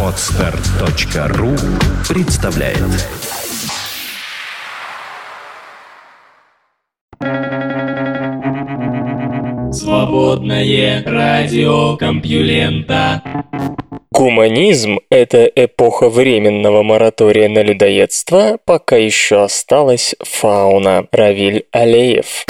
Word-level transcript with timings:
Отстар.ру 0.00 1.50
представляет 2.08 2.78
Свободное 9.72 11.02
радио 11.04 11.96
Компьюлента 11.96 13.22
Гуманизм– 14.12 15.00
это 15.10 15.44
эпоха 15.44 16.08
временного 16.08 16.84
моратория 16.84 17.48
на 17.48 17.64
людоедство, 17.64 18.58
пока 18.64 18.96
еще 18.96 19.42
осталась 19.42 20.14
фауна. 20.22 21.08
Равиль 21.10 21.66
Алеев. 21.72 22.44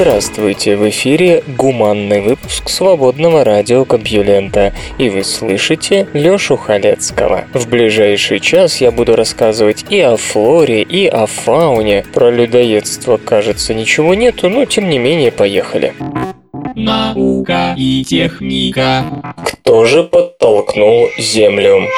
Здравствуйте, 0.00 0.76
в 0.76 0.88
эфире 0.90 1.42
гуманный 1.56 2.20
выпуск 2.20 2.68
свободного 2.68 3.42
радио 3.42 3.84
Кабьюлента, 3.84 4.72
и 4.96 5.08
вы 5.08 5.24
слышите 5.24 6.06
Лёшу 6.12 6.56
Халецкого. 6.56 7.46
В 7.52 7.68
ближайший 7.68 8.38
час 8.38 8.80
я 8.80 8.92
буду 8.92 9.16
рассказывать 9.16 9.84
и 9.90 9.98
о 9.98 10.16
флоре, 10.16 10.82
и 10.82 11.08
о 11.08 11.26
фауне. 11.26 12.04
Про 12.14 12.30
людоедство, 12.30 13.16
кажется, 13.16 13.74
ничего 13.74 14.14
нету, 14.14 14.48
но 14.48 14.66
тем 14.66 14.88
не 14.88 15.00
менее 15.00 15.32
поехали. 15.32 15.92
Наука 16.76 17.74
и 17.76 18.04
техника. 18.04 19.02
Кто 19.44 19.84
же 19.84 20.04
подтолкнул 20.04 21.08
Землю? 21.18 21.88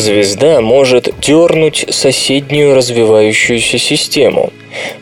Звезда 0.00 0.62
может 0.62 1.10
дернуть 1.20 1.84
соседнюю 1.90 2.74
развивающуюся 2.74 3.76
систему. 3.76 4.50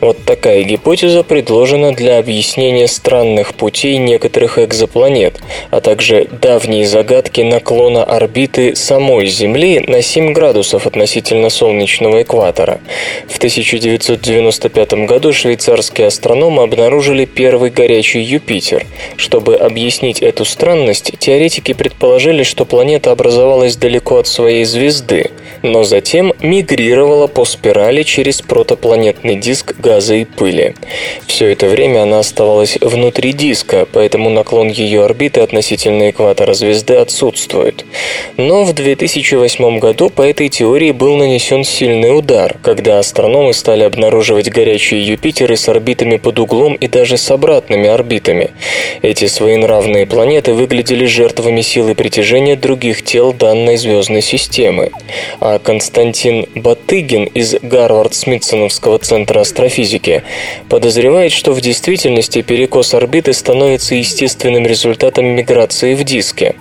Вот 0.01 0.23
такая 0.25 0.63
гипотеза 0.63 1.23
предложена 1.23 1.93
для 1.93 2.17
объяснения 2.17 2.87
странных 2.87 3.53
путей 3.53 3.97
некоторых 3.97 4.59
экзопланет, 4.59 5.39
а 5.71 5.81
также 5.81 6.27
давней 6.41 6.85
загадки 6.85 7.41
наклона 7.41 8.03
орбиты 8.03 8.75
самой 8.75 9.27
Земли 9.27 9.83
на 9.87 10.01
7 10.01 10.33
градусов 10.33 10.87
относительно 10.87 11.49
солнечного 11.49 12.21
экватора. 12.21 12.79
В 13.27 13.37
1995 13.37 14.93
году 15.05 15.33
швейцарские 15.33 16.07
астрономы 16.07 16.63
обнаружили 16.63 17.25
первый 17.25 17.69
горячий 17.69 18.21
Юпитер. 18.21 18.85
Чтобы 19.17 19.55
объяснить 19.55 20.21
эту 20.21 20.45
странность, 20.45 21.11
теоретики 21.19 21.73
предположили, 21.73 22.43
что 22.43 22.65
планета 22.65 23.11
образовалась 23.11 23.75
далеко 23.75 24.17
от 24.17 24.27
своей 24.27 24.65
звезды, 24.65 25.31
но 25.61 25.83
затем 25.83 26.33
мигрировала 26.41 27.27
по 27.27 27.45
спирали 27.45 28.03
через 28.03 28.41
протопланетный 28.41 29.35
диск 29.35 29.58
диск 29.59 29.75
газа 29.79 30.15
и 30.15 30.25
пыли. 30.25 30.75
Все 31.27 31.51
это 31.51 31.67
время 31.67 32.03
она 32.03 32.19
оставалась 32.19 32.77
внутри 32.79 33.33
диска, 33.33 33.87
поэтому 33.91 34.29
наклон 34.29 34.69
ее 34.69 35.03
орбиты 35.03 35.41
относительно 35.41 36.09
экватора 36.09 36.53
звезды 36.53 36.95
отсутствует. 36.95 37.85
Но 38.37 38.63
в 38.63 38.73
2008 38.73 39.79
году 39.79 40.09
по 40.09 40.21
этой 40.21 40.49
теории 40.49 40.91
был 40.91 41.17
нанесен 41.17 41.63
сильный 41.63 42.17
удар, 42.17 42.57
когда 42.61 42.99
астрономы 42.99 43.53
стали 43.53 43.83
обнаруживать 43.83 44.49
горячие 44.49 45.05
Юпитеры 45.05 45.57
с 45.57 45.67
орбитами 45.67 46.17
под 46.17 46.39
углом 46.39 46.75
и 46.75 46.87
даже 46.87 47.17
с 47.17 47.29
обратными 47.31 47.87
орбитами. 47.87 48.51
Эти 49.01 49.27
своенравные 49.27 50.05
планеты 50.05 50.53
выглядели 50.53 51.05
жертвами 51.05 51.61
силы 51.61 51.95
притяжения 51.95 52.55
других 52.55 53.03
тел 53.03 53.33
данной 53.33 53.77
звездной 53.77 54.21
системы. 54.21 54.91
А 55.39 55.59
Константин 55.59 56.45
Батыгин 56.55 57.25
из 57.25 57.55
Гарвард-Смитсоновского 57.61 58.99
центра 58.99 59.41
астрофизики, 59.49 60.23
подозревает, 60.69 61.31
что 61.31 61.53
в 61.53 61.61
действительности 61.61 62.41
перекос 62.41 62.93
орбиты 62.93 63.33
становится 63.33 63.95
естественным 63.95 64.65
результатом 64.65 65.25
миграции 65.25 65.95
в 65.95 66.03
диске. 66.03 66.55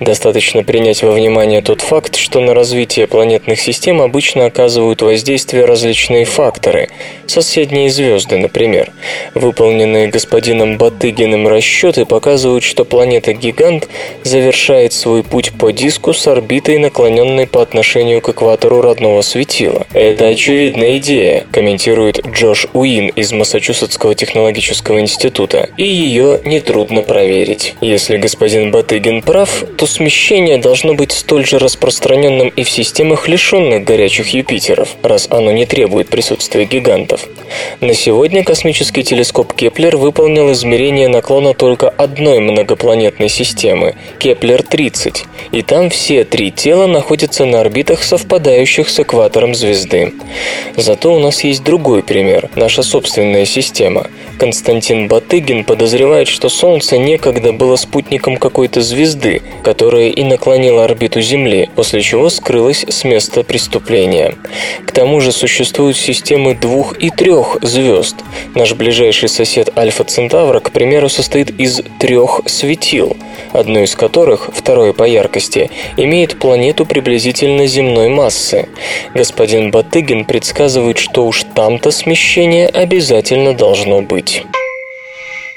Достаточно 0.00 0.64
принять 0.64 1.02
во 1.02 1.12
внимание 1.12 1.62
тот 1.62 1.80
факт, 1.80 2.16
что 2.16 2.40
на 2.40 2.54
развитие 2.54 3.06
планетных 3.06 3.60
систем 3.60 4.02
обычно 4.02 4.46
оказывают 4.46 5.02
воздействие 5.02 5.64
различные 5.64 6.24
факторы, 6.24 6.88
соседние 7.26 7.88
звезды, 7.90 8.38
например. 8.38 8.92
Выполненные 9.34 10.08
господином 10.08 10.78
Батыгиным 10.78 11.46
расчеты 11.46 12.04
показывают, 12.04 12.64
что 12.64 12.84
планета-гигант 12.84 13.88
завершает 14.24 14.92
свой 14.92 15.22
путь 15.22 15.52
по 15.52 15.70
диску 15.70 16.12
с 16.12 16.26
орбитой, 16.26 16.78
наклоненной 16.78 17.46
по 17.46 17.62
отношению 17.62 18.20
к 18.20 18.28
экватору 18.30 18.80
родного 18.80 19.22
светила. 19.22 19.86
Это 19.92 20.26
очевидная 20.26 20.98
идея, 20.98 21.46
комментирует 21.52 22.20
Джош 22.32 22.66
Уин 22.72 23.08
из 23.08 23.30
Массачусетского 23.32 24.14
технологического 24.14 25.00
института, 25.00 25.68
и 25.76 25.84
ее 25.84 26.40
нетрудно 26.44 27.02
проверить. 27.02 27.74
Если 27.82 28.16
господин 28.16 28.70
Батыгин 28.70 29.20
прав, 29.20 29.64
то 29.76 29.86
смещение 29.86 30.56
должно 30.56 30.94
быть 30.94 31.12
столь 31.12 31.44
же 31.44 31.58
распространенным 31.58 32.48
и 32.48 32.62
в 32.62 32.70
системах 32.70 33.28
лишенных 33.28 33.84
горячих 33.84 34.28
Юпитеров, 34.28 34.96
раз 35.02 35.28
оно 35.30 35.52
не 35.52 35.66
требует 35.66 36.08
присутствия 36.08 36.64
гигантов. 36.64 37.28
На 37.80 37.92
сегодня 37.92 38.42
космический 38.44 39.02
телескоп 39.02 39.52
Кеплер 39.52 39.98
выполнил 39.98 40.50
измерение 40.52 41.08
наклона 41.08 41.52
только 41.52 41.90
одной 41.90 42.40
многопланетной 42.40 43.28
системы– 43.28 43.94
Кеплер-30, 44.18 45.24
и 45.52 45.60
там 45.60 45.90
все 45.90 46.24
три 46.24 46.50
тела 46.50 46.86
находятся 46.86 47.44
на 47.44 47.60
орбитах, 47.60 48.02
совпадающих 48.02 48.88
с 48.88 49.00
экватором 49.00 49.54
звезды. 49.54 50.14
Зато 50.76 51.14
у 51.14 51.18
нас 51.18 51.44
есть 51.44 51.62
другой 51.62 52.02
пример– 52.02 52.21
наша 52.54 52.82
собственная 52.82 53.44
система. 53.44 54.06
Константин 54.38 55.08
Батыгин 55.08 55.64
подозревает, 55.64 56.28
что 56.28 56.48
Солнце 56.48 56.98
некогда 56.98 57.52
было 57.52 57.76
спутником 57.76 58.36
какой-то 58.36 58.80
звезды, 58.80 59.42
которая 59.62 60.08
и 60.08 60.24
наклонила 60.24 60.84
орбиту 60.84 61.20
Земли, 61.20 61.68
после 61.76 62.00
чего 62.02 62.28
скрылась 62.28 62.84
с 62.88 63.04
места 63.04 63.42
преступления. 63.44 64.34
К 64.86 64.92
тому 64.92 65.20
же 65.20 65.32
существуют 65.32 65.96
системы 65.96 66.54
двух 66.54 66.98
и 66.98 67.10
трех 67.10 67.58
звезд. 67.62 68.16
Наш 68.54 68.74
ближайший 68.74 69.28
сосед 69.28 69.70
Альфа 69.76 70.04
Центавра, 70.04 70.60
к 70.60 70.70
примеру, 70.72 71.08
состоит 71.08 71.50
из 71.60 71.80
трех 71.98 72.40
светил, 72.46 73.16
одно 73.52 73.80
из 73.80 73.94
которых, 73.94 74.50
второе 74.52 74.92
по 74.92 75.04
яркости, 75.04 75.70
имеет 75.96 76.38
планету 76.38 76.84
приблизительно 76.84 77.66
земной 77.66 78.08
массы. 78.08 78.68
Господин 79.14 79.70
Батыгин 79.70 80.24
предсказывает, 80.24 80.98
что 80.98 81.26
уж 81.26 81.44
там-то 81.54 81.90
смещение 82.12 82.66
обязательно 82.66 83.54
должно 83.54 84.02
быть. 84.02 84.42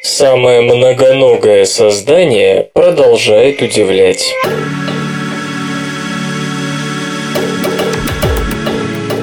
Самое 0.02 0.62
многоногое 0.62 1.66
создание 1.66 2.70
продолжает 2.72 3.62
удивлять. 3.62 4.34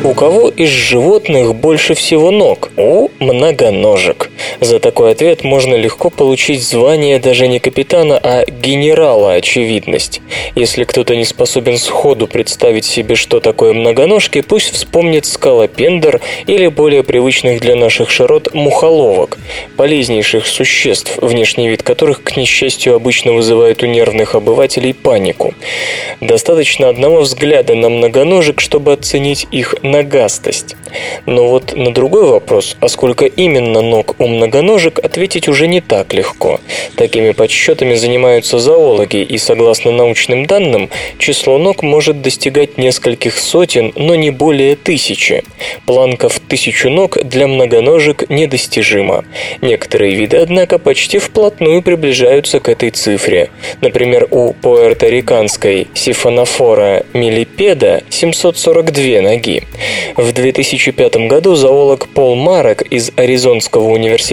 У 0.04 0.12
кого 0.12 0.50
из 0.50 0.68
животных 0.68 1.54
больше 1.54 1.94
всего 1.94 2.30
ног? 2.30 2.70
У 2.76 3.08
многоножек. 3.18 4.31
За 4.60 4.78
такой 4.78 5.12
ответ 5.12 5.44
можно 5.44 5.74
легко 5.74 6.10
получить 6.10 6.62
звание 6.62 7.18
даже 7.18 7.48
не 7.48 7.58
капитана, 7.58 8.18
а 8.22 8.44
генерала 8.44 9.34
очевидность. 9.34 10.20
Если 10.54 10.84
кто-то 10.84 11.16
не 11.16 11.24
способен 11.24 11.78
сходу 11.78 12.26
представить 12.26 12.84
себе, 12.84 13.14
что 13.14 13.40
такое 13.40 13.72
многоножки, 13.72 14.40
пусть 14.40 14.72
вспомнит 14.72 15.26
скалопендр 15.26 16.20
или 16.46 16.68
более 16.68 17.02
привычных 17.02 17.60
для 17.60 17.76
наших 17.76 18.10
широт 18.10 18.54
мухоловок, 18.54 19.38
полезнейших 19.76 20.46
существ, 20.46 21.18
внешний 21.18 21.68
вид 21.68 21.82
которых, 21.82 22.22
к 22.22 22.36
несчастью, 22.36 22.94
обычно 22.94 23.32
вызывает 23.32 23.82
у 23.82 23.86
нервных 23.86 24.34
обывателей 24.34 24.94
панику. 24.94 25.54
Достаточно 26.20 26.88
одного 26.88 27.20
взгляда 27.20 27.74
на 27.74 27.88
многоножек, 27.88 28.60
чтобы 28.60 28.92
оценить 28.92 29.46
их 29.50 29.74
ногастость. 29.82 30.76
Но 31.26 31.48
вот 31.48 31.74
на 31.76 31.92
другой 31.92 32.26
вопрос, 32.26 32.76
а 32.80 32.88
сколько 32.88 33.24
именно 33.24 33.82
ног 33.82 34.14
у 34.18 34.26
многоножек, 34.42 34.98
ответить 34.98 35.48
уже 35.48 35.68
не 35.68 35.80
так 35.80 36.12
легко. 36.12 36.60
Такими 36.96 37.30
подсчетами 37.30 37.94
занимаются 37.94 38.58
зоологи, 38.58 39.18
и 39.22 39.38
согласно 39.38 39.92
научным 39.92 40.46
данным, 40.46 40.90
число 41.18 41.58
ног 41.58 41.82
может 41.82 42.22
достигать 42.22 42.76
нескольких 42.76 43.38
сотен, 43.38 43.92
но 43.94 44.16
не 44.16 44.30
более 44.30 44.74
тысячи. 44.74 45.44
Планка 45.86 46.28
в 46.28 46.40
тысячу 46.40 46.90
ног 46.90 47.18
для 47.22 47.46
многоножек 47.46 48.28
недостижима. 48.28 49.24
Некоторые 49.60 50.14
виды, 50.14 50.38
однако, 50.38 50.78
почти 50.78 51.18
вплотную 51.18 51.82
приближаются 51.82 52.58
к 52.58 52.68
этой 52.68 52.90
цифре. 52.90 53.50
Например, 53.80 54.26
у 54.30 54.52
пуэрториканской 54.54 55.86
сифонофора 55.94 57.04
милипеда 57.12 58.02
742 58.10 59.20
ноги. 59.20 59.62
В 60.16 60.32
2005 60.32 61.28
году 61.28 61.54
зоолог 61.54 62.08
Пол 62.08 62.34
Марек 62.34 62.82
из 62.82 63.12
Аризонского 63.16 63.88
университета 63.88 64.31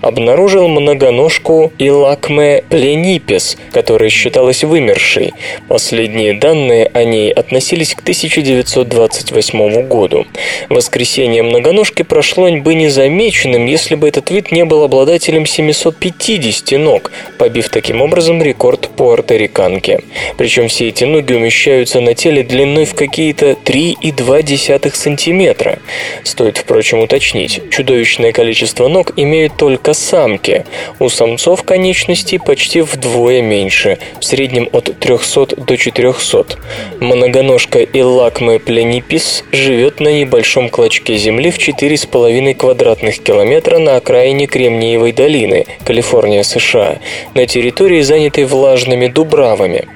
обнаружил 0.00 0.68
многоножку 0.68 1.72
Илакме 1.78 2.62
пленипес, 2.68 3.56
которая 3.72 4.10
считалась 4.10 4.64
вымершей. 4.64 5.32
Последние 5.68 6.34
данные 6.34 6.90
о 6.92 7.04
ней 7.04 7.30
относились 7.32 7.94
к 7.94 8.00
1928 8.00 9.88
году. 9.88 10.26
Воскресение 10.68 11.42
многоножки 11.42 12.02
прошло 12.02 12.48
бы 12.50 12.74
незамеченным, 12.74 13.66
если 13.66 13.94
бы 13.94 14.08
этот 14.08 14.30
вид 14.30 14.52
не 14.52 14.64
был 14.64 14.84
обладателем 14.84 15.46
750 15.46 16.78
ног, 16.78 17.10
побив 17.38 17.68
таким 17.68 18.00
образом 18.00 18.42
рекорд 18.42 18.88
пуэрториканки. 18.96 20.00
Причем 20.36 20.68
все 20.68 20.88
эти 20.88 21.04
ноги 21.04 21.34
умещаются 21.34 22.00
на 22.00 22.14
теле 22.14 22.42
длиной 22.42 22.84
в 22.84 22.94
какие-то 22.94 23.52
3,2 23.52 24.94
сантиметра. 24.94 25.78
Стоит, 26.24 26.58
впрочем, 26.58 27.00
уточнить, 27.00 27.60
чудовищное 27.70 28.32
количество 28.32 28.88
ног 28.88 29.12
имеют 29.22 29.56
только 29.56 29.94
самки. 29.94 30.64
У 30.98 31.08
самцов 31.08 31.64
конечностей 31.64 32.38
почти 32.38 32.80
вдвое 32.80 33.42
меньше, 33.42 33.98
в 34.20 34.24
среднем 34.24 34.68
от 34.72 34.98
300 34.98 35.56
до 35.56 35.76
400. 35.76 36.56
Многоножка 37.00 37.82
Иллакме 37.82 38.58
пленипис 38.58 39.44
живет 39.52 40.00
на 40.00 40.08
небольшом 40.08 40.68
клочке 40.68 41.16
земли 41.16 41.50
в 41.50 41.58
4,5 41.58 42.54
квадратных 42.54 43.18
километра 43.22 43.78
на 43.78 43.96
окраине 43.96 44.46
Кремниевой 44.46 45.12
долины, 45.12 45.66
Калифорния, 45.84 46.42
США, 46.42 46.98
на 47.34 47.46
территории, 47.46 48.02
занятой 48.02 48.44
влажными 48.44 49.08
дубравами. 49.08 49.88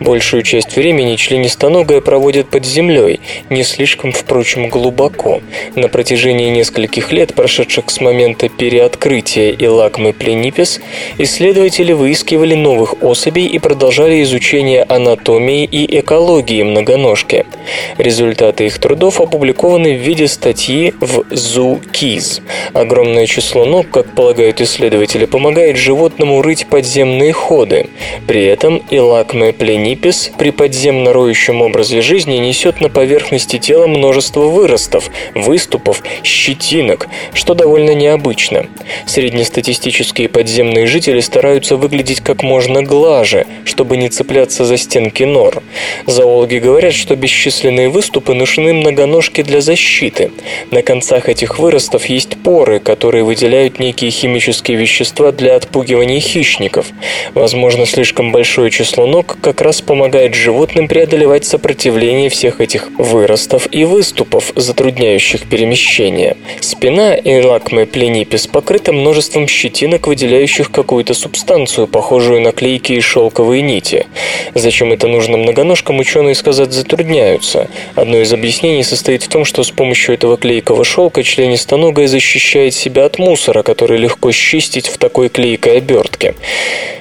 Большую 0.00 0.42
часть 0.42 0.76
времени 0.76 1.16
членистоногая 1.16 2.00
проводит 2.00 2.48
под 2.48 2.64
землей, 2.64 3.20
не 3.50 3.62
слишком, 3.62 4.12
впрочем, 4.12 4.68
глубоко. 4.68 5.40
На 5.74 5.88
протяжении 5.88 6.50
нескольких 6.50 7.12
лет, 7.12 7.34
прошедших 7.34 7.90
с 7.90 8.00
момента 8.00 8.48
переоткрытия 8.56 9.50
Илакмы 9.52 10.12
пленипис, 10.12 10.80
исследователи 11.18 11.92
выискивали 11.92 12.54
новых 12.54 13.02
особей 13.02 13.46
и 13.46 13.58
продолжали 13.58 14.22
изучение 14.22 14.82
анатомии 14.82 15.64
и 15.64 16.00
экологии 16.00 16.62
многоножки. 16.62 17.46
Результаты 17.98 18.66
их 18.66 18.78
трудов 18.78 19.20
опубликованы 19.20 19.96
в 19.96 20.00
виде 20.00 20.28
статьи 20.28 20.94
в 21.00 21.20
Zoo 21.32 21.80
Keys. 21.92 22.42
Огромное 22.72 23.26
число 23.26 23.64
ног, 23.64 23.90
как 23.90 24.14
полагают 24.14 24.60
исследователи, 24.60 25.26
помогает 25.26 25.76
животному 25.76 26.42
рыть 26.42 26.66
подземные 26.66 27.32
ходы. 27.32 27.88
При 28.26 28.44
этом 28.44 28.82
Илакме 28.90 29.52
пленипис 29.52 30.30
при 30.38 30.50
подземно 30.50 31.12
роющем 31.12 31.62
образе 31.62 32.00
жизни 32.00 32.36
несет 32.36 32.80
на 32.80 32.88
поверхности 32.88 33.58
тела 33.58 33.86
множество 33.86 34.42
выростов, 34.42 35.10
выступов, 35.34 36.02
щетинок, 36.22 37.08
что 37.34 37.54
довольно 37.54 37.94
необычно. 37.94 38.45
Среднестатистические 39.06 40.28
подземные 40.28 40.86
жители 40.86 41.20
стараются 41.20 41.76
выглядеть 41.76 42.20
как 42.20 42.42
можно 42.42 42.82
глаже, 42.82 43.46
чтобы 43.64 43.96
не 43.96 44.08
цепляться 44.08 44.64
за 44.64 44.76
стенки 44.76 45.22
нор. 45.22 45.62
Зоологи 46.06 46.58
говорят, 46.58 46.94
что 46.94 47.16
бесчисленные 47.16 47.88
выступы 47.88 48.34
нужны 48.34 48.72
многоножке 48.72 49.42
для 49.42 49.60
защиты. 49.60 50.30
На 50.70 50.82
концах 50.82 51.28
этих 51.28 51.58
выростов 51.58 52.06
есть 52.06 52.36
поры, 52.42 52.80
которые 52.80 53.24
выделяют 53.24 53.78
некие 53.78 54.10
химические 54.10 54.76
вещества 54.76 55.32
для 55.32 55.56
отпугивания 55.56 56.20
хищников. 56.20 56.86
Возможно, 57.34 57.86
слишком 57.86 58.32
большое 58.32 58.70
число 58.70 59.06
ног 59.06 59.36
как 59.40 59.60
раз 59.60 59.80
помогает 59.80 60.34
животным 60.34 60.88
преодолевать 60.88 61.44
сопротивление 61.44 62.28
всех 62.28 62.60
этих 62.60 62.90
выростов 62.98 63.68
и 63.72 63.84
выступов, 63.84 64.52
затрудняющих 64.54 65.48
перемещение. 65.48 66.36
Спина 66.60 67.16
Элакме 67.16 67.86
пленипис 67.86 68.35
покрыта 68.44 68.92
множеством 68.92 69.48
щетинок, 69.48 70.06
выделяющих 70.06 70.70
какую-то 70.70 71.14
субстанцию, 71.14 71.86
похожую 71.86 72.42
на 72.42 72.52
клейки 72.52 72.92
и 72.92 73.00
шелковые 73.00 73.62
нити. 73.62 74.06
Зачем 74.54 74.92
это 74.92 75.08
нужно 75.08 75.36
многоножкам, 75.36 75.98
ученые 75.98 76.34
сказать 76.34 76.72
затрудняются. 76.72 77.68
Одно 77.94 78.18
из 78.18 78.32
объяснений 78.32 78.82
состоит 78.82 79.22
в 79.22 79.28
том, 79.28 79.44
что 79.44 79.62
с 79.62 79.70
помощью 79.70 80.14
этого 80.14 80.36
клейкого 80.36 80.84
шелка 80.84 81.22
членистоногая 81.22 82.08
защищает 82.08 82.74
себя 82.74 83.04
от 83.04 83.18
мусора, 83.18 83.62
который 83.62 83.98
легко 83.98 84.32
счистить 84.32 84.88
в 84.88 84.98
такой 84.98 85.28
клейкой 85.28 85.78
обертке. 85.78 86.34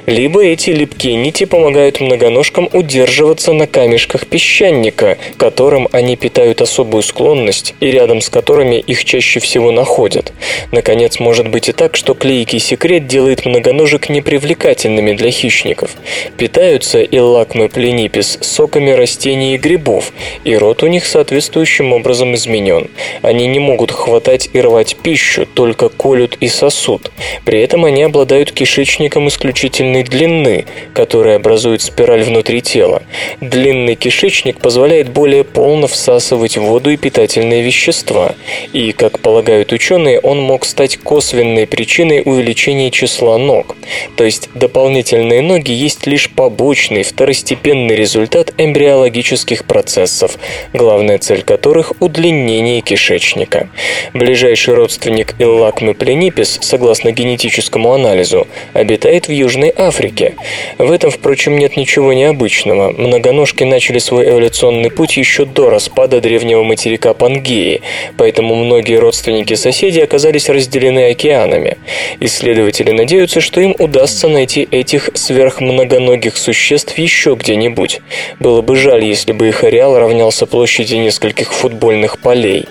Либо 0.05 0.43
эти 0.43 0.69
липкие 0.69 1.15
нити 1.15 1.45
помогают 1.45 1.99
многоножкам 1.99 2.69
удерживаться 2.73 3.53
на 3.53 3.65
камешках 3.65 4.27
песчаника, 4.27 5.17
которым 5.37 5.87
они 5.91 6.15
питают 6.15 6.61
особую 6.61 7.01
склонность 7.01 7.73
и 7.79 7.87
рядом 7.87 8.21
с 8.21 8.29
которыми 8.29 8.75
их 8.75 9.03
чаще 9.03 9.39
всего 9.39 9.71
находят. 9.71 10.31
Наконец, 10.71 11.19
может 11.25 11.47
быть 11.47 11.69
и 11.69 11.71
так, 11.71 11.95
что 11.95 12.13
клейкий 12.13 12.59
секрет 12.59 13.07
делает 13.07 13.47
многоножек 13.47 14.09
непривлекательными 14.09 15.13
для 15.13 15.31
хищников. 15.31 15.89
Питаются 16.37 17.01
иллакмы 17.01 17.67
пленипис 17.67 18.37
соками 18.41 18.91
растений 18.91 19.55
и 19.55 19.57
грибов, 19.57 20.13
и 20.43 20.55
рот 20.55 20.83
у 20.83 20.87
них 20.87 21.03
соответствующим 21.03 21.93
образом 21.93 22.35
изменен. 22.35 22.91
Они 23.23 23.47
не 23.47 23.57
могут 23.57 23.89
хватать 23.89 24.49
и 24.53 24.61
рвать 24.61 24.97
пищу, 25.01 25.47
только 25.51 25.89
колют 25.89 26.37
и 26.41 26.47
сосут. 26.47 27.11
При 27.43 27.59
этом 27.59 27.85
они 27.85 28.03
обладают 28.03 28.51
кишечником 28.51 29.27
исключительной 29.27 30.03
длины, 30.03 30.65
который 30.93 31.35
образует 31.37 31.81
спираль 31.81 32.21
внутри 32.21 32.61
тела. 32.61 33.01
Длинный 33.41 33.95
кишечник 33.95 34.59
позволяет 34.59 35.09
более 35.09 35.43
полно 35.43 35.87
всасывать 35.87 36.57
воду 36.57 36.91
и 36.91 36.97
питательные 36.97 37.63
вещества, 37.63 38.35
и, 38.73 38.91
как 38.91 39.17
полагают 39.17 39.71
ученые, 39.71 40.19
он 40.19 40.39
мог 40.39 40.65
стать 40.65 40.99
косвенной 41.15 41.65
причиной 41.65 42.23
увеличения 42.25 42.91
числа 42.91 43.37
ног. 43.37 43.77
То 44.17 44.25
есть 44.25 44.49
дополнительные 44.53 45.41
ноги 45.41 45.71
есть 45.71 46.05
лишь 46.07 46.29
побочный, 46.29 47.03
второстепенный 47.03 47.95
результат 47.95 48.53
эмбриологических 48.57 49.63
процессов, 49.63 50.37
главная 50.73 51.17
цель 51.17 51.43
которых– 51.43 51.93
удлинение 52.01 52.81
кишечника. 52.81 53.69
Ближайший 54.13 54.73
родственник 54.73 55.35
Иллакмы 55.39 55.93
пленипис, 55.93 56.59
согласно 56.61 57.13
генетическому 57.13 57.93
анализу, 57.93 58.45
обитает 58.73 59.29
в 59.29 59.31
Южной 59.31 59.73
Африке. 59.73 60.35
В 60.77 60.91
этом, 60.91 61.11
впрочем, 61.11 61.57
нет 61.57 61.77
ничего 61.77 62.11
необычного. 62.11 62.91
Многоножки 62.91 63.63
начали 63.63 63.99
свой 63.99 64.29
эволюционный 64.29 64.91
путь 64.91 65.15
еще 65.15 65.45
до 65.45 65.69
распада 65.69 66.19
древнего 66.19 66.63
материка 66.63 67.13
Пангеи, 67.13 67.81
поэтому 68.17 68.55
многие 68.55 68.99
родственники-соседи 68.99 70.01
оказались 70.01 70.49
разделены 70.49 71.04
океанами. 71.11 71.77
Исследователи 72.19 72.91
надеются, 72.91 73.41
что 73.41 73.61
им 73.61 73.75
удастся 73.77 74.27
найти 74.27 74.67
этих 74.71 75.09
сверхмногоногих 75.13 76.37
существ 76.37 76.97
еще 76.97 77.35
где-нибудь. 77.35 78.01
Было 78.39 78.61
бы 78.61 78.75
жаль, 78.75 79.03
если 79.03 79.31
бы 79.31 79.49
их 79.49 79.63
ареал 79.63 79.97
равнялся 79.97 80.45
площади 80.45 80.95
нескольких 80.95 81.53
футбольных 81.53 82.19
полей. 82.19 82.65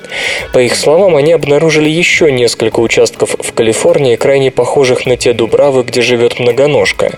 По 0.52 0.58
их 0.58 0.74
словам, 0.74 1.16
они 1.16 1.32
обнаружили 1.32 1.88
еще 1.88 2.32
несколько 2.32 2.80
участков 2.80 3.36
в 3.38 3.52
Калифорнии, 3.52 4.16
крайне 4.16 4.50
похожих 4.50 5.06
на 5.06 5.16
те 5.16 5.32
дубравы, 5.32 5.82
где 5.82 6.02
живет 6.02 6.38
многоножка. 6.38 7.12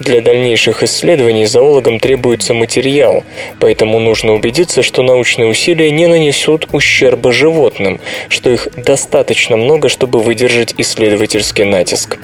Для 0.00 0.20
дальнейших 0.20 0.82
исследований 0.82 1.46
зоологам 1.46 2.00
требуется 2.00 2.54
материал, 2.54 3.24
поэтому 3.60 3.98
нужно 3.98 4.34
убедиться, 4.34 4.82
что 4.82 5.02
научные 5.02 5.48
усилия 5.48 5.90
не 5.90 6.06
нанесут 6.06 6.68
ущерба 6.72 7.32
животным, 7.32 8.00
что 8.28 8.50
их 8.50 8.68
достаточно 8.76 9.56
много, 9.56 9.88
чтобы 9.88 10.20
выдержать 10.20 10.55
исследовательский 10.78 11.64
натиск. 11.64 12.18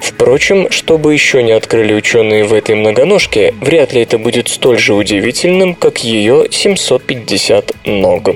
Впрочем, 0.00 0.70
чтобы 0.70 1.12
еще 1.12 1.42
не 1.42 1.52
открыли 1.52 1.92
ученые 1.92 2.44
в 2.44 2.54
этой 2.54 2.74
многоножке, 2.74 3.54
вряд 3.60 3.92
ли 3.92 4.02
это 4.02 4.18
будет 4.18 4.48
столь 4.48 4.78
же 4.78 4.94
удивительным, 4.94 5.74
как 5.74 5.98
ее 5.98 6.46
750 6.50 7.74
ног. 7.84 8.30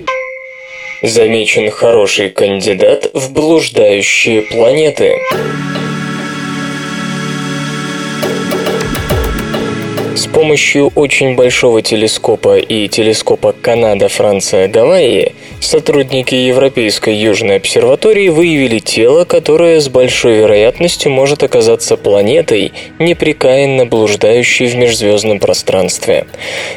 Замечен 1.02 1.70
хороший 1.70 2.28
кандидат 2.28 3.10
в 3.14 3.32
блуждающие 3.32 4.42
планеты. 4.42 5.16
С 10.20 10.26
помощью 10.26 10.92
очень 10.96 11.34
большого 11.34 11.80
телескопа 11.80 12.58
и 12.58 12.88
телескопа 12.88 13.54
Канада-Франция-Гавайи 13.54 15.32
сотрудники 15.60 16.34
Европейской 16.34 17.14
Южной 17.14 17.56
обсерватории 17.56 18.28
выявили 18.28 18.80
тело, 18.80 19.24
которое 19.24 19.80
с 19.80 19.88
большой 19.88 20.36
вероятностью 20.36 21.10
может 21.10 21.42
оказаться 21.42 21.96
планетой, 21.96 22.74
непрекаянно 22.98 23.86
блуждающей 23.86 24.66
в 24.66 24.76
межзвездном 24.76 25.38
пространстве. 25.38 26.26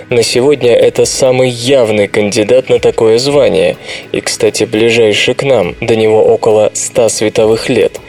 На 0.10 0.24
сегодня 0.24 0.74
это 0.74 1.04
самый 1.04 1.50
явный 1.50 2.08
кандидат 2.08 2.70
на 2.70 2.80
такое 2.80 3.18
звание, 3.18 3.76
и, 4.14 4.22
кстати, 4.22 4.64
ближайший 4.64 5.34
к 5.34 5.44
нам, 5.44 5.76
до 5.82 5.98
него 5.98 6.24
около 6.24 6.72
100 6.74 7.10
световых 7.10 7.68
лет. 7.68 8.00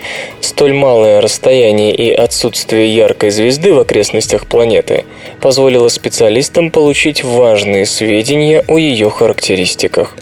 Столь 0.40 0.74
малое 0.74 1.20
расстояние 1.20 1.92
и 1.92 2.12
отсутствие 2.12 2.94
яркой 2.94 3.30
звезды 3.30 3.74
в 3.74 3.80
окрестностях 3.80 4.46
планеты 4.46 5.02
позволило 5.40 5.88
специалистам 5.88 6.70
получить 6.70 7.24
важные 7.24 7.86
сведения 7.86 8.64
о 8.68 8.78
ее 8.78 9.10
характеристиках. 9.10 10.16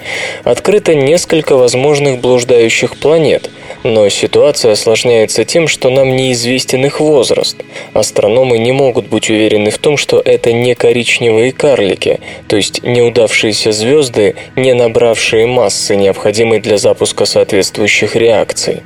Открыто 0.45 0.95
несколько 0.95 1.57
возможных 1.57 2.21
блуждающих 2.21 2.97
планет, 2.97 3.51
но 3.85 4.09
ситуация 4.09 4.73
осложняется 4.73 5.45
тем, 5.45 5.69
что 5.69 5.91
нам 5.91 6.17
неизвестен 6.17 6.85
их 6.87 7.01
возраст. 7.01 7.57
Астрономы 7.95 8.59
не 8.59 8.73
могут 8.73 9.09
быть 9.09 9.31
уверены 9.31 9.71
в 9.71 9.79
том, 9.79 9.97
что 9.97 10.21
это 10.25 10.53
не 10.53 10.75
коричневые 10.75 11.53
карлики, 11.53 12.21
то 12.49 12.57
есть 12.57 12.83
неудавшиеся 12.83 13.73
звезды, 13.73 14.35
не 14.57 14.75
набравшие 14.75 15.47
массы, 15.47 15.97
необходимой 15.97 16.61
для 16.61 16.79
запуска 16.79 17.25
соответствующих 17.25 18.17
реакций. 18.17 18.83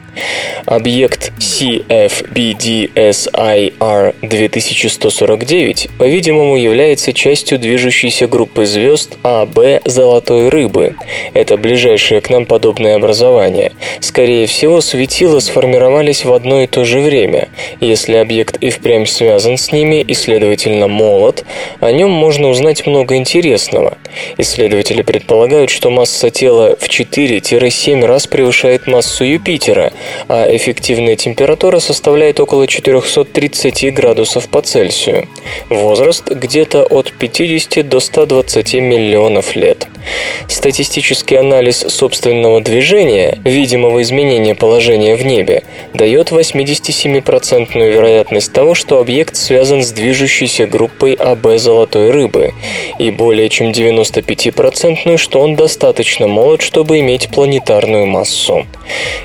Объект 0.65 1.33
CFBDSIR 1.39 2.15
2149, 4.23 5.89
по-видимому, 6.07 6.57
является 6.57 7.13
частью 7.13 7.59
движущейся 7.59 8.29
группы 8.29 8.65
звезд 8.65 9.17
АБ 9.25 9.83
Золотой 9.87 10.51
Рыбы. 10.51 10.95
Это 11.35 11.57
ближайшее 11.57 12.21
к 12.21 12.31
нам 12.31 12.47
подобное 12.47 12.95
образование. 12.95 13.73
Скорее 13.99 14.47
всего, 14.47 14.81
светила 14.81 15.41
сформировались 15.41 16.25
в 16.25 16.33
одно 16.33 16.63
и 16.63 16.69
то 16.69 16.85
же 16.85 17.01
время. 17.01 17.49
Если 17.81 18.15
объект 18.15 18.57
и 18.59 18.71
впрямь 18.71 19.05
связан 19.07 19.59
с 19.59 19.73
ними 19.73 20.01
и, 20.01 20.15
следовательно, 20.15 20.87
молод, 20.87 21.45
о 21.81 21.91
нем 21.91 22.13
можно 22.13 22.51
узнать 22.51 22.87
много 22.87 23.17
интересного. 23.17 23.99
Исследователи 24.39 25.03
предполагают, 25.03 25.71
что 25.71 25.91
масса 25.91 26.31
тела 26.31 26.77
в 26.79 26.89
4-7 26.89 28.07
раз 28.07 28.29
превышает 28.29 28.87
массу 28.87 29.25
Юпитера, 29.25 29.93
а 30.29 30.47
эффективная 30.55 31.17
температура 31.17 31.81
составляет 31.81 32.39
около 32.39 32.69
430 32.69 33.93
градусов 33.93 34.49
по 34.49 34.63
Цельсию. 34.63 35.27
Возраст 35.97 36.31
где-то 36.31 36.83
от 36.83 37.11
50 37.11 37.89
до 37.89 38.01
120 38.01 38.75
миллионов 38.75 39.57
лет. 39.57 39.89
Статистический 40.47 41.37
анализ 41.37 41.79
собственного 41.79 42.61
движения, 42.61 43.39
видимого 43.45 44.03
изменения 44.03 44.55
положения 44.55 45.17
в 45.17 45.25
небе, 45.25 45.63
дает 45.95 46.33
87% 46.33 47.73
вероятность 47.75 48.53
того, 48.53 48.75
что 48.75 48.99
объект 48.99 49.37
связан 49.37 49.83
с 49.83 49.91
движущейся 49.91 50.67
группой 50.67 51.15
АБ 51.15 51.59
Золотой 51.59 52.11
Рыбы, 52.11 52.53
и 52.99 53.11
более 53.11 53.49
чем 53.49 53.71
95%, 53.71 55.17
что 55.17 55.41
он 55.41 55.57
достаточно 55.57 56.27
молод, 56.27 56.61
чтобы 56.61 57.01
иметь 57.01 57.31
планетарную 57.31 58.07
массу. 58.07 58.67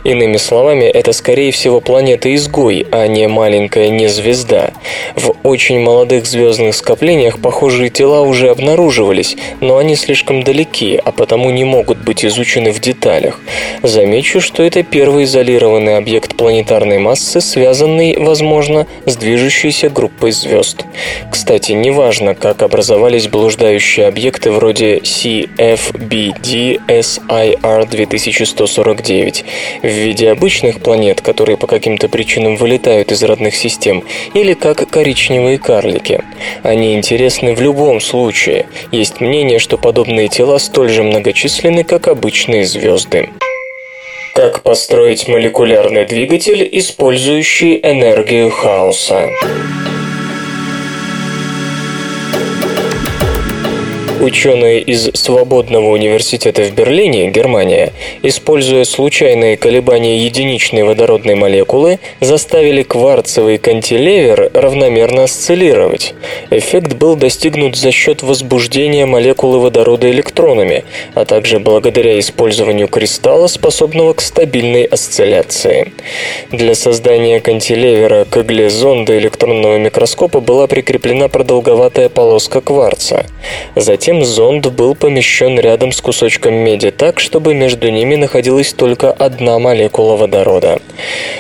Иными 0.06 0.38
словами, 0.38 0.86
это 0.86 1.12
скорее 1.12 1.52
всего 1.52 1.82
планета-изгой, 1.82 2.88
а 2.92 3.08
не 3.08 3.28
маленькая 3.28 3.90
незвезда. 3.90 4.72
В 5.16 5.36
очень 5.44 5.80
молодых 5.80 6.26
звездных 6.26 6.61
скоплениях 6.72 7.40
похожие 7.40 7.90
тела 7.90 8.22
уже 8.22 8.50
обнаруживались, 8.50 9.36
но 9.60 9.78
они 9.78 9.96
слишком 9.96 10.44
далеки, 10.44 11.00
а 11.04 11.12
потому 11.12 11.50
не 11.50 11.64
могут 11.64 11.98
быть 11.98 12.24
изучены 12.24 12.72
в 12.72 12.80
деталях. 12.80 13.40
Замечу, 13.82 14.40
что 14.40 14.62
это 14.62 14.84
первый 14.84 15.24
изолированный 15.24 15.98
объект 15.98 16.36
планетарной 16.36 17.00
массы, 17.00 17.42
связанный, 17.42 18.18
возможно, 18.18 18.86
с 19.06 19.16
движущейся 19.16 19.90
группой 19.90 20.32
звезд. 20.32 20.86
Кстати, 21.32 21.72
неважно, 21.72 22.36
как 22.36 22.62
образовались 22.62 23.28
блуждающие 23.28 24.06
объекты 24.06 24.52
вроде 24.52 24.98
CFBD 24.98 26.80
SIR 26.88 27.90
2149 27.90 29.46
в 29.82 29.88
виде 29.88 30.30
обычных 30.30 30.82
планет, 30.82 31.22
которые 31.22 31.58
по 31.58 31.68
каким-то 31.68 32.08
причинам 32.10 32.56
вылетают 32.56 33.12
из 33.12 33.24
родных 33.24 33.56
систем, 33.56 34.04
или 34.34 34.54
как 34.54 34.88
коричневые 34.90 35.58
карлики. 35.58 36.22
Они 36.64 36.96
интересны 36.96 37.56
в 37.56 37.62
любом 37.62 38.02
случае. 38.02 38.68
Есть 38.92 39.22
мнение, 39.22 39.60
что 39.60 39.78
подобные 39.78 40.28
тела 40.28 40.58
столь 40.58 40.90
же 40.90 41.04
многочисленны, 41.04 41.84
как 41.84 42.08
обычные 42.08 42.66
звезды. 42.66 43.30
Как 44.34 44.64
построить 44.64 45.28
молекулярный 45.28 46.06
двигатель, 46.06 46.68
использующий 46.72 47.80
энергию 47.84 48.50
хаоса? 48.50 49.30
Ученые 54.22 54.82
из 54.82 55.10
Свободного 55.16 55.88
университета 55.88 56.62
в 56.62 56.76
Берлине, 56.76 57.32
Германия, 57.32 57.92
используя 58.22 58.84
случайные 58.84 59.58
колебания 59.58 60.20
единичной 60.20 60.84
водородной 60.84 61.34
молекулы, 61.34 61.98
заставили 62.20 62.84
кварцевый 62.84 63.58
кантилевер 63.58 64.52
равномерно 64.54 65.24
осциллировать. 65.24 66.14
Эффект 66.52 66.94
был 66.94 67.16
достигнут 67.16 67.76
за 67.76 67.92
счет 67.92 68.22
возбуждения 68.22 69.08
молекулы 69.08 69.60
водорода 69.60 70.08
электронами, 70.12 70.84
а 71.16 71.26
также 71.26 71.60
благодаря 71.60 72.20
использованию 72.20 72.90
кристалла, 72.90 73.48
способного 73.48 74.14
к 74.14 74.22
стабильной 74.22 74.84
осцилляции. 74.84 75.94
Для 76.52 76.76
создания 76.76 77.40
кантилевера 77.40 78.26
к 78.30 78.38
игле 78.38 78.70
зонда 78.70 79.18
электронного 79.18 79.80
микроскопа 79.80 80.42
была 80.42 80.68
прикреплена 80.68 81.28
продолговатая 81.28 82.08
полоска 82.08 82.62
кварца. 82.62 83.26
Затем 83.76 84.11
Затем 84.12 84.26
зонд 84.26 84.68
был 84.68 84.94
помещен 84.94 85.58
рядом 85.58 85.94
с 85.94 86.02
кусочком 86.02 86.54
меди 86.54 86.92
так, 86.92 87.22
чтобы 87.22 87.54
между 87.54 87.90
ними 87.90 88.18
находилась 88.18 88.74
только 88.74 89.10
одна 89.10 89.58
молекула 89.58 90.18
водорода. 90.18 90.80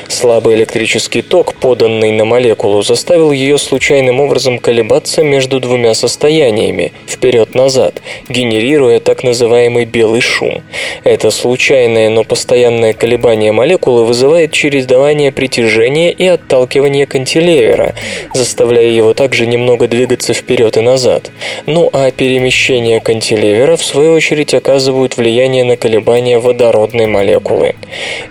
Слабый 0.07 0.55
электрический 0.55 1.21
ток, 1.21 1.53
поданный 1.55 2.11
на 2.11 2.23
молекулу, 2.23 2.81
заставил 2.81 3.33
ее 3.33 3.57
случайным 3.57 4.21
образом 4.21 4.57
колебаться 4.57 5.21
между 5.21 5.59
двумя 5.59 5.93
состояниями– 5.93 6.93
вперед-назад, 7.07 8.01
генерируя 8.29 9.01
так 9.01 9.25
называемый 9.25 9.83
белый 9.83 10.21
шум. 10.21 10.63
Это 11.03 11.29
случайное, 11.29 12.09
но 12.09 12.23
постоянное 12.23 12.93
колебание 12.93 13.51
молекулы 13.51 14.05
вызывает 14.05 14.53
чередование 14.53 15.33
притяжения 15.33 16.13
и 16.13 16.25
отталкивания 16.25 17.05
кантилевера, 17.05 17.95
заставляя 18.33 18.87
его 18.87 19.13
также 19.13 19.45
немного 19.45 19.89
двигаться 19.89 20.33
вперед 20.33 20.77
и 20.77 20.81
назад. 20.81 21.31
Ну 21.65 21.89
а 21.91 22.11
перемещение 22.11 22.60
Смещения 22.61 22.99
кантилевера, 22.99 23.75
в 23.75 23.83
свою 23.83 24.13
очередь, 24.13 24.53
оказывают 24.53 25.17
влияние 25.17 25.63
на 25.63 25.77
колебания 25.77 26.37
водородной 26.37 27.07
молекулы. 27.07 27.73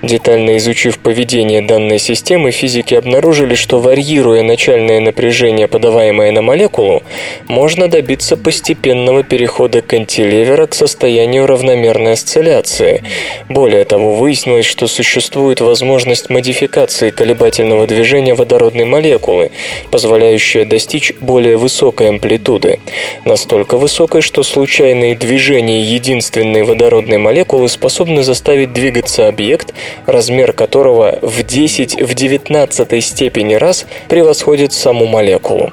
Детально 0.03 0.57
изучив 0.59 1.01
поведение 1.01 1.63
данной 1.63 1.99
системы, 1.99 2.53
физики 2.53 2.95
обнаружили, 2.95 3.57
что 3.57 3.81
варьируя 3.81 4.45
начальное 4.45 5.01
напряжение, 5.01 5.67
подаваемое 5.67 6.31
на 6.31 6.43
молекулу, 6.43 7.03
можно 7.49 7.89
добиться 7.89 8.37
постепенного 8.37 9.25
перехода 9.25 9.83
кантилевера 9.83 10.69
к 10.69 10.75
состоянию 10.75 11.47
равномерной 11.47 12.13
осцилляции. 12.13 13.03
Более 13.49 13.85
того, 13.85 14.15
выяснилось, 14.15 14.65
что 14.67 14.87
существует 14.87 15.61
возможность 15.61 16.31
модификации 16.31 17.11
колебательного 17.11 17.89
движения 17.89 18.35
водородной 18.35 18.85
молекулы, 18.85 19.51
позволяющая 19.91 20.65
достичь 20.65 21.13
более 21.21 21.57
высокой 21.57 22.11
амплитуды. 22.11 22.79
Настолько 23.25 23.77
высокой, 23.77 24.20
такой, 24.21 24.23
что 24.23 24.43
случайные 24.43 25.15
движения 25.15 25.83
единственной 25.83 26.63
водородной 26.63 27.19
молекулы 27.19 27.69
способны 27.69 28.23
заставить 28.23 28.73
двигаться 28.73 29.29
объект, 29.29 29.75
размер 30.07 30.53
которого 30.53 31.19
в 31.23 31.43
10 31.43 32.03
в 32.03 32.15
19 32.15 33.05
степени 33.05 33.55
раз 33.55 33.87
превосходит 34.09 34.73
саму 34.73 35.07
молекулу. 35.07 35.71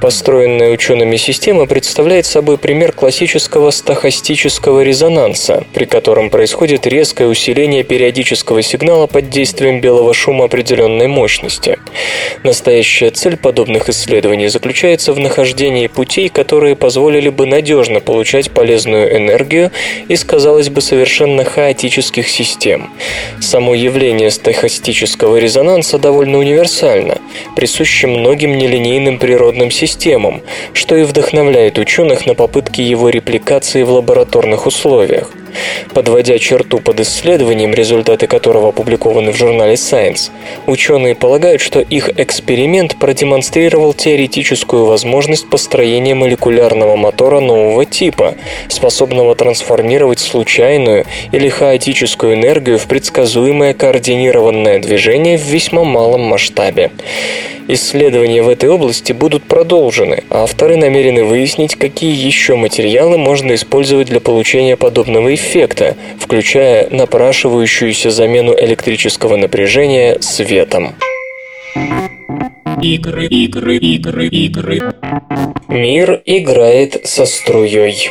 Построенная 0.00 0.70
учеными 0.70 1.16
система 1.16 1.66
представляет 1.66 2.26
собой 2.26 2.58
пример 2.58 2.92
классического 2.92 3.70
стохастического 3.70 4.82
резонанса, 4.82 5.64
при 5.72 5.86
котором 5.86 6.30
происходит 6.30 6.86
резкое 6.86 7.26
усиление 7.26 7.82
периодического 7.82 8.62
сигнала 8.62 9.06
под 9.06 9.30
действием 9.30 9.80
белого 9.80 10.14
шума 10.14 10.44
определенной 10.44 11.08
мощности. 11.08 11.78
Настоящая 12.44 13.10
цель 13.10 13.36
подобных 13.36 13.88
исследований 13.88 14.48
заключается 14.48 15.12
в 15.12 15.18
нахождении 15.18 15.86
путей, 15.86 16.28
которые 16.28 16.76
позволили 16.76 17.30
бы 17.30 17.46
надежно 17.46 17.85
невозможно 17.86 18.00
получать 18.00 18.50
полезную 18.50 19.16
энергию 19.16 19.70
из, 20.08 20.24
казалось 20.24 20.68
бы, 20.68 20.80
совершенно 20.80 21.44
хаотических 21.44 22.28
систем. 22.28 22.90
Само 23.40 23.74
явление 23.74 24.30
стохастического 24.30 25.38
резонанса 25.38 25.98
довольно 25.98 26.38
универсально, 26.38 27.18
присуще 27.56 28.06
многим 28.06 28.58
нелинейным 28.58 29.18
природным 29.18 29.70
системам, 29.70 30.42
что 30.72 30.96
и 30.96 31.04
вдохновляет 31.04 31.78
ученых 31.78 32.26
на 32.26 32.34
попытки 32.34 32.80
его 32.80 33.08
репликации 33.10 33.82
в 33.82 33.90
лабораторных 33.90 34.66
условиях. 34.66 35.30
Подводя 35.94 36.38
черту 36.38 36.80
под 36.80 37.00
исследованием, 37.00 37.72
результаты 37.72 38.26
которого 38.26 38.68
опубликованы 38.68 39.32
в 39.32 39.36
журнале 39.36 39.74
Science, 39.74 40.30
ученые 40.66 41.14
полагают, 41.14 41.60
что 41.60 41.80
их 41.80 42.10
эксперимент 42.18 42.96
продемонстрировал 42.96 43.94
теоретическую 43.94 44.86
возможность 44.86 45.48
построения 45.48 46.14
молекулярного 46.14 46.96
мотора 46.96 47.40
нового 47.40 47.84
типа, 47.84 48.34
способного 48.68 49.34
трансформировать 49.34 50.18
случайную 50.18 51.04
или 51.32 51.48
хаотическую 51.48 52.34
энергию 52.34 52.78
в 52.78 52.86
предсказуемое 52.86 53.74
координированное 53.74 54.78
движение 54.78 55.38
в 55.38 55.42
весьма 55.42 55.84
малом 55.84 56.22
масштабе. 56.22 56.90
Исследования 57.68 58.42
в 58.42 58.48
этой 58.48 58.68
области 58.68 59.12
будут 59.12 59.42
продолжены. 59.42 60.22
Авторы 60.30 60.76
намерены 60.76 61.24
выяснить, 61.24 61.74
какие 61.74 62.14
еще 62.14 62.54
материалы 62.54 63.18
можно 63.18 63.56
использовать 63.56 64.06
для 64.06 64.20
получения 64.20 64.76
подобного 64.76 65.34
эффекта, 65.34 65.45
включая 66.20 66.88
напрашивающуюся 66.90 68.10
замену 68.10 68.54
электрического 68.58 69.36
напряжения 69.36 70.18
светом. 70.20 70.94
Игры, 72.82 73.26
игры, 73.26 73.76
игры, 73.76 74.26
игры. 74.28 74.94
Мир 75.68 76.20
играет 76.24 77.06
со 77.06 77.24
струей. 77.26 78.08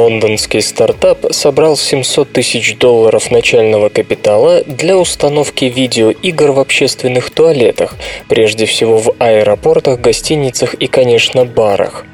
Лондонский 0.00 0.62
стартап 0.62 1.26
собрал 1.30 1.76
700 1.76 2.32
тысяч 2.32 2.76
долларов 2.78 3.30
начального 3.30 3.90
капитала 3.90 4.62
для 4.64 4.96
установки 4.96 5.66
видеоигр 5.66 6.52
в 6.52 6.58
общественных 6.58 7.30
туалетах, 7.30 7.96
прежде 8.26 8.64
всего 8.64 8.96
в 8.96 9.14
аэропортах, 9.18 10.00
гостиницах 10.00 10.72
и, 10.72 10.86
конечно, 10.86 11.44
барах. 11.44 12.06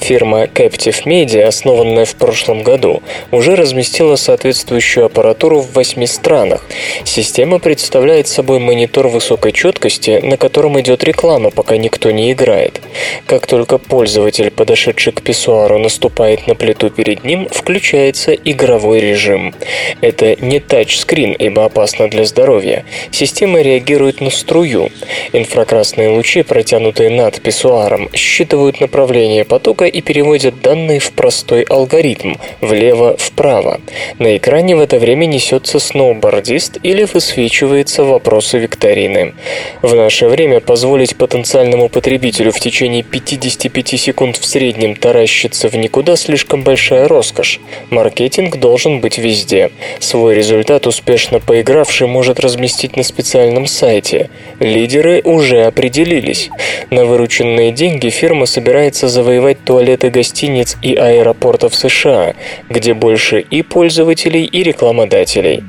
Фирма 0.00 0.44
Captive 0.44 1.04
Media, 1.04 1.42
основанная 1.42 2.06
в 2.06 2.14
прошлом 2.14 2.62
году, 2.62 3.02
уже 3.30 3.56
разместила 3.56 4.16
соответствующую 4.16 5.04
аппаратуру 5.04 5.60
в 5.60 5.74
восьми 5.74 6.06
странах. 6.06 6.64
Система 7.04 7.58
представляет 7.58 8.26
собой 8.26 8.58
монитор 8.58 9.08
высокой 9.08 9.52
четкости, 9.52 10.20
на 10.22 10.38
котором 10.38 10.80
идет 10.80 11.04
реклама, 11.04 11.50
пока 11.50 11.76
никто 11.76 12.10
не 12.10 12.32
играет. 12.32 12.80
Как 13.26 13.46
только 13.46 13.76
пользователь, 13.76 14.50
подошедший 14.50 15.12
к 15.12 15.20
писсуару, 15.20 15.78
наступает 15.78 16.46
на 16.46 16.54
плиту 16.54 16.88
перед 16.88 17.22
ним 17.24 17.33
включается 17.50 18.32
игровой 18.32 19.00
режим. 19.00 19.54
Это 20.00 20.36
не 20.40 20.60
тачскрин, 20.60 21.32
ибо 21.32 21.64
опасно 21.64 22.08
для 22.08 22.24
здоровья. 22.24 22.84
Система 23.10 23.60
реагирует 23.60 24.20
на 24.20 24.30
струю. 24.30 24.90
Инфракрасные 25.32 26.08
лучи, 26.08 26.42
протянутые 26.42 27.10
над 27.10 27.40
писсуаром, 27.40 28.08
считывают 28.14 28.80
направление 28.80 29.44
потока 29.44 29.86
и 29.86 30.00
переводят 30.00 30.60
данные 30.60 31.00
в 31.00 31.12
простой 31.12 31.62
алгоритм– 31.62 32.34
влево-вправо. 32.60 33.80
На 34.18 34.36
экране 34.36 34.76
в 34.76 34.80
это 34.80 34.98
время 34.98 35.26
несется 35.26 35.78
сноубордист 35.78 36.78
или 36.82 37.04
высвечивается 37.04 38.04
вопросы 38.04 38.58
викторины. 38.58 39.34
В 39.82 39.94
наше 39.94 40.28
время 40.28 40.60
позволить 40.60 41.16
потенциальному 41.16 41.88
потребителю 41.88 42.52
в 42.52 42.60
течение 42.60 43.02
55 43.02 44.00
секунд 44.00 44.36
в 44.36 44.44
среднем 44.44 44.96
таращиться 44.96 45.68
в 45.68 45.76
никуда 45.76 46.16
слишком 46.16 46.62
большая 46.62 47.08
роскошь. 47.24 47.60
Маркетинг 47.90 48.56
должен 48.56 49.00
быть 49.00 49.18
везде. 49.18 49.70
Свой 49.98 50.34
результат 50.34 50.86
успешно 50.86 51.40
поигравший 51.40 52.06
может 52.06 52.38
разместить 52.40 52.96
на 52.96 53.02
специальном 53.02 53.66
сайте. 53.66 54.28
Лидеры 54.60 55.22
уже 55.24 55.64
определились. 55.64 56.50
На 56.90 57.06
вырученные 57.06 57.72
деньги 57.72 58.10
фирма 58.10 58.46
собирается 58.46 59.08
завоевать 59.08 59.64
туалеты 59.64 60.10
гостиниц 60.10 60.76
и 60.82 60.94
аэропортов 60.94 61.74
США, 61.74 62.34
где 62.68 62.92
больше 62.92 63.40
и 63.40 63.62
пользователей, 63.62 64.44
и 64.44 64.62
рекламодателей. 64.62 65.64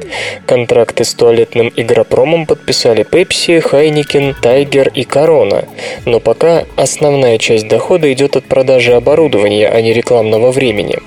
Контракты 0.46 1.06
с 1.06 1.14
туалетным 1.14 1.72
игропромом 1.76 2.46
подписали 2.46 3.06
Pepsi, 3.06 3.62
Heineken, 3.62 4.36
Tiger 4.42 4.92
и 4.94 5.04
Corona. 5.04 5.68
Но 6.06 6.20
пока 6.20 6.66
основная 6.76 7.38
часть 7.38 7.68
дохода 7.68 8.12
идет 8.12 8.36
от 8.36 8.46
продажи 8.46 8.94
оборудования, 8.94 9.70
а 9.70 9.82
не 9.82 9.94
рекламного 9.94 10.52
времени. 10.52 10.98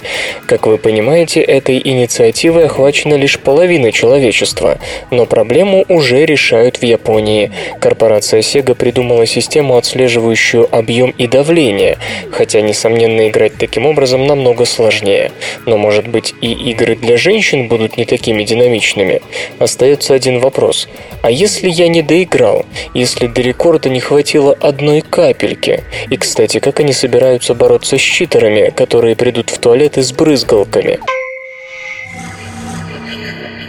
Как 0.47 0.67
вы 0.67 0.79
понимаете, 0.79 1.41
этой 1.41 1.81
инициативой 1.83 2.67
охвачена 2.67 3.15
лишь 3.15 3.39
половина 3.39 3.93
человечества, 3.93 4.79
но 5.11 5.27
проблему 5.27 5.85
уже 5.89 6.25
решают 6.25 6.79
в 6.79 6.83
Японии. 6.83 7.51
Корпорация 7.81 8.41
Sega 8.41 8.75
придумала 8.75 9.27
систему, 9.27 9.77
отслеживающую 9.77 10.69
объем 10.75 11.11
и 11.11 11.27
давление, 11.27 11.99
хотя, 12.31 12.61
несомненно, 12.61 13.29
играть 13.29 13.57
таким 13.59 13.87
образом 13.87 14.27
намного 14.27 14.65
сложнее. 14.65 15.33
Но, 15.67 15.77
может 15.77 16.09
быть, 16.09 16.35
и 16.41 16.53
игры 16.71 16.97
для 16.97 17.17
женщин 17.17 17.69
будут 17.69 17.97
не 17.97 18.05
такими 18.05 18.45
динамичными? 18.45 19.23
Остается 19.59 20.15
один 20.15 20.41
вопрос. 20.41 20.89
А 21.23 21.31
если 21.31 21.69
я 21.69 21.89
не 21.89 22.03
доиграл? 22.03 22.65
Если 22.95 23.27
до 23.27 23.41
рекорда 23.43 23.89
не 23.89 24.01
хватило 24.01 24.57
одной 24.61 25.01
капельки? 25.01 25.85
И, 26.11 26.17
кстати, 26.17 26.59
как 26.59 26.81
они 26.81 26.93
собираются 26.93 27.55
бороться 27.55 27.99
с 27.99 28.01
читерами, 28.01 28.73
которые 28.75 29.17
придут 29.17 29.51
в 29.51 29.59
туалет 29.59 29.99
и 29.99 30.03
брызгалками. 30.19 30.99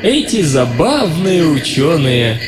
Эти 0.02 0.42
забавные 0.42 1.44
ученые. 1.46 2.40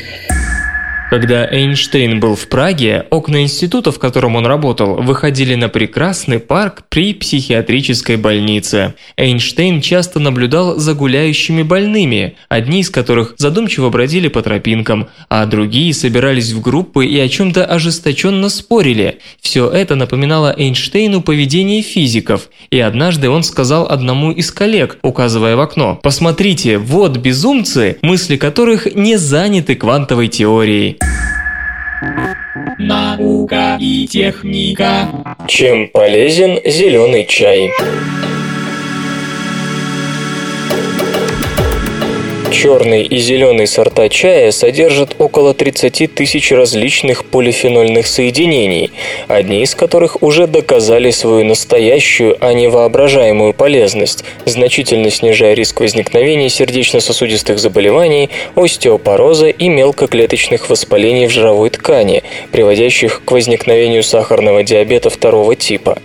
Когда 1.12 1.46
Эйнштейн 1.46 2.20
был 2.20 2.36
в 2.36 2.48
Праге, 2.48 3.04
окна 3.10 3.42
института, 3.42 3.92
в 3.92 3.98
котором 3.98 4.34
он 4.34 4.46
работал, 4.46 4.94
выходили 4.94 5.54
на 5.56 5.68
прекрасный 5.68 6.38
парк 6.38 6.84
при 6.88 7.12
психиатрической 7.12 8.16
больнице. 8.16 8.94
Эйнштейн 9.18 9.82
часто 9.82 10.20
наблюдал 10.20 10.78
за 10.78 10.94
гуляющими 10.94 11.64
больными, 11.64 12.36
одни 12.48 12.80
из 12.80 12.88
которых 12.88 13.34
задумчиво 13.36 13.90
бродили 13.90 14.28
по 14.28 14.40
тропинкам, 14.40 15.08
а 15.28 15.44
другие 15.44 15.92
собирались 15.92 16.52
в 16.52 16.62
группы 16.62 17.04
и 17.04 17.18
о 17.18 17.28
чем-то 17.28 17.66
ожесточенно 17.66 18.48
спорили. 18.48 19.18
Все 19.42 19.68
это 19.68 19.96
напоминало 19.96 20.54
Эйнштейну 20.56 21.20
поведение 21.20 21.82
физиков, 21.82 22.48
и 22.70 22.80
однажды 22.80 23.28
он 23.28 23.42
сказал 23.42 23.86
одному 23.86 24.32
из 24.32 24.50
коллег, 24.50 24.96
указывая 25.02 25.56
в 25.56 25.60
окно, 25.60 26.00
«Посмотрите, 26.02 26.78
вот 26.78 27.18
безумцы, 27.18 27.98
мысли 28.00 28.38
которых 28.38 28.94
не 28.94 29.18
заняты 29.18 29.74
квантовой 29.74 30.28
теорией». 30.28 31.01
Наука 32.78 33.76
и 33.80 34.06
техника. 34.06 35.08
Чем 35.46 35.88
полезен 35.88 36.58
зеленый 36.64 37.26
чай? 37.26 37.70
Черный 42.52 43.02
и 43.02 43.16
зеленый 43.16 43.66
сорта 43.66 44.10
чая 44.10 44.50
содержат 44.50 45.16
около 45.18 45.54
30 45.54 46.14
тысяч 46.14 46.52
различных 46.52 47.24
полифенольных 47.24 48.06
соединений, 48.06 48.90
одни 49.26 49.62
из 49.62 49.74
которых 49.74 50.22
уже 50.22 50.46
доказали 50.46 51.10
свою 51.12 51.46
настоящую, 51.46 52.36
а 52.40 52.52
не 52.52 52.68
воображаемую 52.68 53.54
полезность, 53.54 54.24
значительно 54.44 55.10
снижая 55.10 55.54
риск 55.54 55.80
возникновения 55.80 56.50
сердечно-сосудистых 56.50 57.58
заболеваний, 57.58 58.28
остеопороза 58.54 59.48
и 59.48 59.68
мелкоклеточных 59.70 60.68
воспалений 60.68 61.28
в 61.28 61.30
жировой 61.30 61.70
ткани, 61.70 62.22
приводящих 62.52 63.22
к 63.24 63.32
возникновению 63.32 64.02
сахарного 64.02 64.62
диабета 64.62 65.08
второго 65.08 65.56
типа. 65.56 65.98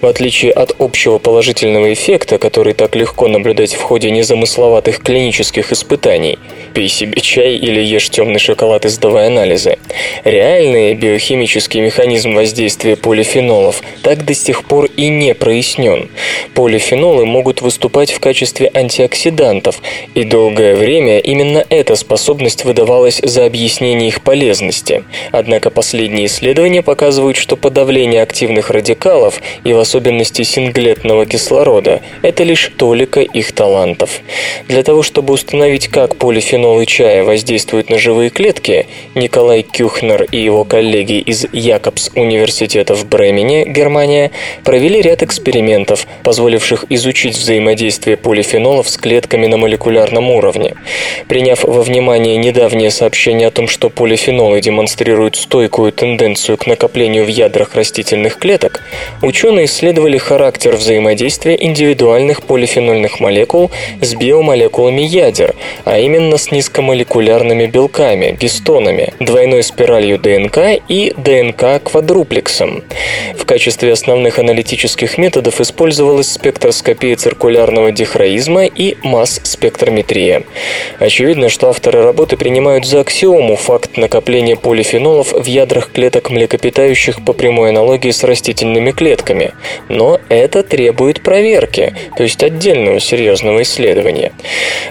В 0.00 0.06
отличие 0.06 0.52
от 0.52 0.76
общего 0.78 1.18
положительного 1.18 1.92
эффекта, 1.92 2.38
который 2.38 2.72
так 2.72 2.94
легко 2.94 3.26
наблюдать 3.26 3.74
в 3.74 3.82
ходе 3.82 4.12
незамысловатых 4.12 5.00
клинических 5.00 5.72
испытаний, 5.72 5.87
испытаний. 5.88 6.38
Пей 6.74 6.88
себе 6.88 7.20
чай 7.20 7.56
или 7.56 7.80
ешь 7.80 8.10
темный 8.10 8.38
шоколад 8.38 8.84
и 8.84 8.88
сдавай 8.88 9.28
анализы. 9.28 9.78
Реальный 10.24 10.94
биохимический 10.94 11.80
механизм 11.80 12.34
воздействия 12.34 12.94
полифенолов 12.94 13.82
так 14.02 14.24
до 14.24 14.34
сих 14.34 14.64
пор 14.64 14.88
и 14.96 15.08
не 15.08 15.34
прояснен. 15.34 16.10
Полифенолы 16.54 17.24
могут 17.24 17.62
выступать 17.62 18.10
в 18.12 18.20
качестве 18.20 18.70
антиоксидантов, 18.72 19.80
и 20.14 20.24
долгое 20.24 20.76
время 20.76 21.18
именно 21.18 21.64
эта 21.68 21.96
способность 21.96 22.64
выдавалась 22.64 23.20
за 23.22 23.46
объяснение 23.46 24.08
их 24.08 24.22
полезности. 24.22 25.04
Однако 25.32 25.70
последние 25.70 26.26
исследования 26.26 26.82
показывают, 26.82 27.36
что 27.36 27.56
подавление 27.56 28.22
активных 28.22 28.70
радикалов 28.70 29.40
и 29.64 29.72
в 29.72 29.78
особенности 29.78 30.42
синглетного 30.42 31.24
кислорода– 31.26 32.02
это 32.22 32.44
лишь 32.44 32.70
толика 32.76 33.20
их 33.20 33.52
талантов. 33.52 34.20
Для 34.68 34.82
того, 34.82 35.02
чтобы 35.02 35.32
установить 35.32 35.77
Установить, 35.78 35.94
как 35.94 36.16
полифенолы 36.16 36.86
чая 36.86 37.22
воздействуют 37.22 37.88
на 37.88 37.98
живые 37.98 38.30
клетки, 38.30 38.86
Николай 39.14 39.62
Кюхнер 39.62 40.24
и 40.24 40.36
его 40.36 40.64
коллеги 40.64 41.20
из 41.20 41.46
Якобс 41.52 42.10
университета 42.16 42.94
в 42.94 43.06
Бремене, 43.06 43.64
Германия, 43.64 44.32
провели 44.64 45.00
ряд 45.00 45.22
экспериментов, 45.22 46.08
позволивших 46.24 46.86
изучить 46.90 47.36
взаимодействие 47.36 48.16
полифенолов 48.16 48.88
с 48.88 48.96
клетками 48.96 49.46
на 49.46 49.56
молекулярном 49.56 50.30
уровне. 50.30 50.74
Приняв 51.28 51.62
во 51.62 51.82
внимание 51.82 52.36
недавнее 52.38 52.90
сообщение 52.90 53.46
о 53.46 53.52
том, 53.52 53.68
что 53.68 53.88
полифенолы 53.88 54.60
демонстрируют 54.60 55.36
стойкую 55.36 55.92
тенденцию 55.92 56.56
к 56.58 56.66
накоплению 56.66 57.24
в 57.24 57.28
ядрах 57.28 57.76
растительных 57.76 58.38
клеток, 58.38 58.82
ученые 59.22 59.66
исследовали 59.66 60.18
характер 60.18 60.74
взаимодействия 60.74 61.56
индивидуальных 61.60 62.42
полифенольных 62.42 63.20
молекул 63.20 63.70
с 64.00 64.14
биомолекулами 64.16 65.02
ядер– 65.02 65.54
а 65.84 65.98
именно 65.98 66.36
с 66.36 66.50
низкомолекулярными 66.50 67.66
белками, 67.66 68.36
гистонами, 68.38 69.14
двойной 69.20 69.62
спиралью 69.62 70.18
ДНК 70.18 70.80
и 70.88 71.12
ДНК-квадруплексом. 71.16 72.84
В 73.36 73.44
качестве 73.44 73.92
основных 73.92 74.38
аналитических 74.38 75.18
методов 75.18 75.60
использовалась 75.60 76.32
спектроскопия 76.32 77.16
циркулярного 77.16 77.92
дихроизма 77.92 78.64
и 78.64 78.96
масс-спектрометрия. 79.02 80.42
Очевидно, 80.98 81.48
что 81.48 81.68
авторы 81.68 82.02
работы 82.02 82.36
принимают 82.36 82.86
за 82.86 83.00
аксиому 83.00 83.56
факт 83.56 83.96
накопления 83.96 84.56
полифенолов 84.56 85.32
в 85.32 85.44
ядрах 85.46 85.90
клеток 85.92 86.30
млекопитающих 86.30 87.24
по 87.24 87.32
прямой 87.32 87.70
аналогии 87.70 88.10
с 88.10 88.24
растительными 88.24 88.92
клетками. 88.92 89.52
Но 89.88 90.20
это 90.28 90.62
требует 90.62 91.22
проверки, 91.22 91.94
то 92.16 92.22
есть 92.22 92.42
отдельного 92.42 93.00
серьезного 93.00 93.62
исследования. 93.62 94.32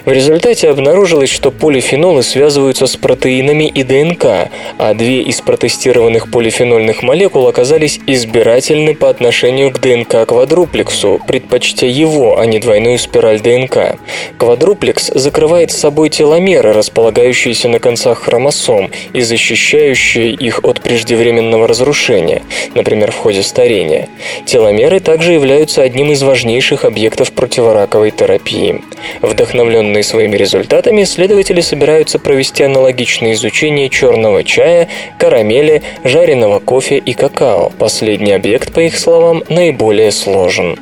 В 0.04 0.12
результате 0.12 0.67
обнаружилось, 0.70 1.30
что 1.30 1.50
полифенолы 1.50 2.22
связываются 2.22 2.86
с 2.86 2.96
протеинами 2.96 3.64
и 3.64 3.82
ДНК, 3.82 4.50
а 4.78 4.94
две 4.94 5.22
из 5.22 5.40
протестированных 5.40 6.30
полифенольных 6.30 7.02
молекул 7.02 7.46
оказались 7.46 8.00
избирательны 8.06 8.94
по 8.94 9.08
отношению 9.08 9.70
к 9.70 9.80
ДНК-квадруплексу, 9.80 11.20
предпочтя 11.26 11.86
его, 11.86 12.38
а 12.38 12.46
не 12.46 12.58
двойную 12.58 12.98
спираль 12.98 13.40
ДНК. 13.40 13.98
Квадруплекс 14.38 15.10
закрывает 15.14 15.70
с 15.72 15.78
собой 15.78 16.10
теломеры, 16.10 16.72
располагающиеся 16.72 17.68
на 17.68 17.78
концах 17.78 18.22
хромосом 18.22 18.90
и 19.12 19.20
защищающие 19.20 20.32
их 20.32 20.64
от 20.64 20.80
преждевременного 20.80 21.66
разрушения, 21.66 22.42
например, 22.74 23.12
в 23.12 23.16
ходе 23.16 23.42
старения. 23.42 24.08
Теломеры 24.44 25.00
также 25.00 25.32
являются 25.32 25.82
одним 25.82 26.12
из 26.12 26.22
важнейших 26.22 26.84
объектов 26.84 27.32
противораковой 27.32 28.10
терапии. 28.10 28.82
Вдохновленные 29.22 30.02
своими 30.02 30.36
результатами, 30.36 30.57
исследователи 31.02 31.60
собираются 31.60 32.18
провести 32.18 32.64
аналогичное 32.64 33.32
изучение 33.32 33.88
черного 33.88 34.44
чая, 34.44 34.88
карамели, 35.18 35.82
жареного 36.04 36.58
кофе 36.58 36.98
и 36.98 37.14
какао. 37.14 37.70
Последний 37.78 38.32
объект, 38.32 38.72
по 38.72 38.80
их 38.80 38.98
словам, 38.98 39.44
наиболее 39.48 40.10
сложен. 40.10 40.78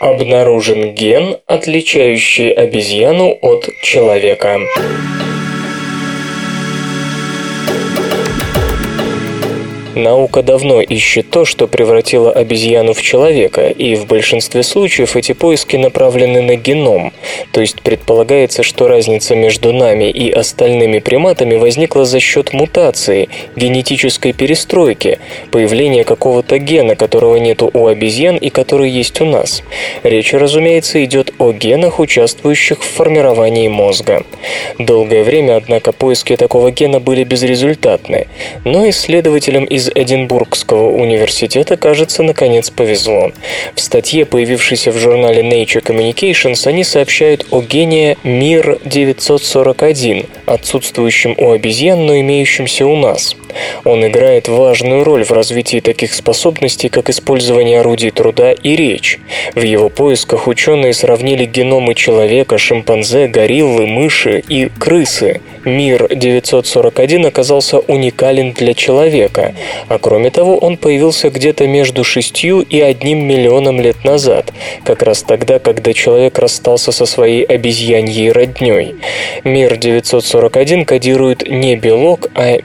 Обнаружен 0.00 0.94
ген, 0.94 1.38
отличающий 1.46 2.50
обезьяну 2.50 3.36
от 3.40 3.68
человека. 3.82 4.60
Наука 9.98 10.44
давно 10.44 10.80
ищет 10.80 11.30
то, 11.30 11.44
что 11.44 11.66
превратило 11.66 12.30
обезьяну 12.30 12.94
в 12.94 13.02
человека, 13.02 13.68
и 13.68 13.96
в 13.96 14.06
большинстве 14.06 14.62
случаев 14.62 15.16
эти 15.16 15.32
поиски 15.32 15.74
направлены 15.76 16.40
на 16.40 16.54
геном, 16.54 17.12
то 17.52 17.60
есть 17.60 17.82
предполагается, 17.82 18.62
что 18.62 18.86
разница 18.86 19.34
между 19.34 19.72
нами 19.72 20.08
и 20.08 20.30
остальными 20.30 21.00
приматами 21.00 21.56
возникла 21.56 22.04
за 22.04 22.20
счет 22.20 22.52
мутации, 22.52 23.28
генетической 23.56 24.32
перестройки, 24.32 25.18
появления 25.50 26.04
какого-то 26.04 26.58
гена, 26.58 26.94
которого 26.94 27.36
нет 27.36 27.62
у 27.62 27.86
обезьян 27.86 28.36
и 28.36 28.50
который 28.50 28.90
есть 28.90 29.20
у 29.20 29.24
нас. 29.24 29.62
Речь, 30.04 30.32
разумеется, 30.32 31.02
идет 31.04 31.34
о 31.38 31.52
генах, 31.52 31.98
участвующих 31.98 32.82
в 32.82 32.86
формировании 32.88 33.66
мозга. 33.66 34.24
Долгое 34.78 35.24
время, 35.24 35.56
однако, 35.56 35.90
поиски 35.90 36.36
такого 36.36 36.70
гена 36.70 37.00
были 37.00 37.24
безрезультатны, 37.24 38.28
но 38.64 38.88
исследователям 38.88 39.64
из 39.64 39.87
Эдинбургского 39.94 40.90
университета, 40.90 41.76
кажется, 41.76 42.22
наконец 42.22 42.70
повезло. 42.70 43.32
В 43.74 43.80
статье, 43.80 44.24
появившейся 44.24 44.92
в 44.92 44.98
журнале 44.98 45.42
Nature 45.42 45.82
Communications, 45.82 46.64
они 46.66 46.84
сообщают 46.84 47.46
о 47.50 47.60
гене 47.62 48.16
МИР-941, 48.24 50.26
отсутствующем 50.46 51.34
у 51.36 51.50
обезьян, 51.52 52.06
но 52.06 52.18
имеющемся 52.20 52.86
у 52.86 52.96
нас. 52.96 53.36
Он 53.84 54.06
играет 54.06 54.48
важную 54.48 55.04
роль 55.04 55.24
в 55.24 55.30
развитии 55.30 55.80
таких 55.80 56.14
способностей, 56.14 56.88
как 56.88 57.10
использование 57.10 57.80
орудий 57.80 58.10
труда 58.10 58.52
и 58.52 58.76
речь. 58.76 59.18
В 59.54 59.62
его 59.62 59.88
поисках 59.88 60.46
ученые 60.46 60.92
сравнили 60.92 61.44
геномы 61.44 61.94
человека, 61.94 62.58
шимпанзе, 62.58 63.28
гориллы, 63.28 63.86
мыши 63.86 64.42
и 64.48 64.68
крысы. 64.78 65.40
Мир 65.64 66.08
941 66.14 67.26
оказался 67.26 67.78
уникален 67.78 68.52
для 68.52 68.74
человека, 68.74 69.54
а 69.88 69.98
кроме 69.98 70.30
того 70.30 70.56
он 70.56 70.76
появился 70.76 71.30
где-то 71.30 71.66
между 71.66 72.04
6 72.04 72.44
и 72.44 72.80
1 72.80 73.18
миллионом 73.18 73.80
лет 73.80 74.04
назад, 74.04 74.52
как 74.84 75.02
раз 75.02 75.22
тогда, 75.22 75.58
когда 75.58 75.92
человек 75.92 76.38
расстался 76.38 76.92
со 76.92 77.06
своей 77.06 77.42
обезьяньей 77.42 78.32
родней. 78.32 78.96
Мир 79.44 79.76
941 79.76 80.84
кодирует 80.84 81.48
не 81.48 81.76
белок, 81.76 82.28
а 82.34 82.58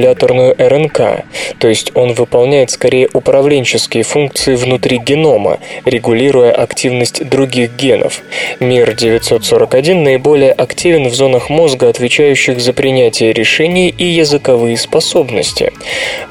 микрорегуляторную 0.00 0.54
РНК, 0.58 1.24
то 1.58 1.68
есть 1.68 1.92
он 1.94 2.14
выполняет 2.14 2.70
скорее 2.70 3.08
управленческие 3.12 4.02
функции 4.02 4.54
внутри 4.54 4.98
генома, 4.98 5.58
регулируя 5.84 6.52
активность 6.52 7.28
других 7.28 7.76
генов. 7.76 8.22
Мир 8.60 8.94
941 8.94 10.02
наиболее 10.02 10.52
активен 10.52 11.08
в 11.08 11.14
зонах 11.14 11.50
мозга, 11.50 11.88
отвечающих 11.88 12.60
за 12.60 12.72
принятие 12.72 13.32
решений 13.32 13.88
и 13.96 14.04
языковые 14.04 14.76
способности. 14.76 15.72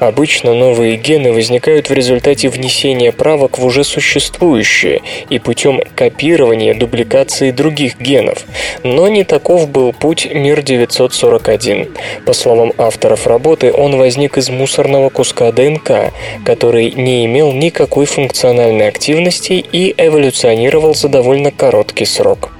Обычно 0.00 0.54
новые 0.54 0.96
гены 0.96 1.32
возникают 1.32 1.88
в 1.90 1.92
результате 1.94 2.48
внесения 2.48 3.12
правок 3.12 3.58
в 3.58 3.64
уже 3.64 3.84
существующие 3.84 5.02
и 5.28 5.38
путем 5.38 5.80
копирования 5.94 6.74
дубликации 6.74 7.50
других 7.50 8.00
генов. 8.00 8.44
Но 8.82 9.08
не 9.08 9.24
таков 9.24 9.68
был 9.68 9.92
путь 9.92 10.28
Мир 10.32 10.62
941. 10.62 11.88
По 12.26 12.32
словам 12.32 12.72
авторов 12.78 13.26
работы, 13.60 13.72
он 13.72 13.96
возник 13.96 14.38
из 14.38 14.48
мусорного 14.48 15.10
куска 15.10 15.52
ДНК, 15.52 16.12
который 16.44 16.90
не 16.92 17.24
имел 17.26 17.52
никакой 17.52 18.06
функциональной 18.06 18.88
активности 18.88 19.64
и 19.72 19.94
эволюционировал 19.96 20.94
за 20.94 21.08
довольно 21.08 21.50
короткий 21.50 22.04
срок. 22.04 22.50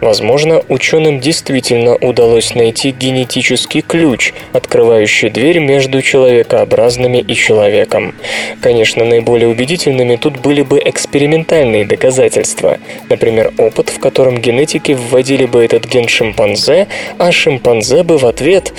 Возможно, 0.00 0.62
ученым 0.68 1.20
действительно 1.20 1.96
удалось 1.96 2.54
найти 2.54 2.90
генетический 2.90 3.80
ключ, 3.80 4.32
открывающий 4.52 5.30
дверь 5.30 5.58
между 5.58 6.02
человекообразными 6.02 7.18
и 7.18 7.34
человеком. 7.34 8.14
Конечно, 8.60 9.04
наиболее 9.04 9.48
убедительными 9.48 10.16
тут 10.16 10.38
были 10.40 10.62
бы 10.62 10.80
экспериментальные 10.84 11.84
доказательства. 11.84 12.78
Например, 13.08 13.52
опыт, 13.58 13.88
в 13.88 13.98
котором 13.98 14.40
генетики 14.40 14.92
вводили 14.92 15.46
бы 15.46 15.64
этот 15.64 15.86
ген 15.86 16.08
шимпанзе, 16.08 16.88
а 17.18 17.32
шимпанзе 17.32 18.02
бы 18.02 18.18
в 18.18 18.26
ответ... 18.26 18.72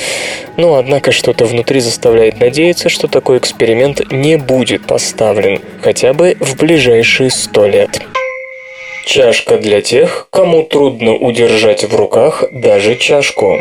Ну, 0.57 0.75
однако 0.75 1.11
что-то 1.11 1.45
внутри 1.45 1.81
заставляет 1.81 2.39
надеяться, 2.39 2.87
что 2.87 3.09
такой 3.09 3.39
эксперимент 3.39 4.09
не 4.11 4.37
будет 4.37 4.85
поставлен, 4.87 5.59
хотя 5.81 6.13
бы 6.13 6.37
в 6.39 6.55
ближайшие 6.55 7.29
сто 7.29 7.65
лет. 7.67 8.01
Чашка 9.05 9.57
для 9.57 9.81
тех, 9.81 10.27
кому 10.31 10.63
трудно 10.63 11.13
удержать 11.13 11.83
в 11.83 11.95
руках 11.95 12.43
даже 12.51 12.95
чашку. 12.95 13.59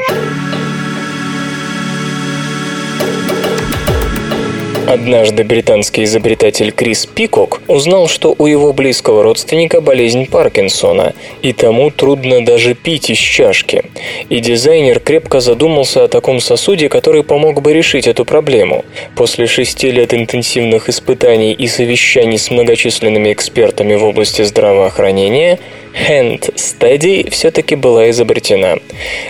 Однажды 4.87 5.45
британский 5.45 6.05
изобретатель 6.05 6.71
Крис 6.71 7.07
Пикок 7.07 7.63
узнал, 7.69 8.07
что 8.07 8.35
у 8.37 8.47
его 8.47 8.75
близкого 8.75 9.23
родственника 9.23 9.81
болезнь 9.81 10.27
Паркинсона, 10.27 11.15
и 11.41 11.55
тому 11.55 11.91
трудно 11.91 12.45
даже 12.45 12.75
пить 12.75 13.09
из 13.09 13.17
чашки. 13.17 13.83
И 14.29 14.41
дизайнер 14.41 15.01
крепко 15.01 15.41
задумался 15.41 16.05
о 16.05 16.09
таком 16.09 16.39
сосуде, 16.39 16.91
который 16.91 17.23
помог 17.23 17.63
бы 17.63 17.73
решить 17.73 18.07
эту 18.07 18.27
проблему. 18.27 18.85
После 19.17 19.47
шести 19.47 19.91
лет 19.91 20.13
интенсивных 20.13 20.91
испытаний 20.91 21.55
и 21.55 21.67
совещаний 21.67 22.39
с 22.39 22.51
многочисленными 22.51 23.33
экспертами 23.33 23.95
в 23.95 24.05
области 24.05 24.43
здравоохранения, 24.43 25.59
Hand 25.95 26.53
Steady 26.57 27.31
все-таки 27.31 27.77
была 27.77 28.11
изобретена. 28.11 28.79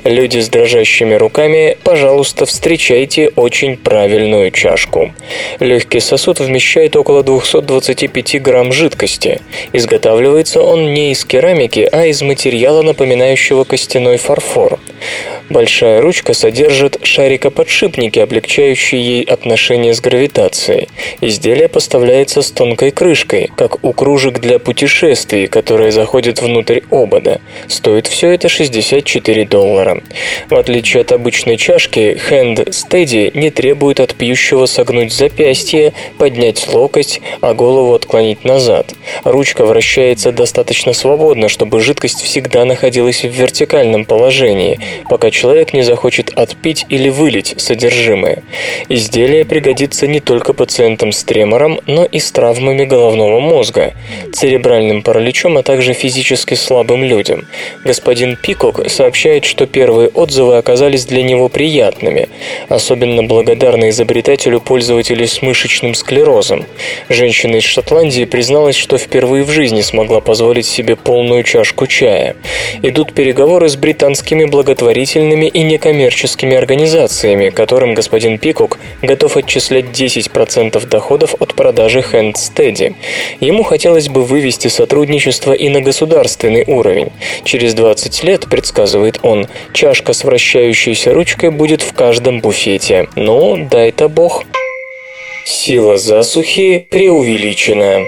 Люди 0.05 0.39
с 0.39 0.49
дрожащими 0.49 1.15
руками, 1.15 1.77
пожалуйста, 1.85 2.47
встречайте 2.47 3.31
очень 3.37 3.77
правильную 3.77 4.51
чашку. 4.51 5.13
Легкий 5.61 6.01
сосуд 6.01 6.41
вмещает 6.41 6.97
около 6.97 7.23
225 7.23 8.43
грамм 8.43 8.73
жидкости. 8.73 9.41
Изготавливается 9.73 10.63
он 10.63 10.93
не 10.93 11.13
из 11.13 11.25
керамики, 11.25 11.89
а 11.91 12.07
из 12.07 12.23
материала, 12.23 12.83
напоминающего 12.83 13.65
костяной 13.65 14.17
фарфор. 14.17 14.79
Большая 15.51 16.01
ручка 16.01 16.33
содержит 16.33 16.99
шарикоподшипники, 17.03 18.19
облегчающие 18.19 19.01
ей 19.01 19.25
отношения 19.25 19.93
с 19.93 20.01
гравитацией. 20.01 20.89
Изделие 21.21 21.69
поставляется 21.69 22.41
с 22.41 22.51
тонкой 22.51 22.91
крышкой, 22.91 23.51
как 23.55 23.85
у 23.85 23.93
кружек 23.93 24.41
для 24.41 24.59
путешествий, 24.59 25.47
которые 25.47 25.93
заходят 25.93 26.41
внутрь 26.41 26.81
обода. 26.91 27.41
Стоит 27.69 28.07
все 28.07 28.31
это 28.31 28.49
64 28.49 29.45
доллара. 29.45 30.03
В 30.49 30.55
отличие 30.55 31.03
от 31.03 31.13
обычной 31.13 31.59
чашки, 31.59 32.19
Hand 32.31 32.71
Steady 32.71 33.31
не 33.39 33.51
требует 33.51 34.01
от 34.01 34.15
пьющего 34.15 34.65
согнуть 34.65 35.13
запястье, 35.13 35.34
поднять 36.19 36.67
локоть, 36.73 37.21
а 37.41 37.55
голову 37.55 37.95
отклонить 37.95 38.45
назад. 38.45 38.95
Ручка 39.25 39.65
вращается 39.65 40.33
достаточно 40.33 40.93
свободно, 40.93 41.49
чтобы 41.49 41.81
жидкость 41.81 42.23
всегда 42.23 42.65
находилась 42.65 43.23
в 43.23 43.29
вертикальном 43.29 44.05
положении, 44.05 44.79
пока 45.09 45.31
человек 45.31 45.73
не 45.73 45.83
захочет 45.83 46.31
отпить 46.31 46.87
или 46.89 47.09
вылить 47.09 47.55
содержимое. 47.57 48.43
Изделие 48.89 49.45
пригодится 49.45 50.07
не 50.07 50.21
только 50.21 50.53
пациентам 50.53 51.13
с 51.13 51.25
тремором, 51.25 51.81
но 51.87 52.05
и 52.05 52.19
с 52.19 52.31
травмами 52.33 52.85
головного 52.85 53.41
мозга, 53.41 53.95
церебральным 54.33 55.03
параличом, 55.03 55.59
а 55.59 55.63
также 55.63 55.93
физически 55.93 56.55
слабым 56.55 57.05
людям. 57.05 57.47
Господин 57.85 58.37
Пикок 58.37 58.89
сообщает, 58.89 59.45
что 59.45 59.67
первые 59.67 60.09
отзывы 60.09 60.57
оказались 60.57 61.07
для 61.07 61.23
него 61.23 61.49
приятными, 61.49 62.29
особенно 62.69 63.23
благодарны 63.23 63.91
изобретателю 63.91 64.61
пользователей 64.61 65.24
с 65.33 65.43
мышечным 65.43 65.95
склерозом. 65.95 66.67
Женщина 67.09 67.57
из 67.57 67.65
Шотландии 67.65 68.25
призналась, 68.25 68.77
что 68.77 68.99
впервые 68.99 69.45
в 69.45 69.51
жизни 69.51 69.81
смогла 69.83 70.21
позволить 70.21 70.67
себе 70.67 70.97
полную 70.97 71.43
чашку 71.43 71.87
чая. 71.87 72.37
Идут 72.83 73.13
переговоры 73.13 73.69
с 73.69 73.77
британскими 73.77 74.45
благотворительными 74.45 75.47
и 75.47 75.63
некоммерческими 75.63 76.57
организациями, 76.57 77.51
которым 77.51 77.95
господин 77.95 78.39
Пикок 78.39 78.79
готов 79.03 79.37
отчислять 79.37 79.87
10% 79.87 80.87
доходов 80.89 81.35
от 81.41 81.55
продажи 81.55 82.03
Steady. 82.13 82.95
Ему 83.41 83.63
хотелось 83.63 84.09
бы 84.09 84.25
вывести 84.25 84.69
сотрудничество 84.69 85.53
и 85.53 85.69
на 85.69 85.81
государственный 85.81 86.65
уровень. 86.67 87.13
Через 87.45 87.75
20 87.75 88.25
лет, 88.25 88.47
предсказывает 88.49 89.21
он, 89.23 89.47
чашка 89.73 90.13
с 90.13 90.25
вращающейся 90.25 91.13
ручкой 91.13 91.51
будет 91.51 91.83
в 91.83 91.93
каждом 91.93 92.41
буфете. 92.41 93.09
Ну, 93.17 93.69
дай-то 93.71 94.09
бог. 94.09 94.45
Сила 95.47 95.99
засухи 95.99 96.87
преувеличена. 96.91 98.07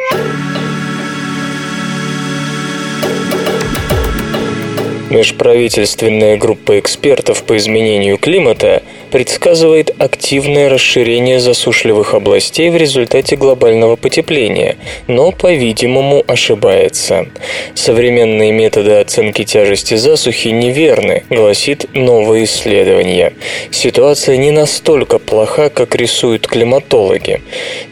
Межправительственная 5.11 6.39
группа 6.39 6.79
экспертов 6.79 7.45
по 7.45 7.59
изменению 7.59 8.17
климата 8.17 8.83
предсказывает 9.17 9.95
активное 9.99 10.69
расширение 10.69 11.41
засушливых 11.41 12.13
областей 12.13 12.69
в 12.69 12.77
результате 12.77 13.37
глобального 13.37 13.97
потепления, 13.97 14.77
но, 15.07 15.33
по-видимому, 15.33 16.23
ошибается. 16.27 17.27
Современные 17.75 18.53
методы 18.53 18.91
оценки 19.01 19.45
тяжести 19.45 19.95
засухи 19.95 20.49
неверны, 20.49 21.25
гласит 21.31 21.87
новое 21.95 22.45
исследование. 22.45 23.33
Ситуация 23.71 24.37
не 24.37 24.51
настолько 24.51 25.19
плоха, 25.19 25.71
как 25.71 25.95
рисуют 25.95 26.47
климатологи. 26.47 27.41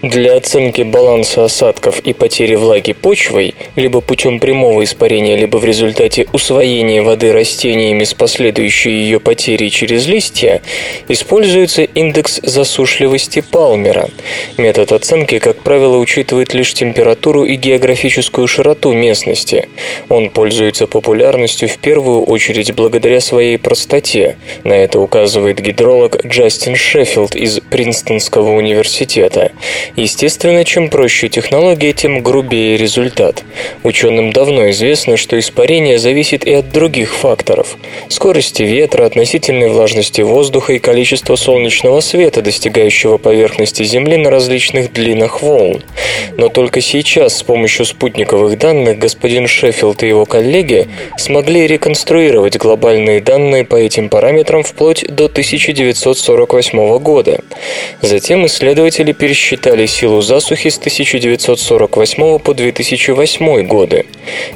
Для 0.03 0.37
оценки 0.37 0.83
баланса 0.83 1.47
осадков 1.47 2.01
и 2.01 2.13
потери 2.13 2.57
влаги 2.57 2.93
почвой, 2.93 3.55
либо 3.77 4.03
путем 4.03 4.41
прямого 4.41 4.85
испарения, 4.85 5.37
либо 5.39 5.57
в 5.57 5.65
результате 5.65 6.27
усвоения 6.35 7.03
воды 7.03 7.33
растениями 7.33 8.05
с 8.05 8.13
последующей 8.13 8.91
ее 8.91 9.21
потерей 9.21 9.71
через 9.71 10.07
листья, 10.07 10.61
используется 11.15 11.83
индекс 11.83 12.41
засушливости 12.43 13.41
Палмера. 13.41 14.11
Метод 14.59 14.93
оценки, 14.93 15.39
как 15.39 15.57
правило, 15.57 15.97
учитывает 15.97 16.53
лишь 16.55 16.75
температуру 16.75 17.45
и 17.45 17.55
географическую 17.55 18.47
широту 18.49 18.93
местности. 18.93 19.69
Он 20.09 20.29
пользуется 20.29 20.87
популярностью 20.87 21.69
в 21.69 21.79
первую 21.79 22.25
очередь 22.25 22.75
благодаря 22.75 23.21
своей 23.21 23.59
простоте. 23.59 24.37
На 24.65 24.73
это 24.73 24.99
указывает 24.99 25.61
гидролог 25.61 26.27
Джастин 26.27 26.75
Шеффилд 26.75 27.37
из 27.37 27.61
Принстонского 27.61 28.51
университета. 28.51 29.53
Естественно, 29.97 30.65
чем 30.65 30.91
проще 30.91 31.29
технология, 31.29 31.93
тем 31.93 32.23
грубее 32.23 32.77
результат. 32.77 33.45
Ученым 33.85 34.33
давно 34.33 34.69
известно, 34.71 35.17
что 35.17 35.39
испарение 35.39 35.99
зависит 35.99 36.45
и 36.45 36.53
от 36.53 36.71
других 36.71 37.15
факторов– 37.15 37.77
скорости 38.09 38.63
ветра, 38.65 39.07
относительной 39.07 39.69
влажности 39.69 40.21
воздуха 40.21 40.73
и 40.73 40.79
количества 40.81 40.94
солнечного 41.37 42.01
света, 42.01 42.43
достигающего 42.43 43.19
поверхности 43.19 43.83
Земли 43.83 44.17
на 44.17 44.31
различных 44.31 44.93
длинах 44.93 45.43
волн. 45.43 45.83
Но 46.37 46.49
только 46.49 46.81
сейчас 46.81 47.39
с 47.39 47.43
помощью 47.43 47.85
спутниковых 47.85 48.59
данных 48.59 48.99
господин 48.99 49.47
Шеффилд 49.47 50.03
и 50.03 50.09
его 50.09 50.25
коллеги 50.25 50.89
смогли 51.17 51.67
реконструировать 51.67 52.57
глобальные 52.57 53.21
данные 53.21 53.65
по 53.65 53.77
этим 53.77 54.09
параметрам 54.09 54.63
вплоть 54.63 55.05
до 55.09 55.27
1948 55.27 56.99
года. 56.99 57.41
Затем 58.01 58.47
исследователи 58.47 59.13
пересчитали 59.13 59.87
силу 59.87 60.23
засухи 60.23 60.71
с 60.71 60.79
1948 60.79 62.39
по 62.39 62.55
2008 62.55 63.67
годы. 63.67 64.07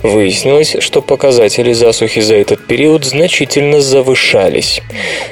Выяснилось, 0.02 0.76
что 0.80 1.02
показатели 1.02 1.72
засухи 1.72 2.20
за 2.20 2.36
этот 2.36 2.66
период 2.66 3.04
значительно 3.04 3.80
завышались. 3.80 4.80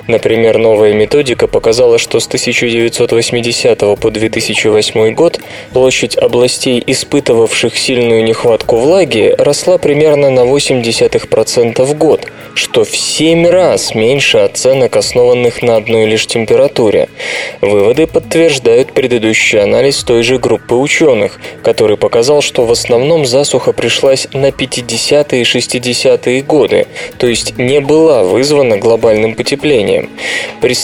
Например, 0.06 0.58
новая 0.58 0.92
методика 0.96 1.46
показала, 1.46 1.98
что 1.98 2.20
с 2.20 2.26
1980 2.26 3.78
по 4.00 4.10
2008 4.10 5.14
год 5.14 5.38
площадь 5.72 6.16
областей, 6.16 6.82
испытывавших 6.86 7.76
сильную 7.76 8.24
нехватку 8.24 8.76
влаги, 8.76 9.34
росла 9.38 9.78
примерно 9.78 10.30
на 10.30 10.40
0,8% 10.40 11.84
в 11.84 11.94
год, 11.98 12.26
что 12.54 12.84
в 12.84 12.96
7 12.96 13.46
раз 13.46 13.94
меньше 13.94 14.38
оценок, 14.38 14.96
основанных 14.96 15.62
на 15.62 15.76
одной 15.76 16.06
лишь 16.06 16.26
температуре. 16.26 17.08
Выводы 17.60 18.06
подтверждают 18.06 18.92
предыдущий 18.92 19.60
анализ 19.60 20.02
той 20.02 20.22
же 20.22 20.38
группы 20.38 20.74
ученых, 20.74 21.38
который 21.62 21.96
показал, 21.96 22.42
что 22.42 22.64
в 22.64 22.72
основном 22.72 23.26
засуха 23.26 23.72
пришлась 23.72 24.28
на 24.32 24.48
50-е 24.48 25.40
и 25.40 25.44
60-е 25.44 26.42
годы, 26.42 26.86
то 27.18 27.26
есть 27.26 27.58
не 27.58 27.80
была 27.80 28.24
вызвана 28.24 28.78
глобальным 28.78 29.34
потеплением. 29.34 30.10